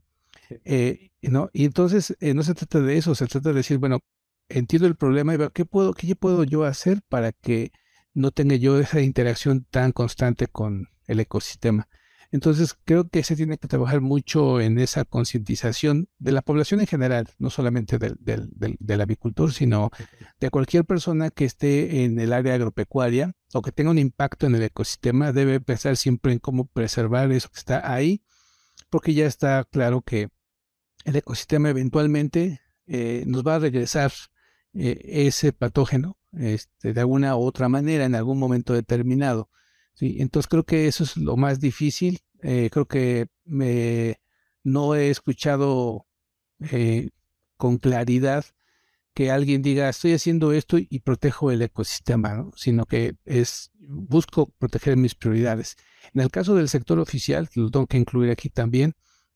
Eh, 0.67 1.09
¿no? 1.23 1.49
Y 1.55 1.65
entonces 1.65 2.15
eh, 2.21 2.35
no 2.35 2.43
se 2.43 2.53
trata 2.53 2.81
de 2.81 2.99
eso, 2.99 3.15
se 3.15 3.27
trata 3.27 3.49
de 3.49 3.55
decir, 3.55 3.79
bueno, 3.79 4.01
entiendo 4.49 4.87
el 4.87 4.97
problema 4.97 5.35
y 5.35 5.37
veo 5.37 5.51
qué 5.51 5.65
puedo, 5.65 5.95
qué 5.95 6.15
puedo 6.17 6.45
yo 6.45 6.65
hacer 6.65 7.03
para 7.09 7.33
que 7.33 7.73
no 8.13 8.31
tenga 8.31 8.57
yo 8.57 8.79
esa 8.79 9.01
interacción 9.01 9.67
tan 9.71 9.93
constante 9.93 10.47
con 10.47 10.89
el 11.07 11.21
ecosistema. 11.21 11.89
Entonces 12.31 12.77
creo 12.85 13.09
que 13.09 13.23
se 13.23 13.37
tiene 13.37 13.59
que 13.59 13.69
trabajar 13.69 14.01
mucho 14.01 14.61
en 14.61 14.79
esa 14.81 15.05
concientización 15.05 16.09
de 16.19 16.33
la 16.33 16.43
población 16.43 16.81
en 16.81 16.89
general, 16.89 17.29
no 17.39 17.49
solamente 17.49 17.97
del, 17.99 18.17
del, 18.19 18.51
del, 18.81 19.01
avicultor, 19.01 19.53
sino 19.53 19.91
de 20.41 20.51
cualquier 20.51 20.85
persona 20.85 21.31
que 21.31 21.45
esté 21.45 22.05
en 22.05 22.19
el 22.19 22.33
área 22.33 22.55
agropecuaria 22.55 23.33
o 23.53 23.63
que 23.63 23.71
tenga 23.71 23.93
un 23.93 23.99
impacto 23.99 24.47
en 24.47 24.57
el 24.57 24.65
ecosistema, 24.65 25.33
debe 25.33 25.61
pensar 25.61 25.97
siempre 25.97 26.33
en 26.33 26.41
cómo 26.41 26.67
preservar 26.67 27.31
eso 27.31 27.49
que 27.51 27.59
está 27.59 27.93
ahí, 27.93 28.25
porque 28.91 29.15
ya 29.15 29.27
está 29.27 29.65
claro 29.71 30.03
que 30.03 30.29
el 31.05 31.15
ecosistema 31.15 31.71
eventualmente 31.71 32.61
eh, 32.89 33.23
nos 33.29 33.45
va 33.45 33.55
a 33.55 33.61
regresar 33.61 34.11
eh, 34.77 35.27
ese 35.27 35.53
patógeno 35.53 36.19
este, 36.33 36.93
de 36.93 37.01
alguna 37.01 37.37
u 37.37 37.43
otra 37.43 37.69
manera 37.69 38.05
en 38.05 38.17
algún 38.17 38.39
momento 38.41 38.73
determinado. 38.73 39.49
¿sí? 39.95 40.17
Entonces 40.19 40.49
creo 40.49 40.65
que 40.65 40.89
eso 40.89 41.05
es 41.05 41.17
lo 41.17 41.37
más 41.37 41.61
difícil. 41.61 42.21
Eh, 42.43 42.71
creo 42.73 42.87
que 42.87 43.29
me, 43.45 44.19
no 44.65 44.97
he 44.97 45.11
escuchado 45.11 46.07
eh, 46.73 47.11
con 47.57 47.79
claridad 47.79 48.45
que 49.15 49.31
alguien 49.31 49.63
diga 49.63 49.89
estoy 49.89 50.13
haciendo 50.15 50.53
esto 50.53 50.77
y 50.77 50.99
protejo 50.99 51.53
el 51.53 51.63
ecosistema, 51.63 52.51
sino 52.57 52.85
que 52.85 53.15
es 53.25 53.71
busco 53.79 54.47
proteger 54.59 54.97
mis 54.97 55.15
prioridades. 55.15 55.77
En 56.15 56.21
el 56.21 56.33
caso 56.33 56.57
del 56.57 56.69
sector 56.69 56.99
oficial, 56.99 57.49
lo 57.55 57.71
tengo 57.71 57.87
que 57.87 57.99
incluir 57.99 58.33
aquí 58.33 58.51
también, 58.51 58.95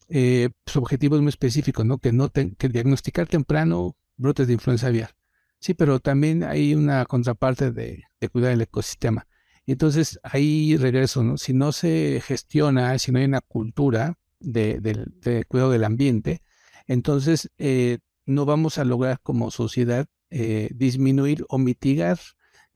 su 0.09 0.78
objetivo 0.80 1.14
es 1.14 1.22
muy 1.22 1.28
específico, 1.28 1.84
¿no? 1.84 1.99
Que 1.99 2.12
no 2.12 2.30
que 2.30 2.68
diagnosticar 2.68 3.28
temprano 3.28 3.97
brotes 4.16 4.49
de 4.49 4.55
influenza 4.55 4.89
aviar. 4.89 5.18
Sí, 5.61 5.75
pero 5.75 5.99
también 6.01 6.45
hay 6.45 6.75
una 6.75 7.05
contraparte 7.05 7.73
de, 7.73 8.05
cuidar 8.33 8.53
el 8.53 8.61
ecosistema. 8.63 9.27
Y 9.67 9.73
entonces 9.73 10.19
ahí 10.23 10.77
regreso, 10.77 11.23
¿no? 11.23 11.37
Si 11.37 11.53
no 11.53 11.73
se 11.73 12.23
gestiona, 12.25 12.99
si 12.99 13.13
no 13.13 13.19
hay 13.19 13.25
una 13.27 13.41
cultura 13.41 14.19
de, 14.41 15.45
cuidado 15.49 15.71
del 15.71 15.85
ambiente, 15.85 16.43
entonces 16.87 17.51
eh, 17.59 17.99
no 18.25 18.47
vamos 18.47 18.79
a 18.79 18.85
lograr 18.85 19.21
como 19.23 19.51
sociedad 19.51 20.07
eh, 20.31 20.71
disminuir 20.75 21.45
o 21.49 21.59
mitigar 21.59 22.19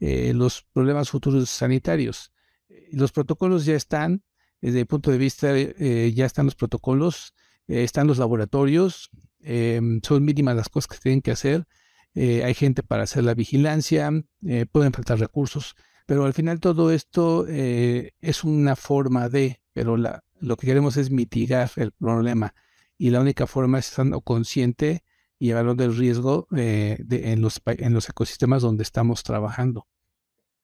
eh, 0.00 0.32
los 0.34 0.66
problemas 0.72 1.10
futuros 1.10 1.48
sanitarios. 1.50 2.32
Los 2.90 3.12
protocolos 3.12 3.64
ya 3.64 3.74
están, 3.74 4.22
desde 4.60 4.80
el 4.80 4.86
punto 4.86 5.10
de 5.10 5.18
vista, 5.18 5.56
ya 5.56 6.26
están 6.26 6.46
los 6.46 6.54
protocolos, 6.54 7.34
están 7.66 8.06
los 8.06 8.18
laboratorios, 8.18 9.10
son 9.40 10.24
mínimas 10.24 10.56
las 10.56 10.68
cosas 10.68 10.88
que 10.88 11.02
tienen 11.02 11.22
que 11.22 11.32
hacer 11.32 11.66
eh, 12.14 12.44
hay 12.44 12.54
gente 12.54 12.82
para 12.82 13.04
hacer 13.04 13.24
la 13.24 13.34
vigilancia, 13.34 14.10
eh, 14.46 14.66
pueden 14.70 14.92
faltar 14.92 15.18
recursos, 15.18 15.76
pero 16.06 16.24
al 16.24 16.34
final 16.34 16.60
todo 16.60 16.90
esto 16.90 17.46
eh, 17.48 18.12
es 18.20 18.44
una 18.44 18.76
forma 18.76 19.28
de, 19.28 19.62
pero 19.72 19.96
lo 19.96 20.56
que 20.56 20.66
queremos 20.66 20.96
es 20.96 21.10
mitigar 21.10 21.70
el 21.76 21.92
problema 21.92 22.54
y 22.98 23.10
la 23.10 23.20
única 23.20 23.46
forma 23.46 23.78
es 23.78 23.88
estando 23.88 24.20
consciente 24.20 25.04
y 25.38 25.50
evaluar 25.50 25.80
el 25.80 25.96
riesgo 25.96 26.46
en, 26.52 27.40
los, 27.40 27.60
ecosistemas 28.08 28.62
donde 28.62 28.82
estamos 28.82 29.22
trabajando. 29.22 29.88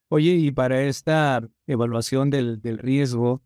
Oye, 0.09 0.33
y 0.33 0.53
para 0.53 0.83
esta 0.83 1.43
evaluación 1.67 2.31
del, 2.31 2.61
riesgo, 2.79 3.43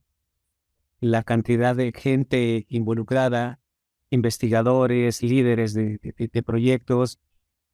la 1.00 1.22
cantidad 1.22 1.74
de 1.74 1.92
gente 1.96 2.66
involucrada, 2.68 3.61
investigadores, 4.11 5.22
líderes 5.22 5.72
de, 5.72 5.98
de, 5.98 6.42
proyectos, 6.42 7.18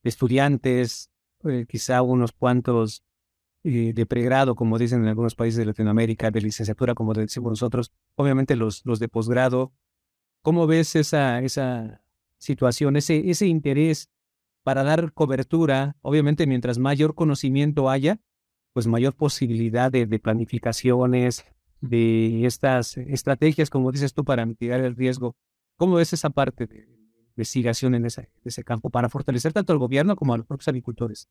estudiantes, 0.03 1.11
eh, 1.45 1.67
quizá 1.69 2.03
unos 2.03 2.33
cuantos 2.33 3.05
eh, 3.65 3.93
de 3.95 4.07
pregrado, 4.07 4.55
como 4.55 4.79
dicen 4.79 5.03
en 5.03 5.09
algunos 5.09 5.35
países 5.35 5.59
de 5.59 5.67
Latinoamérica, 5.67 6.31
de 6.31 6.41
licenciatura, 6.41 6.95
como 6.95 7.15
decimos 7.15 7.51
nosotros, 7.51 7.93
obviamente 8.15 8.57
los, 8.57 8.85
los 8.85 8.99
de 8.99 9.09
posgrado. 9.09 9.73
¿Cómo 10.43 10.67
ves 10.67 10.97
esa, 10.97 11.41
esa 11.41 12.03
situación, 12.39 12.97
ese, 12.97 13.31
ese 13.31 13.47
interés 13.47 14.11
para 14.63 14.85
dar 14.85 15.13
cobertura? 15.13 15.97
Obviamente, 16.03 16.47
mientras 16.47 16.79
mayor 16.79 17.15
conocimiento 17.15 17.91
haya, 17.91 18.21
pues 18.73 18.87
mayor 18.87 19.15
posibilidad 19.15 19.91
de, 19.91 20.07
de 20.07 20.19
planificaciones, 20.19 21.45
de 21.81 22.45
estas 22.45 22.97
estrategias, 22.97 23.71
como 23.71 23.93
dices 23.93 24.15
tú, 24.15 24.25
para 24.25 24.47
mitigar 24.47 24.81
el 24.81 24.97
riesgo. 24.97 25.37
¿Cómo 25.77 25.97
ves 25.97 26.13
esa 26.13 26.31
parte 26.31 26.67
de 26.67 26.98
investigación 27.39 27.95
en 27.95 28.05
ese, 28.05 28.65
campo 28.65 28.91
para 28.91 29.09
fortalecer 29.09 29.53
tanto 29.53 29.73
al 29.73 29.79
gobierno 29.79 30.17
como 30.17 30.35
a 30.35 30.39
los 30.39 30.47
propios 30.47 30.69
agricultores? 30.69 31.29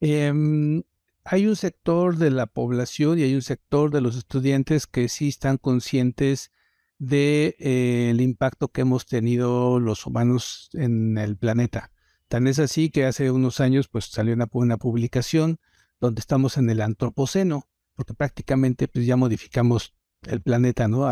Em, 0.00 0.82
hay 1.24 1.46
un 1.46 1.56
sector 1.56 2.16
de 2.16 2.30
la 2.30 2.46
población 2.46 3.18
y 3.18 3.22
hay 3.22 3.34
un 3.34 3.42
sector 3.42 3.90
de 3.90 4.02
los 4.02 4.16
estudiantes 4.16 4.86
que 4.86 5.08
sí 5.08 5.28
están 5.28 5.56
conscientes 5.56 6.52
del 6.98 7.08
de, 7.08 7.56
eh, 7.58 8.22
impacto 8.22 8.68
que 8.68 8.82
hemos 8.82 9.06
tenido 9.06 9.80
los 9.80 10.06
humanos 10.06 10.68
en 10.74 11.16
el 11.16 11.36
planeta. 11.36 11.92
Tan 12.28 12.46
es 12.46 12.58
así 12.58 12.90
que 12.90 13.06
hace 13.06 13.30
unos 13.30 13.60
años 13.60 13.88
pues 13.88 14.04
salió 14.04 14.34
una, 14.34 14.48
una 14.52 14.76
publicación 14.76 15.58
donde 15.98 16.20
estamos 16.20 16.58
en 16.58 16.68
el 16.68 16.82
antropoceno, 16.82 17.68
porque 17.94 18.14
prácticamente 18.14 18.86
pues 18.86 19.06
ya 19.06 19.16
modificamos 19.16 19.94
el 20.22 20.42
planeta, 20.42 20.88
¿no? 20.88 21.08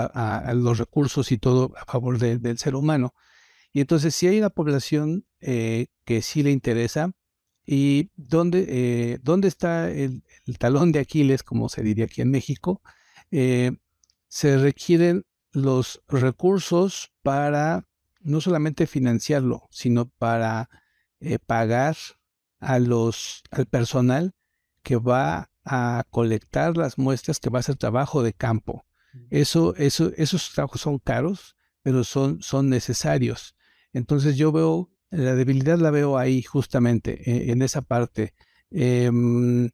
Los 0.55 0.79
recursos 0.79 1.33
y 1.33 1.39
todo 1.39 1.73
a 1.77 1.85
favor 1.87 2.19
del 2.19 2.59
ser 2.59 2.75
humano. 2.75 3.15
Y 3.73 3.81
entonces 3.81 4.15
si 4.15 4.27
hay 4.27 4.39
una 4.39 4.51
población 4.51 5.27
eh, 5.41 5.87
que 6.05 6.23
sí 6.23 6.43
le 6.43 6.51
interesa, 6.51 7.13
y 7.71 8.11
dónde, 8.17 8.65
eh, 8.69 9.19
dónde 9.23 9.49
está 9.49 9.91
el, 9.91 10.23
talón 10.59 10.91
de 10.91 11.01
Aquiles, 11.01 11.43
como 11.43 11.69
se 11.69 11.83
diría 11.83 12.07
aquí 12.07 12.23
en 12.23 12.31
México, 12.31 12.81
eh, 13.31 13.73
se 14.27 14.57
requieren 14.57 15.27
los 15.53 16.03
recursos 16.09 17.13
para 17.23 17.87
no 18.21 18.41
solamente 18.41 18.87
financiarlo, 18.87 19.69
sino 19.71 20.09
para 20.09 20.71
pagar 21.47 21.97
a 22.61 22.79
los, 22.79 23.43
al 23.51 23.67
personal 23.67 24.35
que 24.83 24.97
va 24.97 25.51
a 25.65 26.05
colectar 26.11 26.77
las 26.77 26.99
muestras, 26.99 27.41
que 27.41 27.51
va 27.51 27.59
a 27.59 27.61
hacer 27.61 27.77
trabajo 27.77 28.23
de 28.23 28.33
campo. 28.33 28.87
Eso, 29.31 29.75
eso, 29.77 30.13
esos 30.17 30.53
trabajos 30.53 30.81
son 30.81 30.99
caros, 30.99 31.57
pero 31.83 32.05
son, 32.05 32.43
son 32.43 32.69
necesarios. 32.69 33.55
Entonces 33.93 34.37
yo 34.37 34.53
veo, 34.53 34.91
la 35.11 35.35
debilidad 35.35 35.79
la 35.79 35.91
veo 35.91 36.19
ahí 36.19 36.43
justamente, 36.43 37.31
e, 37.31 37.53
en, 37.53 37.63
esa 37.63 37.83
parte. 37.83 38.35
Em, 38.71 39.71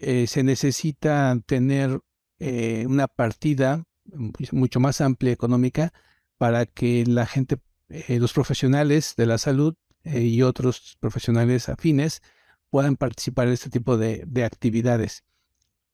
eh, 0.00 0.26
se 0.26 0.42
necesita 0.42 1.38
tener 1.46 2.00
eh, 2.38 2.84
una 2.86 3.08
partida 3.08 3.84
pues, 4.32 4.52
mucho 4.52 4.80
más 4.80 5.00
amplia 5.00 5.32
económica 5.32 5.92
para 6.36 6.66
que 6.66 7.04
la 7.06 7.26
gente, 7.26 7.58
eh, 7.88 8.18
los 8.18 8.32
profesionales 8.32 9.14
de 9.16 9.26
la 9.26 9.38
salud 9.38 9.74
y 10.04 10.42
otros 10.42 10.98
profesionales 11.00 11.70
afines 11.70 12.20
puedan 12.68 12.96
participar 12.96 13.46
en 13.46 13.54
este 13.54 13.70
tipo 13.70 13.96
de, 13.96 14.22
de 14.26 14.44
actividades. 14.44 15.24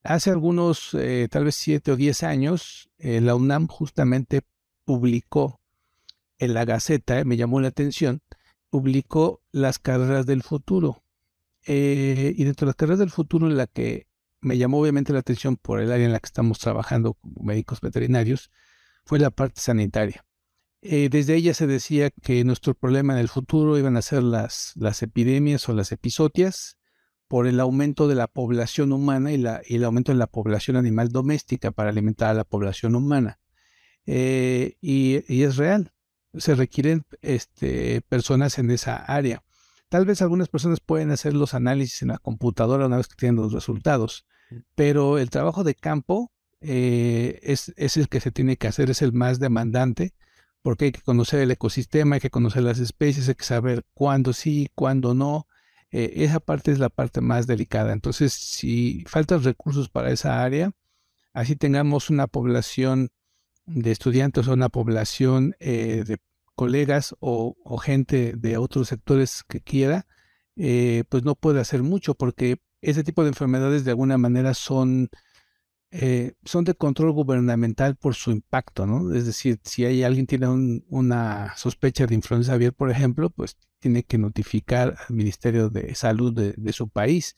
Hace 0.02 0.30
algunos, 0.30 0.96
tal 1.30 1.44
vez 1.44 1.54
siete 1.54 1.92
o 1.92 1.96
diez 1.96 2.24
años, 2.24 2.90
la 2.98 3.36
UNAM 3.36 3.68
justamente 3.68 4.40
publicó 4.84 5.59
en 6.40 6.54
la 6.54 6.64
Gaceta, 6.64 7.24
me 7.24 7.36
llamó 7.36 7.60
la 7.60 7.68
atención, 7.68 8.22
publicó 8.70 9.42
las 9.52 9.78
carreras 9.78 10.26
del 10.26 10.42
futuro. 10.42 11.04
Eh, 11.66 12.34
y 12.36 12.44
dentro 12.44 12.66
de 12.66 12.70
las 12.70 12.76
carreras 12.76 12.98
del 12.98 13.10
futuro, 13.10 13.46
en 13.46 13.56
la 13.56 13.66
que 13.66 14.08
me 14.40 14.58
llamó 14.58 14.80
obviamente 14.80 15.12
la 15.12 15.20
atención 15.20 15.56
por 15.56 15.80
el 15.80 15.92
área 15.92 16.06
en 16.06 16.12
la 16.12 16.20
que 16.20 16.26
estamos 16.26 16.58
trabajando 16.58 17.14
como 17.14 17.42
médicos 17.44 17.80
veterinarios, 17.80 18.50
fue 19.04 19.18
la 19.18 19.30
parte 19.30 19.60
sanitaria. 19.60 20.24
desde 20.82 21.34
ella 21.34 21.54
se 21.54 21.66
decía 21.66 22.10
que 22.10 22.42
nuestro 22.44 22.74
problema 22.74 23.12
en 23.12 23.20
el 23.20 23.28
futuro 23.28 23.78
iban 23.78 23.96
a 23.96 24.02
ser 24.02 24.22
las, 24.22 24.72
las 24.76 25.02
epidemias 25.02 25.68
o 25.68 25.74
las 25.74 25.92
episodias, 25.92 26.78
por 27.30 27.46
el 27.46 27.60
aumento 27.60 28.08
de 28.08 28.16
la 28.16 28.26
población 28.26 28.90
humana 28.90 29.30
y, 29.30 29.36
el 29.36 29.84
aumento 29.84 30.10
de 30.10 30.18
la 30.18 30.26
población 30.26 30.76
animal 30.76 31.10
doméstica 31.10 31.70
para 31.70 31.90
alimentar 31.90 32.30
a 32.30 32.34
la 32.34 32.42
población 32.42 32.96
humana. 32.96 33.38
Eh, 34.04 34.74
y, 34.80 35.22
es 35.44 35.56
real, 35.56 35.92
se 36.34 36.54
requieren 36.54 37.04
este, 37.22 38.02
personas 38.02 38.58
en 38.58 38.70
esa 38.70 38.96
área. 38.96 39.42
Tal 39.88 40.06
vez 40.06 40.22
algunas 40.22 40.48
personas 40.48 40.80
pueden 40.80 41.10
hacer 41.10 41.34
los 41.34 41.54
análisis 41.54 42.02
en 42.02 42.08
la 42.08 42.18
computadora 42.18 42.86
una 42.86 42.96
vez 42.96 43.08
que 43.08 43.16
tienen 43.16 43.36
los 43.36 43.52
resultados, 43.52 44.26
pero 44.74 45.18
el 45.18 45.30
trabajo 45.30 45.64
de 45.64 45.74
campo 45.74 46.30
eh, 46.60 47.40
es, 47.42 47.72
es, 47.76 47.96
el 47.96 48.08
que 48.08 48.20
se 48.20 48.30
tiene 48.30 48.56
que 48.56 48.68
hacer, 48.68 48.90
es 48.90 49.02
el 49.02 49.12
más 49.12 49.40
demandante, 49.40 50.14
porque 50.62 50.86
hay 50.86 50.92
que 50.92 51.00
conocer 51.00 51.40
el 51.40 51.50
ecosistema, 51.50 52.16
hay 52.16 52.20
que 52.20 52.30
conocer 52.30 52.62
las 52.62 52.78
especies, 52.78 53.28
hay 53.28 53.34
que 53.34 53.44
saber 53.44 53.84
cuándo 53.94 54.32
sí, 54.32 54.70
cuándo 54.74 55.14
no, 55.14 55.46
eh, 55.90 56.12
esa 56.16 56.40
parte 56.40 56.70
es 56.70 56.78
la 56.78 56.88
parte 56.88 57.20
más 57.20 57.46
delicada. 57.46 57.92
Entonces, 57.92 58.32
si 58.32 59.04
faltan 59.06 59.42
recursos 59.42 59.88
para 59.88 60.10
esa 60.10 60.42
área, 60.42 60.72
así 61.32 61.56
tengamos 61.56 62.10
una 62.10 62.26
población 62.26 63.10
de 63.74 63.90
estudiantes 63.90 64.48
o 64.48 64.52
una 64.52 64.68
población 64.68 65.54
eh, 65.60 66.04
de 66.06 66.18
colegas 66.54 67.14
o, 67.20 67.54
gente 67.78 68.34
de 68.36 68.58
otros 68.58 68.88
sectores 68.88 69.42
que 69.48 69.60
quiera, 69.60 70.06
eh, 70.56 71.04
pues 71.08 71.24
no 71.24 71.34
puede 71.34 71.60
hacer 71.60 71.82
mucho 71.82 72.14
porque 72.14 72.58
ese 72.82 73.04
tipo 73.04 73.22
de 73.22 73.28
enfermedades 73.28 73.84
de 73.84 73.92
alguna 73.92 74.18
manera 74.18 74.54
son 74.54 75.08
eh, 75.92 76.34
son 76.44 76.64
de 76.64 76.74
control 76.74 77.10
gubernamental 77.10 77.96
por 77.96 78.14
su 78.14 78.30
impacto, 78.30 78.86
¿no? 78.86 79.12
Es 79.12 79.26
decir, 79.26 79.58
si 79.64 79.84
hay 79.84 80.04
alguien 80.04 80.26
tiene 80.26 80.46
una 80.88 81.56
sospecha 81.56 82.06
de 82.06 82.14
influenza 82.14 82.52
aviar, 82.52 82.72
por 82.72 82.90
ejemplo, 82.90 83.28
pues 83.28 83.56
tiene 83.80 84.04
que 84.04 84.16
notificar 84.16 84.96
al 85.08 85.16
Ministerio 85.16 85.68
de 85.68 85.94
Salud 85.96 86.32
de, 86.32 86.72
su 86.72 86.88
país, 86.88 87.34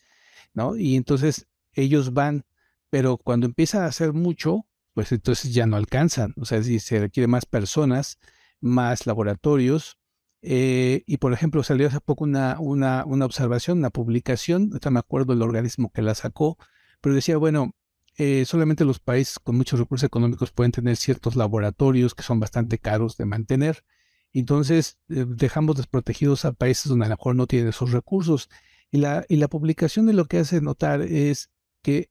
¿no? 0.53 0.76
Y 0.76 0.97
entonces 0.97 1.47
ellos 1.72 2.12
van, 2.12 2.45
pero 2.91 3.16
cuando 3.16 3.47
empieza 3.47 3.85
a 3.85 3.89
hacer 3.89 4.12
mucho, 4.12 4.66
pues 4.95 5.12
entonces 5.12 5.55
ya 5.55 5.66
no 5.66 5.76
alcanzan, 5.76 6.34
o 6.36 6.45
sea, 6.45 6.62
si 6.62 6.78
se 6.80 7.01
requiere 7.01 7.26
más 7.26 7.47
personas, 7.47 8.18
más 8.61 9.07
laboratorios, 9.07 9.99
eh, 10.43 11.05
y 11.07 11.18
por 11.18 11.32
ejemplo, 11.32 11.62
salió 11.62 11.86
hace 11.86 12.01
poco 12.01 12.24
una, 12.24 12.57
una, 12.59 13.05
una 13.07 13.24
observación, 13.24 13.78
una 13.78 13.90
publicación, 13.90 14.70
no 14.70 14.90
me 14.90 14.99
acuerdo 14.99 15.32
el 15.32 15.43
organismo 15.43 15.90
que 15.93 16.03
la 16.03 16.14
sacó, 16.14 16.59
pero 17.01 17.14
decía, 17.14 17.36
bueno, 17.36 17.74
eh, 18.18 18.45
solamente 18.45 18.84
los 18.84 19.01
países 19.01 19.38
con 19.38 19.57
muchos 19.57 19.78
recursos 19.78 20.07
económicos 20.07 20.53
pueden 20.53 20.72
tener 20.72 20.97
ciertos 20.97 21.34
laboratorios 21.36 22.14
que 22.14 22.22
son 22.22 22.40
bastante 22.40 22.78
caros 22.78 23.16
de 23.16 23.24
mantener. 23.24 23.84
Entonces 24.32 24.99
eh, 25.09 25.24
dejamos 25.28 25.76
desprotegidos 25.76 26.45
a 26.45 26.53
países 26.53 26.88
donde 26.88 27.07
a 27.07 27.09
lo 27.09 27.16
mejor 27.16 27.36
no 27.36 27.47
tienen 27.47 27.68
esos 27.68 27.93
recursos. 27.93 28.49
Y 28.90 28.99
la, 28.99 29.24
y 29.28 29.36
la 29.36 29.49
publicación 29.49 30.07
de 30.07 30.12
lo 30.12 30.26
que 30.26 30.38
hace 30.38 30.61
notar 30.61 31.01
es 31.03 31.51
que 31.82 32.11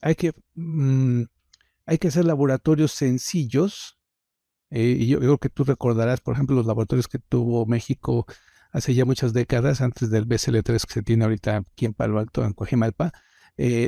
hay 0.00 0.14
que, 0.14 0.32
mm, 0.54 1.22
hay 1.92 1.98
que 1.98 2.08
hacer 2.08 2.24
laboratorios 2.24 2.92
sencillos. 2.92 3.98
Eh, 4.70 4.96
y 5.00 5.06
yo, 5.06 5.18
creo 5.18 5.38
que 5.38 5.50
tú 5.50 5.64
recordarás, 5.64 6.20
por 6.20 6.34
ejemplo, 6.34 6.56
los 6.56 6.66
laboratorios 6.66 7.08
que 7.08 7.18
tuvo 7.18 7.66
México 7.66 8.26
hace 8.72 8.94
ya 8.94 9.04
muchas 9.04 9.32
décadas, 9.32 9.80
antes 9.80 10.10
del 10.10 10.26
BCL3 10.26 10.86
que 10.86 10.92
se 10.94 11.02
tiene 11.02 11.24
ahorita 11.24 11.58
aquí 11.58 11.84
en 11.84 11.94
Palo 11.94 12.18
Alto, 12.18 12.44
en 12.44 12.54
Coajimalpa, 12.54 13.12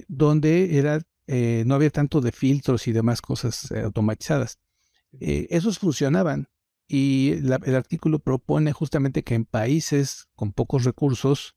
donde 0.09 0.79
era 0.79 1.01
eh, 1.27 1.65
no 1.67 1.75
había 1.75 1.91
tanto 1.91 2.21
de 2.21 2.33
filtros 2.33 2.87
y 2.87 2.93
demás 2.93 3.23
cosas 3.23 3.71
eh, 3.71 3.81
automatizadas. 3.81 4.59
Eh, 5.21 5.47
esos 5.51 5.79
funcionaban 5.79 6.49
y 6.87 7.33
el 7.33 7.75
artículo 7.75 8.19
propone 8.19 8.73
justamente 8.73 9.23
que 9.23 9.35
en 9.35 9.47
países 9.47 10.29
con 10.35 10.53
pocos 10.53 10.85
recursos, 10.85 11.55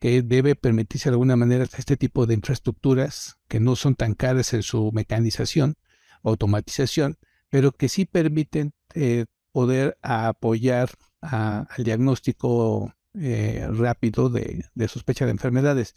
que 0.00 0.22
debe 0.22 0.56
permitirse 0.56 1.10
de 1.10 1.14
alguna 1.14 1.36
manera 1.36 1.64
este 1.64 1.96
tipo 1.96 2.26
de 2.26 2.34
infraestructuras 2.34 3.38
que 3.48 3.60
no 3.60 3.76
son 3.76 3.94
tan 3.94 4.14
caras 4.14 4.52
en 4.54 4.62
su 4.62 4.90
mecanización, 4.92 5.76
automatización, 6.22 7.18
pero 7.50 7.72
que 7.72 7.88
sí 7.88 8.06
permiten 8.06 8.72
poder 9.52 9.98
apoyar 10.02 10.90
al 11.20 11.84
diagnóstico 11.84 12.94
rápido 13.12 14.30
de, 14.30 14.64
sospecha 14.88 15.26
de 15.26 15.32
enfermedades. 15.32 15.94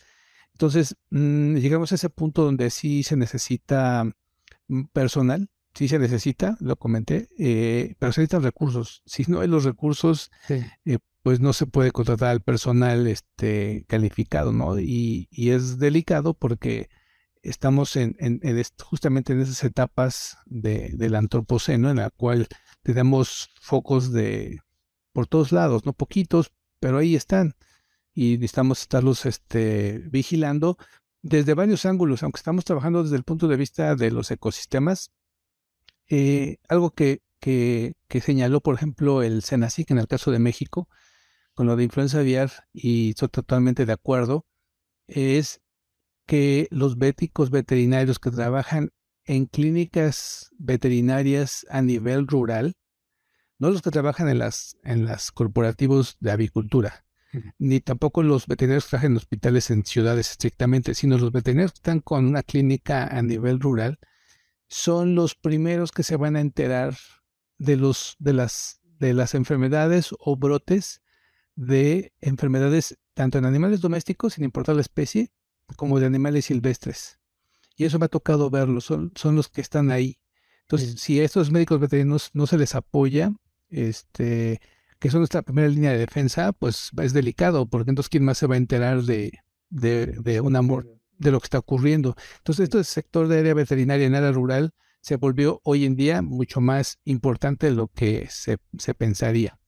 Entonces, 0.54 0.96
mm, 1.10 1.56
llegamos 1.56 1.92
a 1.92 1.96
ese 1.96 2.10
punto 2.10 2.44
donde 2.44 2.70
sí 2.70 3.04
se 3.04 3.16
necesita 3.16 4.06
mm, 4.68 4.84
personal, 4.94 5.50
sí 5.74 5.88
se 5.88 6.00
necesita, 6.00 6.58
lo 6.60 6.76
comenté, 6.76 7.30
eh, 7.38 7.96
pero 8.00 8.12
se 8.12 8.22
necesitan 8.22 8.44
recursos. 8.44 9.02
Si 9.06 9.24
no 9.28 9.42
hay 9.42 9.48
los 9.48 9.64
recursos, 9.64 10.32
eh, 10.50 11.00
pues 11.24 11.40
no 11.40 11.54
se 11.54 11.66
puede 11.66 11.92
contratar 11.92 12.30
al 12.30 12.42
personal 12.42 13.08
este, 13.08 13.86
calificado, 13.88 14.52
¿no? 14.52 14.80
Y, 14.80 15.28
y 15.32 15.52
es 15.52 15.80
delicado 15.80 16.34
porque 16.34 16.90
estamos 17.42 17.96
en, 17.96 18.16
en, 18.20 18.42
justamente 18.84 19.34
en 19.34 19.42
esas 19.42 19.64
etapas 19.64 20.38
de, 20.46 20.92
del 20.94 21.16
antropoceno 21.16 21.90
en 21.90 21.98
la 21.98 22.10
cual 22.10 22.48
tenemos 22.84 23.50
focos 23.62 24.12
de 24.12 24.60
por 25.14 25.28
todos 25.28 25.52
lados, 25.52 25.86
no 25.86 25.94
poquitos, 25.94 26.52
pero 26.80 26.98
ahí 26.98 27.16
están 27.16 27.56
y 28.14 28.34
necesitamos 28.34 28.82
estarlos 28.82 29.26
este, 29.26 30.04
vigilando 30.10 30.78
desde 31.22 31.54
varios 31.54 31.86
ángulos, 31.86 32.22
aunque 32.24 32.38
estamos 32.38 32.66
trabajando 32.66 33.04
desde 33.04 33.16
el 33.16 33.24
punto 33.24 33.48
de 33.48 33.58
vista 33.58 33.96
de 33.96 34.12
los 34.12 34.30
ecosistemas. 34.30 35.12
Eh, 36.10 36.58
algo 36.68 36.92
que, 36.92 37.22
que, 37.40 37.94
que, 38.08 38.22
señaló, 38.22 38.60
por 38.60 38.76
ejemplo, 38.76 39.24
el 39.24 39.42
SENACIC 39.42 39.92
en 39.92 40.00
el 40.00 40.08
caso 40.08 40.32
de 40.32 40.40
México, 40.40 40.90
con 41.54 41.68
lo 41.68 41.76
de 41.76 41.84
influenza 41.84 42.20
aviar, 42.20 42.52
y 42.74 43.12
estoy 43.12 43.30
totalmente 43.30 43.86
de 43.86 43.94
acuerdo, 43.94 44.46
es 45.08 45.62
que 46.26 46.68
los 46.72 46.98
béticos 46.98 47.50
veterinarios 47.50 48.20
que 48.20 48.32
trabajan 48.32 48.92
en 49.26 49.46
clínicas 49.46 50.50
veterinarias 50.58 51.66
a 51.70 51.82
nivel 51.82 52.28
rural, 52.28 52.76
no 53.60 53.70
los 53.70 53.82
que 53.82 53.92
trabajan 53.92 54.30
en 54.30 54.40
las, 54.40 54.78
en 54.84 55.06
las 55.06 55.32
corporativos 55.32 56.18
de 56.20 56.32
avicultura, 56.32 57.06
ni 57.58 57.80
tampoco 57.80 58.24
los 58.24 58.48
veterinarios 58.48 58.86
que 58.86 58.90
trabajan 58.92 59.12
en 59.12 59.18
hospitales 59.18 59.70
en 59.70 59.86
ciudades 59.86 60.32
estrictamente, 60.32 60.94
sino 60.94 61.18
los 61.18 61.32
veterinarios 61.32 61.72
que 61.74 61.78
están 61.78 62.00
con 62.00 62.26
una 62.26 62.44
clínica 62.44 63.06
a 63.08 63.22
nivel 63.22 63.60
rural, 63.60 64.00
son 64.68 65.16
los 65.16 65.36
primeros 65.36 65.92
que 65.92 66.04
se 66.04 66.16
van 66.16 66.36
a 66.36 66.42
enterar 66.42 66.96
de, 67.58 67.78
los, 67.78 68.16
de, 68.20 68.34
las, 68.34 68.82
de 69.00 69.14
las 69.14 69.36
enfermedades 69.36 70.10
o 70.20 70.36
brotes 70.36 71.03
de 71.56 72.14
enfermedades 72.22 72.98
tanto 73.14 73.38
en 73.38 73.46
animales 73.46 73.82
domésticos, 73.82 74.34
sin 74.34 74.44
importar 74.44 74.76
la 74.76 74.82
especie, 74.82 75.32
como 75.76 76.00
de 76.00 76.06
animales 76.06 76.46
silvestres. 76.46 77.20
Y 77.76 77.86
eso 77.86 78.00
me 78.00 78.06
ha 78.06 78.10
tocado 78.10 78.50
verlo, 78.50 78.82
son, 78.82 79.12
son 79.16 79.36
los 79.36 79.50
que 79.50 79.62
están 79.62 79.92
ahí. 79.92 80.20
Entonces, 80.62 81.00
si 81.00 81.20
a 81.20 81.24
estos 81.24 81.52
médicos 81.52 81.80
veterinarios 81.80 82.30
no 82.34 82.48
se 82.48 82.58
les 82.58 82.76
apoya, 82.76 83.34
este, 83.70 84.62
que 85.00 85.10
son 85.10 85.20
nuestra 85.20 85.42
primera 85.42 85.68
línea 85.68 85.92
de 85.92 85.98
defensa, 85.98 86.54
pues 86.54 86.92
es 87.02 87.14
delicado, 87.14 87.66
porque 87.68 87.92
entonces 87.92 88.10
quién 88.10 88.24
más 88.24 88.38
se 88.38 88.48
va 88.48 88.56
a 88.56 88.58
enterar 88.58 89.04
de, 89.04 89.40
de, 89.70 90.08
de 90.08 90.42
un 90.42 90.56
amor, 90.56 90.88
de 91.18 91.32
lo 91.32 91.40
que 91.40 91.46
está 91.46 91.60
ocurriendo. 91.60 92.16
Entonces, 92.38 92.64
esto 92.64 92.78
del 92.78 92.86
sector 92.86 93.28
de 93.28 93.40
área 93.40 93.54
veterinaria 93.54 94.08
en 94.08 94.16
área 94.16 94.32
rural 94.32 94.74
se 95.02 95.18
volvió 95.18 95.60
hoy 95.64 95.86
en 95.86 95.96
día 95.96 96.22
mucho 96.22 96.62
más 96.62 97.00
importante 97.04 97.68
de 97.68 97.74
lo 97.74 97.90
que 97.90 98.28
se, 98.30 98.58
se 98.78 98.94
pensaría. 98.94 99.60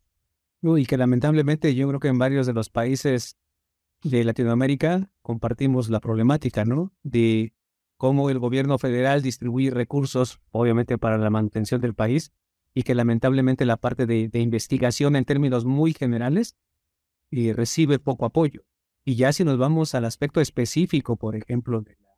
Y 0.78 0.86
que 0.86 0.98
lamentablemente 0.98 1.76
yo 1.76 1.88
creo 1.88 2.00
que 2.00 2.08
en 2.08 2.18
varios 2.18 2.48
de 2.48 2.54
los 2.54 2.70
países 2.70 3.38
de 4.04 4.24
Latinoamérica 4.24 5.10
compartimos 5.22 5.90
la 5.90 6.00
problemática, 6.00 6.66
¿no? 6.66 6.92
De 7.04 7.54
cómo 7.98 8.30
el 8.30 8.40
gobierno 8.40 8.78
federal 8.78 9.22
distribuye 9.22 9.70
recursos, 9.70 10.40
obviamente, 10.52 10.98
para 10.98 11.18
la 11.18 11.30
manutención 11.30 11.82
del 11.82 11.94
país, 11.94 12.32
y 12.74 12.84
que 12.84 12.96
lamentablemente 12.96 13.66
la 13.66 13.78
parte 13.78 14.06
de, 14.06 14.30
investigación 14.34 15.16
en 15.16 15.26
términos 15.26 15.66
muy 15.66 15.94
generales 15.94 16.56
y 17.32 17.54
recibe 17.54 18.00
poco 18.00 18.26
apoyo. 18.26 18.66
Y 19.06 19.16
ya 19.16 19.32
si 19.32 19.44
nos 19.44 19.58
vamos 19.58 19.96
al 19.96 20.06
aspecto 20.06 20.42
específico, 20.42 21.16
por 21.16 21.36
ejemplo, 21.36 21.82
de 21.82 21.96
la, 21.96 22.10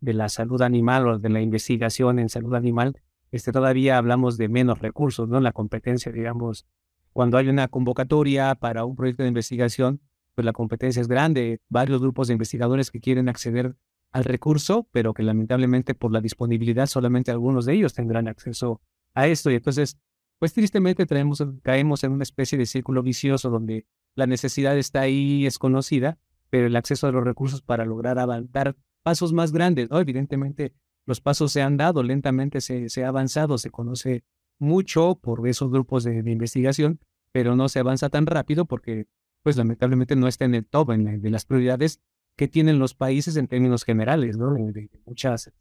de 0.00 0.12
la 0.12 0.28
salud 0.28 0.60
animal 0.60 1.08
o 1.08 1.18
de 1.18 1.30
la 1.30 1.40
investigación 1.40 2.18
en 2.18 2.28
salud 2.28 2.54
animal, 2.54 3.00
este, 3.30 3.52
todavía 3.52 3.96
hablamos 3.96 4.36
de 4.36 4.48
menos 4.48 4.80
recursos, 4.80 5.28
¿no? 5.28 5.40
La 5.40 5.52
competencia, 5.52 6.12
digamos, 6.12 6.66
cuando 7.12 7.38
hay 7.38 7.48
una 7.48 7.68
convocatoria 7.68 8.54
para 8.54 8.84
un 8.84 8.96
proyecto 8.96 9.22
de 9.22 9.28
investigación, 9.28 10.00
pues 10.34 10.44
la 10.44 10.52
competencia 10.52 11.00
es 11.00 11.08
grande, 11.08 11.60
varios 11.68 12.00
grupos 12.00 12.28
de 12.28 12.34
investigadores 12.34 12.90
que 12.90 13.00
quieren 13.00 13.28
acceder 13.28 13.76
al 14.10 14.24
recurso, 14.24 14.88
pero 14.92 15.14
que 15.14 15.22
lamentablemente 15.22 15.94
por 15.94 16.12
la 16.12 16.20
disponibilidad 16.20 16.86
solamente 16.86 17.30
algunos 17.30 17.66
de 17.66 17.74
ellos 17.74 17.94
tendrán 17.94 18.28
acceso 18.28 18.80
a 19.14 19.26
esto. 19.26 19.50
Y 19.50 19.56
entonces, 19.56 19.98
pues 20.38 20.52
tristemente 20.52 21.06
traemos, 21.06 21.44
caemos 21.62 22.04
en 22.04 22.12
una 22.12 22.22
especie 22.22 22.58
de 22.58 22.66
círculo 22.66 23.02
vicioso 23.02 23.50
donde 23.50 23.86
la 24.14 24.26
necesidad 24.26 24.76
está 24.76 25.00
ahí, 25.00 25.46
es 25.46 25.58
conocida, 25.58 26.18
pero 26.50 26.66
el 26.66 26.76
acceso 26.76 27.06
a 27.06 27.12
los 27.12 27.24
recursos 27.24 27.62
para 27.62 27.84
lograr 27.84 28.18
avanzar 28.18 28.76
pasos 29.02 29.32
más 29.32 29.52
grandes, 29.52 29.90
¿no? 29.90 29.98
Evidentemente, 29.98 30.74
los 31.06 31.20
pasos 31.20 31.52
se 31.52 31.62
han 31.62 31.76
dado, 31.76 32.02
lentamente 32.02 32.60
se, 32.60 32.88
se 32.88 33.04
ha 33.04 33.08
avanzado, 33.08 33.58
se 33.58 33.70
conoce 33.70 34.24
mucho 34.58 35.18
por 35.20 35.46
esos 35.48 35.70
grupos 35.70 36.04
de 36.04 36.18
investigación, 36.30 37.00
pero 37.32 37.56
no 37.56 37.68
se 37.68 37.80
avanza 37.80 38.10
tan 38.10 38.26
rápido 38.26 38.66
porque 38.66 39.06
pues 39.42 39.56
lamentablemente 39.56 40.16
no 40.16 40.28
está 40.28 40.44
en 40.44 40.54
el 40.54 40.66
top 40.66 40.92
en 40.92 41.20
de 41.20 41.30
las 41.30 41.44
prioridades 41.44 42.00
que 42.36 42.48
tienen 42.48 42.78
los 42.78 42.94
países 42.94 43.36
en 43.36 43.48
términos 43.48 43.84
generales, 43.84 44.36
¿no? 44.36 44.54
De, 44.54 44.88
muchas 45.04 45.52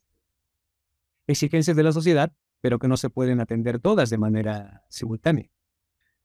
exigencias 1.28 1.76
de 1.76 1.84
la 1.84 1.92
sociedad, 1.92 2.32
pero 2.62 2.80
que 2.80 2.88
no 2.88 2.98
se 2.98 3.10
pueden 3.10 3.40
atender 3.40 3.80
todas 3.80 4.10
de 4.10 4.18
manera 4.18 4.86
simultánea. 4.90 5.50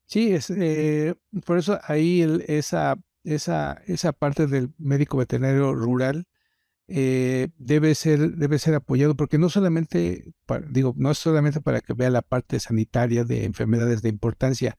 Sí, 0.05 0.33
es, 0.33 0.49
eh, 0.49 1.15
por 1.45 1.57
eso 1.57 1.79
ahí 1.83 2.25
esa, 2.47 2.97
esa, 3.23 3.81
esa 3.87 4.13
parte 4.13 4.47
del 4.47 4.73
médico 4.77 5.17
veterinario 5.17 5.73
rural 5.73 6.25
eh, 6.87 7.49
debe, 7.57 7.95
ser, 7.95 8.35
debe 8.37 8.59
ser 8.59 8.75
apoyado, 8.75 9.15
porque 9.15 9.37
no 9.37 9.49
solamente, 9.49 10.33
digo, 10.69 10.93
no 10.97 11.11
es 11.11 11.17
solamente 11.17 11.59
para 11.61 11.81
que 11.81 11.93
vea 11.93 12.09
la 12.09 12.21
parte 12.21 12.59
sanitaria 12.59 13.25
de 13.25 13.43
enfermedades 13.43 14.01
de 14.01 14.09
importancia, 14.09 14.77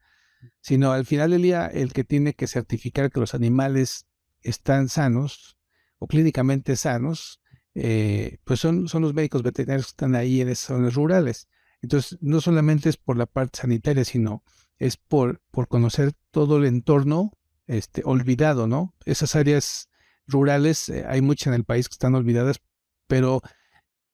sino 0.61 0.93
al 0.93 1.05
final 1.05 1.31
del 1.31 1.43
día 1.43 1.67
el 1.67 1.93
que 1.93 2.05
tiene 2.05 2.35
que 2.35 2.47
certificar 2.47 3.11
que 3.11 3.21
los 3.21 3.35
animales 3.35 4.07
están 4.43 4.89
sanos 4.89 5.59
o 5.99 6.07
clínicamente 6.07 6.77
sanos, 6.77 7.41
eh, 7.75 8.39
pues 8.45 8.61
son, 8.61 8.89
son 8.89 9.03
los 9.03 9.15
médicos 9.15 9.43
veterinarios 9.43 9.87
que 9.87 9.91
están 9.91 10.15
ahí 10.15 10.41
en 10.41 10.49
esas 10.49 10.67
zonas 10.67 10.95
rurales. 10.95 11.49
Entonces, 11.83 12.19
no 12.21 12.41
solamente 12.41 12.89
es 12.89 12.97
por 12.97 13.17
la 13.17 13.27
parte 13.27 13.61
sanitaria, 13.61 14.05
sino 14.05 14.43
es 14.79 14.97
por, 14.97 15.41
por 15.51 15.69
conocer 15.69 16.13
todo 16.31 16.59
el 16.59 16.65
entorno 16.65 17.33
este, 17.67 18.03
olvidado, 18.05 18.67
¿no? 18.67 18.95
Esas 19.05 19.37
áreas 19.37 19.88
rurales, 20.29 20.89
eh, 20.89 21.05
hay 21.09 21.23
muchas 21.23 21.49
en 21.49 21.55
el 21.55 21.65
país 21.65 21.89
que 21.89 21.95
están 21.95 22.15
olvidadas, 22.15 22.61
pero, 23.07 23.41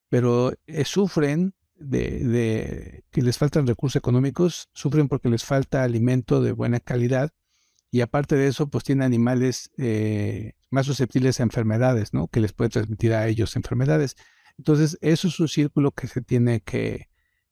pero 0.08 0.52
eh, 0.66 0.84
sufren 0.84 1.54
de, 1.74 3.04
que 3.10 3.20
les 3.20 3.36
faltan 3.36 3.66
recursos 3.66 3.96
económicos, 3.96 4.70
sufren 4.72 5.08
porque 5.08 5.28
les 5.28 5.44
falta 5.44 5.82
alimento 5.82 6.40
de 6.40 6.52
buena 6.52 6.80
calidad 6.80 7.32
y 7.90 8.00
aparte 8.00 8.36
de 8.36 8.46
eso, 8.46 8.68
pues 8.68 8.84
tienen 8.84 9.02
animales 9.02 9.70
eh, 9.76 10.54
más 10.70 10.86
susceptibles 10.86 11.40
a 11.40 11.44
enfermedades, 11.44 12.12
¿no? 12.12 12.28
Que 12.28 12.40
les 12.40 12.52
puede 12.52 12.70
transmitir 12.70 13.12
a 13.12 13.28
ellos 13.28 13.54
enfermedades. 13.56 14.16
Entonces, 14.56 14.98
eso 15.00 15.28
es 15.28 15.38
un 15.38 15.48
círculo 15.48 15.92
que 15.92 16.08
se 16.08 16.20
tiene 16.20 16.60
que, 16.60 17.08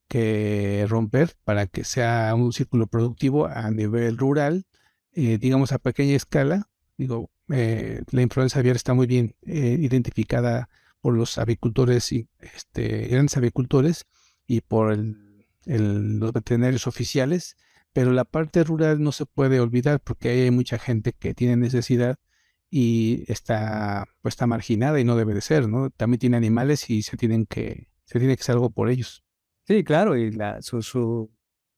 que 0.09 0.87
romper 0.89 1.37
para 1.45 1.67
que 1.67 1.85
sea 1.85 2.35
un 2.35 2.53
círculo 2.53 2.87
productivo 2.89 3.47
a 3.47 3.71
nivel 3.71 4.19
rural, 4.19 4.67
digamos 5.13 5.73
a 5.73 5.79
pequeña 5.79 6.17
escala. 6.17 6.69
Digo, 6.97 7.31
eh, 7.53 8.03
la 8.11 8.23
influenza 8.23 8.59
aviar 8.59 8.77
está 8.77 8.95
muy 8.95 9.07
bien 9.07 9.35
identificada 9.43 10.69
por 11.01 11.15
los 11.15 11.37
avicultores 11.37 12.13
y 12.13 12.29
este, 12.41 13.09
grandes 13.09 13.37
avicultores 13.37 14.07
y 14.47 14.61
por 14.61 14.97
los 15.67 16.33
veterinarios 16.33 16.87
oficiales, 16.87 17.57
pero 17.93 18.13
la 18.13 18.25
parte 18.25 18.65
rural 18.65 19.03
no 19.03 19.13
se 19.13 19.27
puede 19.27 19.61
olvidar 19.61 20.01
porque 20.01 20.31
hay 20.31 20.51
mucha 20.51 20.79
gente 20.79 21.13
que 21.13 21.35
tiene 21.35 21.57
necesidad 21.57 22.17
y 22.71 23.25
está, 23.31 24.07
pues 24.23 24.33
está 24.33 24.47
marginada 24.47 24.99
y 24.99 25.05
no 25.05 25.17
debe 25.17 25.35
de 25.35 25.43
ser, 25.43 25.69
¿no? 25.69 25.91
También 25.91 26.21
tiene 26.21 26.37
animales 26.39 26.89
y 26.89 27.03
se 27.03 27.17
tienen 27.17 27.45
que, 27.45 27.89
se 28.05 28.19
tiene 28.19 28.35
que 28.35 28.41
hacer 28.41 28.55
algo 28.55 28.71
por 28.71 28.89
ellos. 28.89 29.25
Sí, 29.67 29.85
claro, 29.85 30.17
y 30.17 30.33
la, 30.33 30.63
su, 30.63 30.83
su 30.83 31.31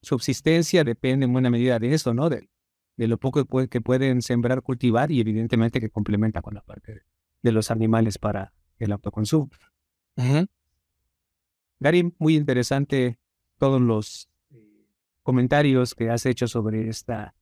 subsistencia 0.02 0.84
depende 0.84 1.24
en 1.24 1.32
buena 1.32 1.50
medida 1.50 1.78
de 1.78 1.94
eso, 1.94 2.14
¿no? 2.14 2.30
De, 2.30 2.48
de 2.96 3.08
lo 3.08 3.18
poco 3.18 3.44
que, 3.68 3.80
pueden 3.80 4.22
sembrar, 4.22 4.62
cultivar 4.62 5.10
y 5.10 5.20
evidentemente 5.20 5.80
que 5.80 5.90
complementa 5.90 6.42
con 6.42 6.54
la 6.54 6.62
parte 6.62 7.02
de 7.42 7.52
los 7.52 7.70
animales 7.70 8.18
para 8.18 8.52
el 8.78 8.92
autoconsumo. 8.92 9.50
Gary, 11.80 12.14
muy 12.18 12.36
interesante 12.36 13.18
todos 13.58 13.80
los 13.80 14.28
eh, 14.50 14.56
comentarios 15.22 15.94
que 15.94 16.10
has 16.10 16.24
hecho 16.24 16.46
sobre 16.46 16.88
esta, 16.88 17.34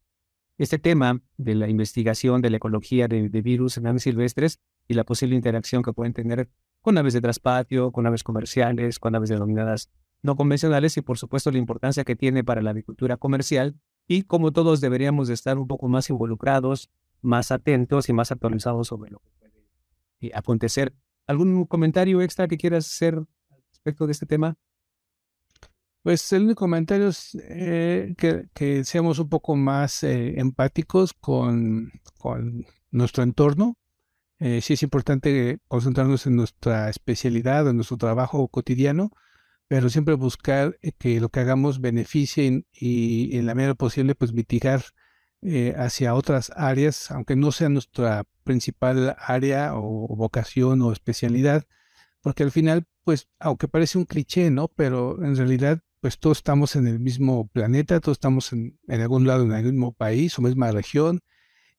este 0.58 0.78
tema 0.78 1.20
de 1.36 1.54
la 1.54 1.68
investigación 1.68 2.40
de 2.40 2.50
la 2.50 2.56
ecología 2.56 3.08
de, 3.08 3.28
virus 3.28 3.76
en 3.76 3.86
aves 3.86 4.04
silvestres 4.04 4.60
y 4.88 4.94
la 4.94 5.04
posible 5.04 5.36
interacción 5.36 5.82
que 5.82 5.92
pueden 5.92 6.14
tener 6.14 6.48
con 6.80 6.98
aves 6.98 7.12
de 7.12 7.20
traspatio, 7.20 7.92
con 7.92 8.06
aves 8.06 8.24
comerciales, 8.24 8.98
con 8.98 9.14
aves 9.14 9.28
denominadas 9.28 9.90
no 10.22 10.36
convencionales 10.36 10.96
y 10.96 11.02
por 11.02 11.18
supuesto 11.18 11.50
la 11.50 11.58
importancia 11.58 12.04
que 12.04 12.16
tiene 12.16 12.42
para 12.42 12.62
la 12.62 12.70
agricultura 12.70 13.16
comercial 13.16 13.76
y 14.06 14.22
cómo 14.22 14.52
todos 14.52 14.80
deberíamos 14.80 15.28
de 15.28 15.34
estar 15.34 15.58
un 15.58 15.66
poco 15.66 15.88
más 15.88 16.10
involucrados, 16.10 16.90
más 17.20 17.52
atentos 17.52 18.08
y 18.08 18.12
más 18.12 18.32
actualizados 18.32 18.88
sobre 18.88 19.10
lo 19.10 19.20
que 19.20 19.30
puede 19.38 19.66
eh, 20.20 20.30
acontecer 20.34 20.94
¿Algún 21.26 21.64
comentario 21.66 22.20
extra 22.20 22.48
que 22.48 22.58
quieras 22.58 22.86
hacer 22.86 23.22
respecto 23.70 24.06
de 24.06 24.12
este 24.12 24.26
tema? 24.26 24.56
Pues 26.02 26.32
el 26.32 26.42
único 26.42 26.60
comentario 26.60 27.08
es 27.08 27.36
eh, 27.40 28.14
que, 28.52 28.84
seamos 28.84 29.20
un 29.20 29.28
poco 29.28 29.54
más 29.54 30.02
eh, 30.02 30.40
empáticos 30.40 31.12
con, 31.12 31.92
con, 32.18 32.66
nuestro 32.90 33.22
entorno. 33.22 33.78
Eh, 34.40 34.60
sí 34.60 34.72
es 34.72 34.82
importante 34.82 35.60
concentrarnos 35.68 36.26
en 36.26 36.34
nuestra 36.34 36.90
especialidad, 36.90 37.68
en 37.68 37.76
nuestro 37.76 37.96
trabajo 37.96 38.48
cotidiano, 38.48 39.12
pero 39.72 39.88
siempre 39.88 40.12
buscar 40.16 40.78
que 40.98 41.18
lo 41.18 41.30
que 41.30 41.40
hagamos 41.40 41.80
beneficie 41.80 42.66
y, 42.74 43.38
en 43.38 43.46
la 43.46 43.54
medida 43.54 43.74
posible 43.74 44.14
pues 44.14 44.34
mitigar 44.34 44.84
hacia 45.78 46.14
otras 46.14 46.52
áreas, 46.54 47.10
aunque 47.10 47.36
no 47.36 47.52
sea 47.52 47.70
nuestra 47.70 48.24
principal 48.44 49.16
área 49.18 49.74
o 49.74 50.14
vocación 50.14 50.82
o 50.82 50.92
especialidad, 50.92 51.64
porque 52.20 52.42
al 52.42 52.50
final, 52.50 52.84
pues, 53.02 53.30
aunque 53.38 53.66
parece 53.66 53.96
un 53.96 54.04
cliché, 54.04 54.50
¿no? 54.50 54.68
Pero 54.68 55.24
en 55.24 55.36
realidad, 55.36 55.80
pues 56.00 56.18
todos 56.18 56.36
estamos 56.36 56.76
en 56.76 56.86
el 56.86 57.00
mismo 57.00 57.48
planeta, 57.48 57.98
todos 58.00 58.16
estamos 58.16 58.52
en, 58.52 58.78
algún 58.88 59.26
lado, 59.26 59.44
en 59.44 59.52
el 59.52 59.72
mismo 59.72 59.94
país 59.94 60.38
o 60.38 60.42
misma 60.42 60.70
región, 60.70 61.20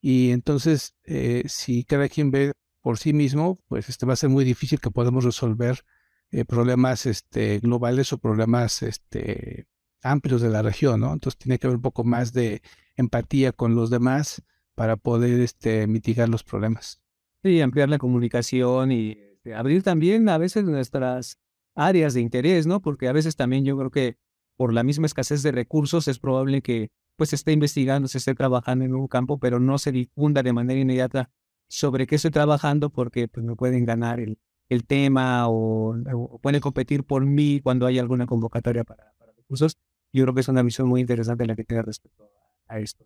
y 0.02 0.32
entonces, 0.32 0.96
eh, 1.04 1.44
si 1.46 1.84
cada 1.84 2.10
quien 2.10 2.32
ve 2.32 2.54
por 2.82 2.98
sí 2.98 3.14
mismo, 3.14 3.60
pues 3.68 3.88
este 3.88 4.08
va 4.08 4.14
a 4.14 4.16
ser 4.16 4.30
muy 4.30 4.46
difícil 4.46 4.80
que 4.80 4.90
podamos 4.90 5.24
resolver 5.26 5.86
eh, 6.34 6.46
problemas 6.46 7.06
este, 7.06 7.60
globales 7.60 8.12
o 8.12 8.18
problemas 8.18 8.82
este, 8.82 9.68
amplios 10.02 10.42
de 10.42 10.50
la 10.50 10.64
región, 10.64 11.02
¿no? 11.02 11.14
Entonces 11.14 11.38
tiene 11.38 11.60
que 11.60 11.68
haber 11.68 11.78
un 11.78 11.84
poco 11.84 12.04
más 12.04 12.34
de 12.34 12.64
empatía 12.96 13.52
con 13.52 13.76
los 13.76 13.92
demás 13.92 14.42
para 14.74 14.98
poder 14.98 15.40
este, 15.42 15.86
mitigar 15.86 16.30
los 16.30 16.44
problemas. 16.44 17.04
Sí, 17.44 17.62
ampliar 17.62 17.88
la 17.90 18.00
comunicación 18.00 18.92
y 18.92 19.12
este, 19.12 19.54
abrir 19.54 19.84
también 19.84 20.28
a 20.28 20.40
veces 20.40 20.64
nuestras 20.64 21.38
áreas 21.76 22.16
de 22.16 22.22
interés, 22.22 22.66
¿no? 22.66 22.82
Porque 22.82 23.08
a 23.08 23.14
veces 23.14 23.36
también 23.36 23.64
yo 23.64 23.78
creo 23.78 23.92
que 23.92 24.18
por 24.58 24.74
la 24.74 24.82
misma 24.82 25.06
escasez 25.06 25.44
de 25.44 25.52
recursos 25.52 26.08
es 26.08 26.18
probable 26.18 26.64
que 26.64 26.90
pues 27.16 27.30
se 27.30 27.36
esté 27.36 27.52
investigando, 27.52 28.08
se 28.08 28.18
esté 28.18 28.34
trabajando 28.34 28.86
en 28.86 28.96
un 28.96 29.08
campo, 29.08 29.38
pero 29.38 29.60
no 29.60 29.78
se 29.78 29.92
difunda 29.92 30.42
de 30.42 30.52
manera 30.52 30.80
inmediata 30.80 31.30
sobre 31.68 32.08
qué 32.08 32.16
estoy 32.16 32.32
trabajando 32.32 32.90
porque 32.90 33.28
pues 33.28 33.46
me 33.46 33.56
pueden 33.56 33.86
ganar 33.86 34.20
el, 34.20 34.40
el 34.70 34.86
tema 34.86 35.50
o, 35.50 35.96
pueden 36.42 36.62
competir 36.62 37.04
por 37.04 37.26
mí 37.26 37.60
cuando 37.62 37.86
hay 37.86 38.00
alguna 38.00 38.26
convocatoria 38.26 38.84
para, 38.84 39.14
recursos. 39.36 39.78
Yo 40.12 40.24
creo 40.24 40.34
que 40.34 40.42
es 40.42 40.48
una 40.48 40.62
visión 40.62 40.88
muy 40.88 41.02
interesante 41.02 41.46
la 41.46 41.56
que 41.56 41.64
tiene 41.64 41.84
respecto 41.84 42.30
a, 42.68 42.80
esto. 42.80 43.06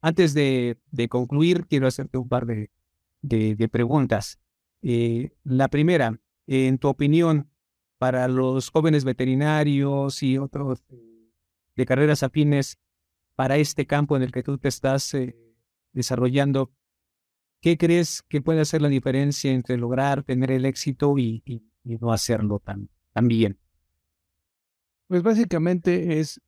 Antes 0.00 0.32
de, 0.34 0.78
de, 0.90 1.08
concluir, 1.08 1.66
quiero 1.66 1.86
hacerte 1.86 2.18
un 2.18 2.28
par 2.28 2.46
de, 2.46 2.70
de, 3.22 3.54
de 3.56 3.68
preguntas. 3.68 4.38
Eh, 4.82 5.30
la 5.44 5.68
primera, 5.68 6.18
en 6.46 6.78
tu 6.78 6.88
opinión, 6.88 7.50
para 7.98 8.28
los 8.28 8.70
jóvenes 8.70 9.04
veterinarios 9.04 10.22
y 10.22 10.38
otros 10.38 10.82
eh, 10.88 11.30
de 11.76 11.86
carreras 11.86 12.22
afines 12.22 12.78
para 13.34 13.58
este 13.58 13.86
campo 13.86 14.16
en 14.16 14.22
el 14.22 14.32
que 14.32 14.42
tú 14.42 14.56
te 14.56 14.68
estás 14.68 15.12
eh, 15.14 15.36
desarrollando, 15.92 16.72
¿qué 17.60 17.76
crees 17.78 18.22
que 18.28 18.40
puede 18.40 18.60
hacer 18.60 18.82
la 18.82 18.88
diferencia 18.88 19.52
entre 19.52 19.76
lograr 19.76 20.22
tener 20.22 20.50
el 20.50 20.64
éxito 20.64 21.16
y, 21.18 21.42
no 21.84 22.12
hacerlo 22.12 22.60
tan, 22.60 22.88
bien? 23.28 23.58
Pues 25.08 25.22
básicamente 25.22 26.20
es 26.20 26.40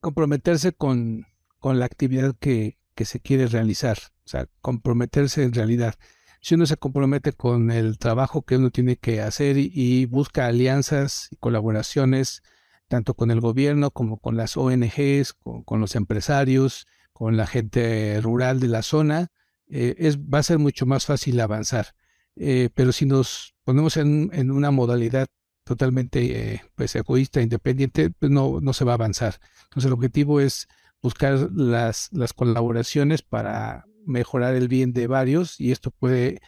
comprometerse 0.00 0.72
con, 0.72 1.26
con 1.58 1.78
la 1.78 1.86
actividad 1.86 2.34
que, 2.38 2.78
que 3.00 3.06
se 3.06 3.18
quiere 3.18 3.46
realizar, 3.46 3.96
o 4.26 4.28
sea, 4.28 4.46
comprometerse 4.60 5.42
en 5.42 5.54
realidad. 5.54 5.94
Si 6.42 6.54
uno 6.54 6.66
se 6.66 6.76
compromete 6.76 7.32
con 7.32 7.70
el 7.70 7.96
trabajo 7.96 8.42
que 8.42 8.56
uno 8.56 8.70
tiene 8.70 8.96
que 8.96 9.22
hacer 9.22 9.56
y, 9.56 10.04
busca 10.04 10.46
alianzas 10.46 11.28
y 11.30 11.36
colaboraciones, 11.36 12.42
tanto 12.88 13.14
con 13.14 13.30
el 13.30 13.40
gobierno 13.40 13.90
como 13.90 14.18
con 14.18 14.36
las 14.36 14.58
ONGs, 14.58 15.34
con, 15.64 15.80
los 15.80 15.96
empresarios, 15.96 16.86
con 17.20 17.36
la 17.36 17.46
gente 17.46 18.18
rural 18.22 18.60
de 18.60 18.68
la 18.68 18.80
zona, 18.80 19.28
eh, 19.68 19.94
es, 19.98 20.18
va 20.18 20.38
a 20.38 20.42
ser 20.42 20.58
mucho 20.58 20.86
más 20.86 21.04
fácil 21.04 21.38
avanzar. 21.40 21.88
Eh, 22.34 22.70
pero 22.74 22.92
si 22.92 23.04
nos 23.04 23.54
ponemos 23.62 23.98
en, 23.98 24.50
una 24.50 24.70
modalidad 24.70 25.28
totalmente 25.64 26.54
eh, 26.54 26.62
pues 26.74 26.96
egoísta, 26.96 27.42
independiente, 27.42 28.08
pues 28.08 28.32
no, 28.32 28.62
no 28.62 28.72
se 28.72 28.86
va 28.86 28.92
a 28.92 28.94
avanzar. 28.94 29.38
Entonces 29.64 29.88
el 29.88 29.92
objetivo 29.92 30.40
es 30.40 30.66
buscar 31.02 31.50
las, 31.52 32.08
las 32.10 32.32
colaboraciones 32.32 33.20
para 33.20 33.84
mejorar 34.06 34.54
el 34.54 34.68
bien 34.68 34.94
de 34.94 35.06
varios 35.06 35.60
y 35.60 35.72
esto 35.72 35.90
puede, 35.90 36.40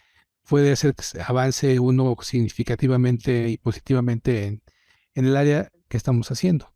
puede 0.49 0.71
hacer 0.71 0.95
que 0.95 1.21
avance 1.21 1.79
uno 1.79 2.17
significativamente 2.23 3.47
y 3.47 3.57
positivamente 3.57 4.47
en, 4.47 4.63
en 5.13 5.25
el 5.25 5.37
área 5.37 5.71
que 5.87 5.97
estamos 5.97 6.31
haciendo. 6.31 6.73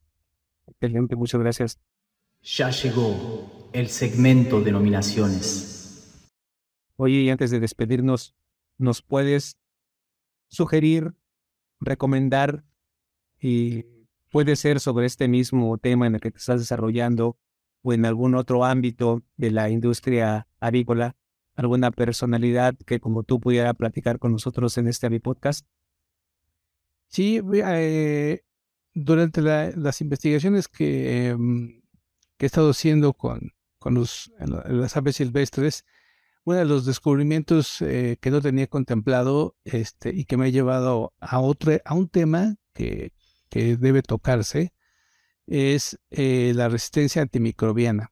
Excelente, 0.67 1.15
muchas 1.15 1.41
gracias. 1.41 1.79
Ya 2.43 2.69
llegó 2.69 3.56
el 3.73 3.89
segmento 3.89 4.61
de 4.61 4.71
nominaciones. 4.71 6.29
Oye, 6.95 7.21
y 7.21 7.29
antes 7.29 7.51
de 7.51 7.59
despedirnos, 7.59 8.35
¿nos 8.77 9.01
puedes 9.01 9.57
sugerir, 10.47 11.13
recomendar 11.79 12.63
y 13.39 13.85
puede 14.31 14.55
ser 14.55 14.79
sobre 14.79 15.05
este 15.05 15.27
mismo 15.27 15.77
tema 15.77 16.07
en 16.07 16.15
el 16.15 16.21
que 16.21 16.31
te 16.31 16.37
estás 16.37 16.59
desarrollando 16.59 17.37
o 17.83 17.93
en 17.93 18.05
algún 18.05 18.35
otro 18.35 18.65
ámbito 18.65 19.23
de 19.35 19.51
la 19.51 19.69
industria 19.69 20.47
avícola, 20.59 21.15
alguna 21.55 21.91
personalidad 21.91 22.75
que 22.85 22.99
como 22.99 23.23
tú 23.23 23.39
pudiera 23.39 23.73
platicar 23.73 24.19
con 24.19 24.31
nosotros 24.31 24.77
en 24.77 24.87
este 24.87 25.07
Avipodcast? 25.07 25.65
Sí, 27.07 27.41
eh, 27.53 28.43
durante 28.93 29.41
las 29.41 30.01
investigaciones 30.01 30.67
que, 30.67 31.29
em, 31.29 31.81
que, 32.37 32.45
he 32.45 32.47
estado 32.47 32.71
haciendo 32.71 33.13
con, 33.13 33.53
con 33.87 33.93
los, 33.93 34.33
las 34.37 34.97
aves 34.97 35.15
silvestres, 35.15 35.85
uno 36.43 36.57
de 36.57 36.65
los 36.65 36.85
descubrimientos 36.85 37.81
eh, 37.81 38.17
que 38.19 38.31
no 38.31 38.41
tenía 38.41 38.67
contemplado 38.67 39.55
este, 39.63 40.13
y 40.13 40.25
que 40.25 40.35
me 40.35 40.47
ha 40.47 40.49
llevado 40.49 41.13
a, 41.21 41.39
otro, 41.39 41.71
a 41.85 41.93
un 41.93 42.09
tema 42.09 42.57
que, 42.73 43.13
que 43.47 43.77
debe 43.77 44.01
tocarse 44.01 44.73
es 45.45 45.97
eh, 46.09 46.51
la 46.53 46.67
resistencia 46.67 47.21
antimicrobiana. 47.21 48.11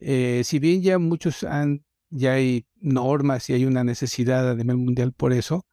Eh, 0.00 0.40
si 0.42 0.58
bien 0.58 0.80
ya 0.80 0.98
muchos 0.98 1.44
han, 1.44 1.84
ya 2.08 2.32
hay 2.32 2.66
normas 2.76 3.50
y 3.50 3.52
hay 3.52 3.66
una 3.66 3.84
necesidad 3.84 4.48
a 4.48 4.54
nivel 4.54 4.78
mundial 4.78 5.12
por 5.12 5.34
eso, 5.34 5.66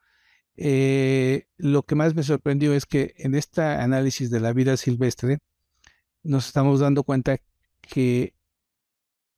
eh, 0.58 1.46
lo 1.56 1.84
que 1.84 1.96
más 1.96 2.16
me 2.16 2.24
sorprendió 2.24 2.74
es 2.74 2.86
que 2.86 3.14
en 3.16 3.36
este 3.36 3.62
análisis 3.62 4.30
de 4.30 4.42
la 4.42 4.52
vida 4.52 4.76
silvestre 4.76 5.38
nos 6.22 6.48
estamos 6.48 6.82
dando 6.82 7.06
cuenta 7.06 7.38
que 7.80 8.36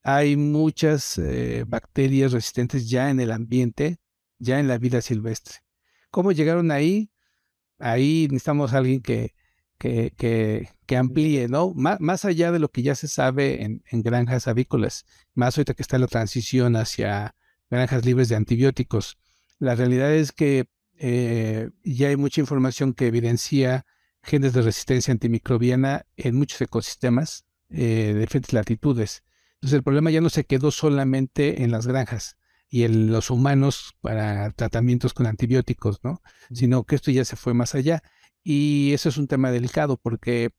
hay 0.03 0.35
muchas 0.35 1.19
bacterias 1.67 2.31
resistentes 2.33 2.89
ya 2.89 3.09
en 3.09 3.19
el 3.19 3.31
ambiente, 3.31 3.99
ya 4.37 4.59
en 4.59 4.67
la 4.67 4.77
vida 4.77 5.01
silvestre. 5.01 5.55
¿Cómo 6.11 6.31
llegaron 6.31 6.71
ahí? 6.71 7.11
Ahí 7.79 8.27
necesitamos 8.29 8.73
a 8.73 8.77
alguien 8.77 9.01
que, 9.01 9.33
que, 9.77 10.69
que, 10.85 10.97
amplíe, 10.97 11.47
¿no? 11.47 11.73
Más, 11.73 12.25
allá 12.25 12.51
de 12.51 12.59
lo 12.59 12.69
que 12.69 12.83
ya 12.83 12.95
se 12.95 13.07
sabe 13.07 13.63
en, 13.63 14.01
granjas 14.03 14.47
avícolas, 14.47 15.05
más 15.33 15.57
ahorita 15.57 15.73
que 15.73 15.81
está 15.81 15.97
la 15.97 16.07
transición 16.07 16.75
hacia 16.75 17.35
granjas 17.69 18.05
libres 18.05 18.29
de 18.29 18.35
antibióticos. 18.35 19.17
La 19.59 19.75
realidad 19.75 20.13
es 20.13 20.31
que 20.31 20.65
eh, 20.97 21.69
ya 21.83 22.09
hay 22.09 22.15
mucha 22.15 22.39
información 22.39 22.93
que 22.93 23.07
evidencia 23.07 23.85
genes 24.21 24.53
de 24.53 24.61
resistencia 24.61 25.11
antimicrobiana 25.11 26.05
en 26.15 26.35
muchos 26.35 26.61
ecosistemas 26.61 27.45
eh, 27.69 28.11
de 28.13 28.19
diferentes 28.19 28.53
latitudes. 28.53 29.23
Entonces 29.63 29.77
el 29.77 29.83
problema 29.83 30.11
ya 30.11 30.19
no 30.19 30.29
se 30.29 30.43
quedó 30.43 30.71
solamente 30.71 31.63
en 31.63 31.71
las 31.71 31.87
granjas 31.87 32.35
y 32.67 32.83
en 32.83 33.13
los 33.13 33.29
humanos 33.29 33.95
para 34.01 34.51
tratamientos 34.51 35.13
con 35.13 35.25
antibióticos, 35.25 36.03
¿no? 36.03 36.21
Sino 36.51 36.83
que 36.83 36.95
esto 36.95 37.11
ya 37.11 37.23
se 37.23 37.37
fue 37.37 37.53
más 37.53 37.73
allá. 37.73 38.03
Y 38.43 38.91
eso 38.91 39.07
es 39.07 39.15
un 39.15 39.29
tema 39.29 39.51
delicado 39.51 39.95
porque 39.95 40.49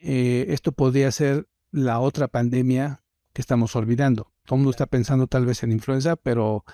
eh, 0.00 0.46
esto 0.50 0.70
podría 0.70 1.10
ser 1.10 1.48
la 1.72 1.98
otra 1.98 2.28
pandemia 2.28 3.02
que 3.32 3.42
estamos 3.42 3.74
olvidando. 3.74 4.32
Todo 4.44 4.54
el 4.54 4.58
mundo 4.60 4.70
está 4.70 4.86
pensando 4.86 5.26
tal 5.26 5.46
vez 5.46 5.64
en 5.64 5.72
influenza, 5.72 6.14
pero, 6.14 6.64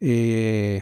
eh, 0.00 0.80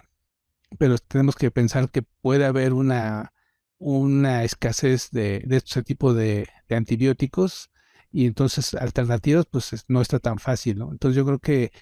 pero 0.78 0.96
tenemos 0.98 1.34
que 1.34 1.50
pensar 1.50 1.90
que 1.90 2.02
puede 2.02 2.44
haber 2.44 2.72
una, 2.72 3.32
una 3.78 4.44
escasez 4.44 5.10
de, 5.10 5.42
de 5.44 5.56
este 5.56 5.82
tipo 5.82 6.14
de, 6.14 6.48
antibióticos 6.70 7.70
y 8.12 8.26
entonces 8.26 8.74
alternativas 8.74 9.46
pues 9.50 9.84
no 9.88 10.00
está 10.00 10.18
tan 10.18 10.38
fácil. 10.38 10.78
¿no? 10.78 10.90
Entonces 10.92 11.16
yo 11.16 11.26
creo 11.26 11.38
que 11.38 11.72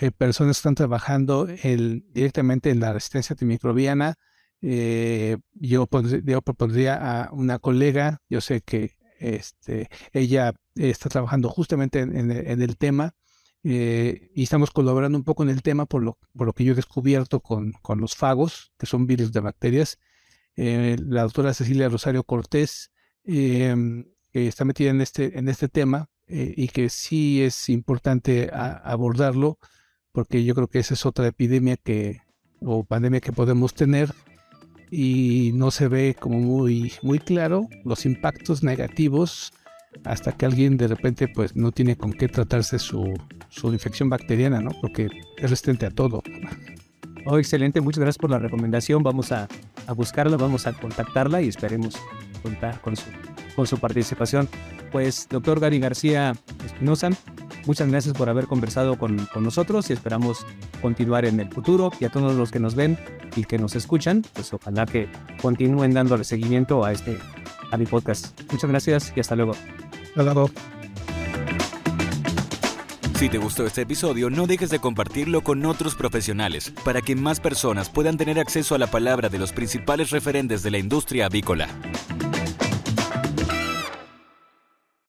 eh, 0.00 0.10
personas 0.10 0.56
están 0.58 0.74
trabajando 0.74 1.48
el, 1.62 2.04
directamente 2.12 2.70
en 2.70 2.80
la 2.80 2.92
resistencia 2.92 3.34
antimicrobiana, 3.34 4.16
eh, 4.66 5.36
yo, 5.52 5.86
propondría 5.86 6.94
a 6.94 7.32
una 7.32 7.58
colega, 7.58 8.22
yo 8.30 8.40
sé 8.40 8.62
que 8.62 8.96
este, 9.18 9.90
ella 10.12 10.54
está 10.74 11.10
trabajando 11.10 11.50
justamente 11.50 12.00
en, 12.00 12.30
el 12.30 12.76
tema 12.78 13.14
eh, 13.62 14.30
y 14.34 14.44
estamos 14.44 14.70
colaborando 14.70 15.18
un 15.18 15.24
poco 15.24 15.42
en 15.42 15.50
el 15.50 15.62
tema 15.62 15.84
por 15.84 16.02
lo, 16.02 16.18
por 16.34 16.46
lo 16.46 16.54
que 16.54 16.64
yo 16.64 16.72
he 16.72 16.76
descubierto 16.76 17.40
con, 17.40 17.74
los 17.98 18.14
fagos, 18.14 18.72
que 18.78 18.86
son 18.86 19.06
virus 19.06 19.32
de 19.32 19.40
bacterias. 19.40 19.98
Eh, 20.56 20.96
la 20.98 21.24
doctora 21.24 21.52
Cecilia 21.52 21.90
Rosario 21.90 22.24
Cortés 22.24 22.90
em, 23.24 24.06
que 24.34 24.48
está 24.48 24.64
metida 24.64 24.90
en 24.90 25.00
este, 25.00 25.38
en 25.38 25.48
este 25.48 25.68
tema 25.68 26.08
eh, 26.26 26.52
y 26.56 26.66
que 26.66 26.90
sí 26.90 27.40
es 27.40 27.68
importante 27.68 28.50
abordarlo 28.52 29.58
porque 30.10 30.44
yo 30.44 30.56
creo 30.56 30.66
que 30.66 30.80
esa 30.80 30.94
es 30.94 31.06
otra 31.06 31.28
epidemia 31.28 31.76
que 31.76 32.20
o 32.60 32.82
pandemia 32.82 33.20
que 33.20 33.30
podemos 33.30 33.74
tener 33.74 34.12
y 34.90 35.52
no 35.54 35.70
se 35.70 35.86
ve 35.86 36.16
como 36.18 36.40
muy 36.40 36.92
muy 37.02 37.20
claro 37.20 37.68
los 37.84 38.06
impactos 38.06 38.64
negativos 38.64 39.52
hasta 40.02 40.32
que 40.32 40.46
alguien 40.46 40.78
de 40.78 40.88
repente 40.88 41.28
pues 41.28 41.54
no 41.54 41.70
tiene 41.70 41.96
con 41.96 42.12
qué 42.12 42.26
tratarse 42.26 42.80
su, 42.80 43.14
su 43.50 43.72
infección 43.72 44.08
bacteriana, 44.08 44.60
¿no? 44.60 44.72
Porque 44.80 45.04
es 45.36 45.42
resistente 45.42 45.86
a 45.86 45.90
todo. 45.90 46.24
Oh, 47.26 47.38
excelente, 47.38 47.80
muchas 47.80 48.00
gracias 48.00 48.18
por 48.18 48.30
la 48.30 48.40
recomendación. 48.40 49.04
Vamos 49.04 49.30
a, 49.30 49.46
a 49.86 49.92
buscarla, 49.92 50.36
vamos 50.36 50.66
a 50.66 50.72
contactarla 50.72 51.40
y 51.40 51.48
esperemos 51.48 51.94
contar 52.42 52.80
con 52.80 52.96
su, 52.96 53.04
con 53.54 53.66
su 53.66 53.78
participación. 53.78 54.48
Pues, 54.92 55.28
doctor 55.28 55.60
Gary 55.60 55.78
García 55.78 56.34
Espinosa, 56.64 57.10
muchas 57.66 57.88
gracias 57.88 58.16
por 58.16 58.28
haber 58.28 58.46
conversado 58.46 58.98
con, 58.98 59.26
con, 59.26 59.42
nosotros 59.42 59.90
y 59.90 59.92
esperamos 59.92 60.46
continuar 60.80 61.24
en 61.24 61.40
el 61.40 61.48
futuro. 61.48 61.90
Y 62.00 62.04
a 62.04 62.10
todos 62.10 62.34
los 62.34 62.50
que 62.50 62.60
nos 62.60 62.74
ven 62.74 62.98
y 63.36 63.44
que 63.44 63.58
nos 63.58 63.74
escuchan, 63.74 64.24
pues 64.34 64.52
ojalá 64.52 64.86
que 64.86 65.08
continúen 65.42 65.92
dándole 65.94 66.24
seguimiento 66.24 66.84
a 66.84 66.92
este 66.92 67.18
a 67.70 67.76
mi 67.76 67.86
podcast. 67.86 68.40
Muchas 68.52 68.70
gracias 68.70 69.12
y 69.16 69.20
hasta 69.20 69.36
luego. 69.36 69.52
Hasta 70.16 70.22
luego. 70.22 70.50
Si 73.16 73.28
te 73.28 73.38
gustó 73.38 73.64
este 73.64 73.82
episodio, 73.82 74.28
no 74.28 74.46
dejes 74.46 74.70
de 74.70 74.80
compartirlo 74.80 75.42
con 75.42 75.64
otros 75.64 75.94
profesionales 75.94 76.72
para 76.84 77.00
que 77.00 77.14
más 77.14 77.40
personas 77.40 77.88
puedan 77.88 78.16
tener 78.16 78.38
acceso 78.38 78.74
a 78.74 78.78
la 78.78 78.88
palabra 78.88 79.28
de 79.28 79.38
los 79.38 79.52
principales 79.52 80.10
referentes 80.10 80.62
de 80.62 80.70
la 80.70 80.78
industria 80.78 81.26
avícola. 81.26 81.68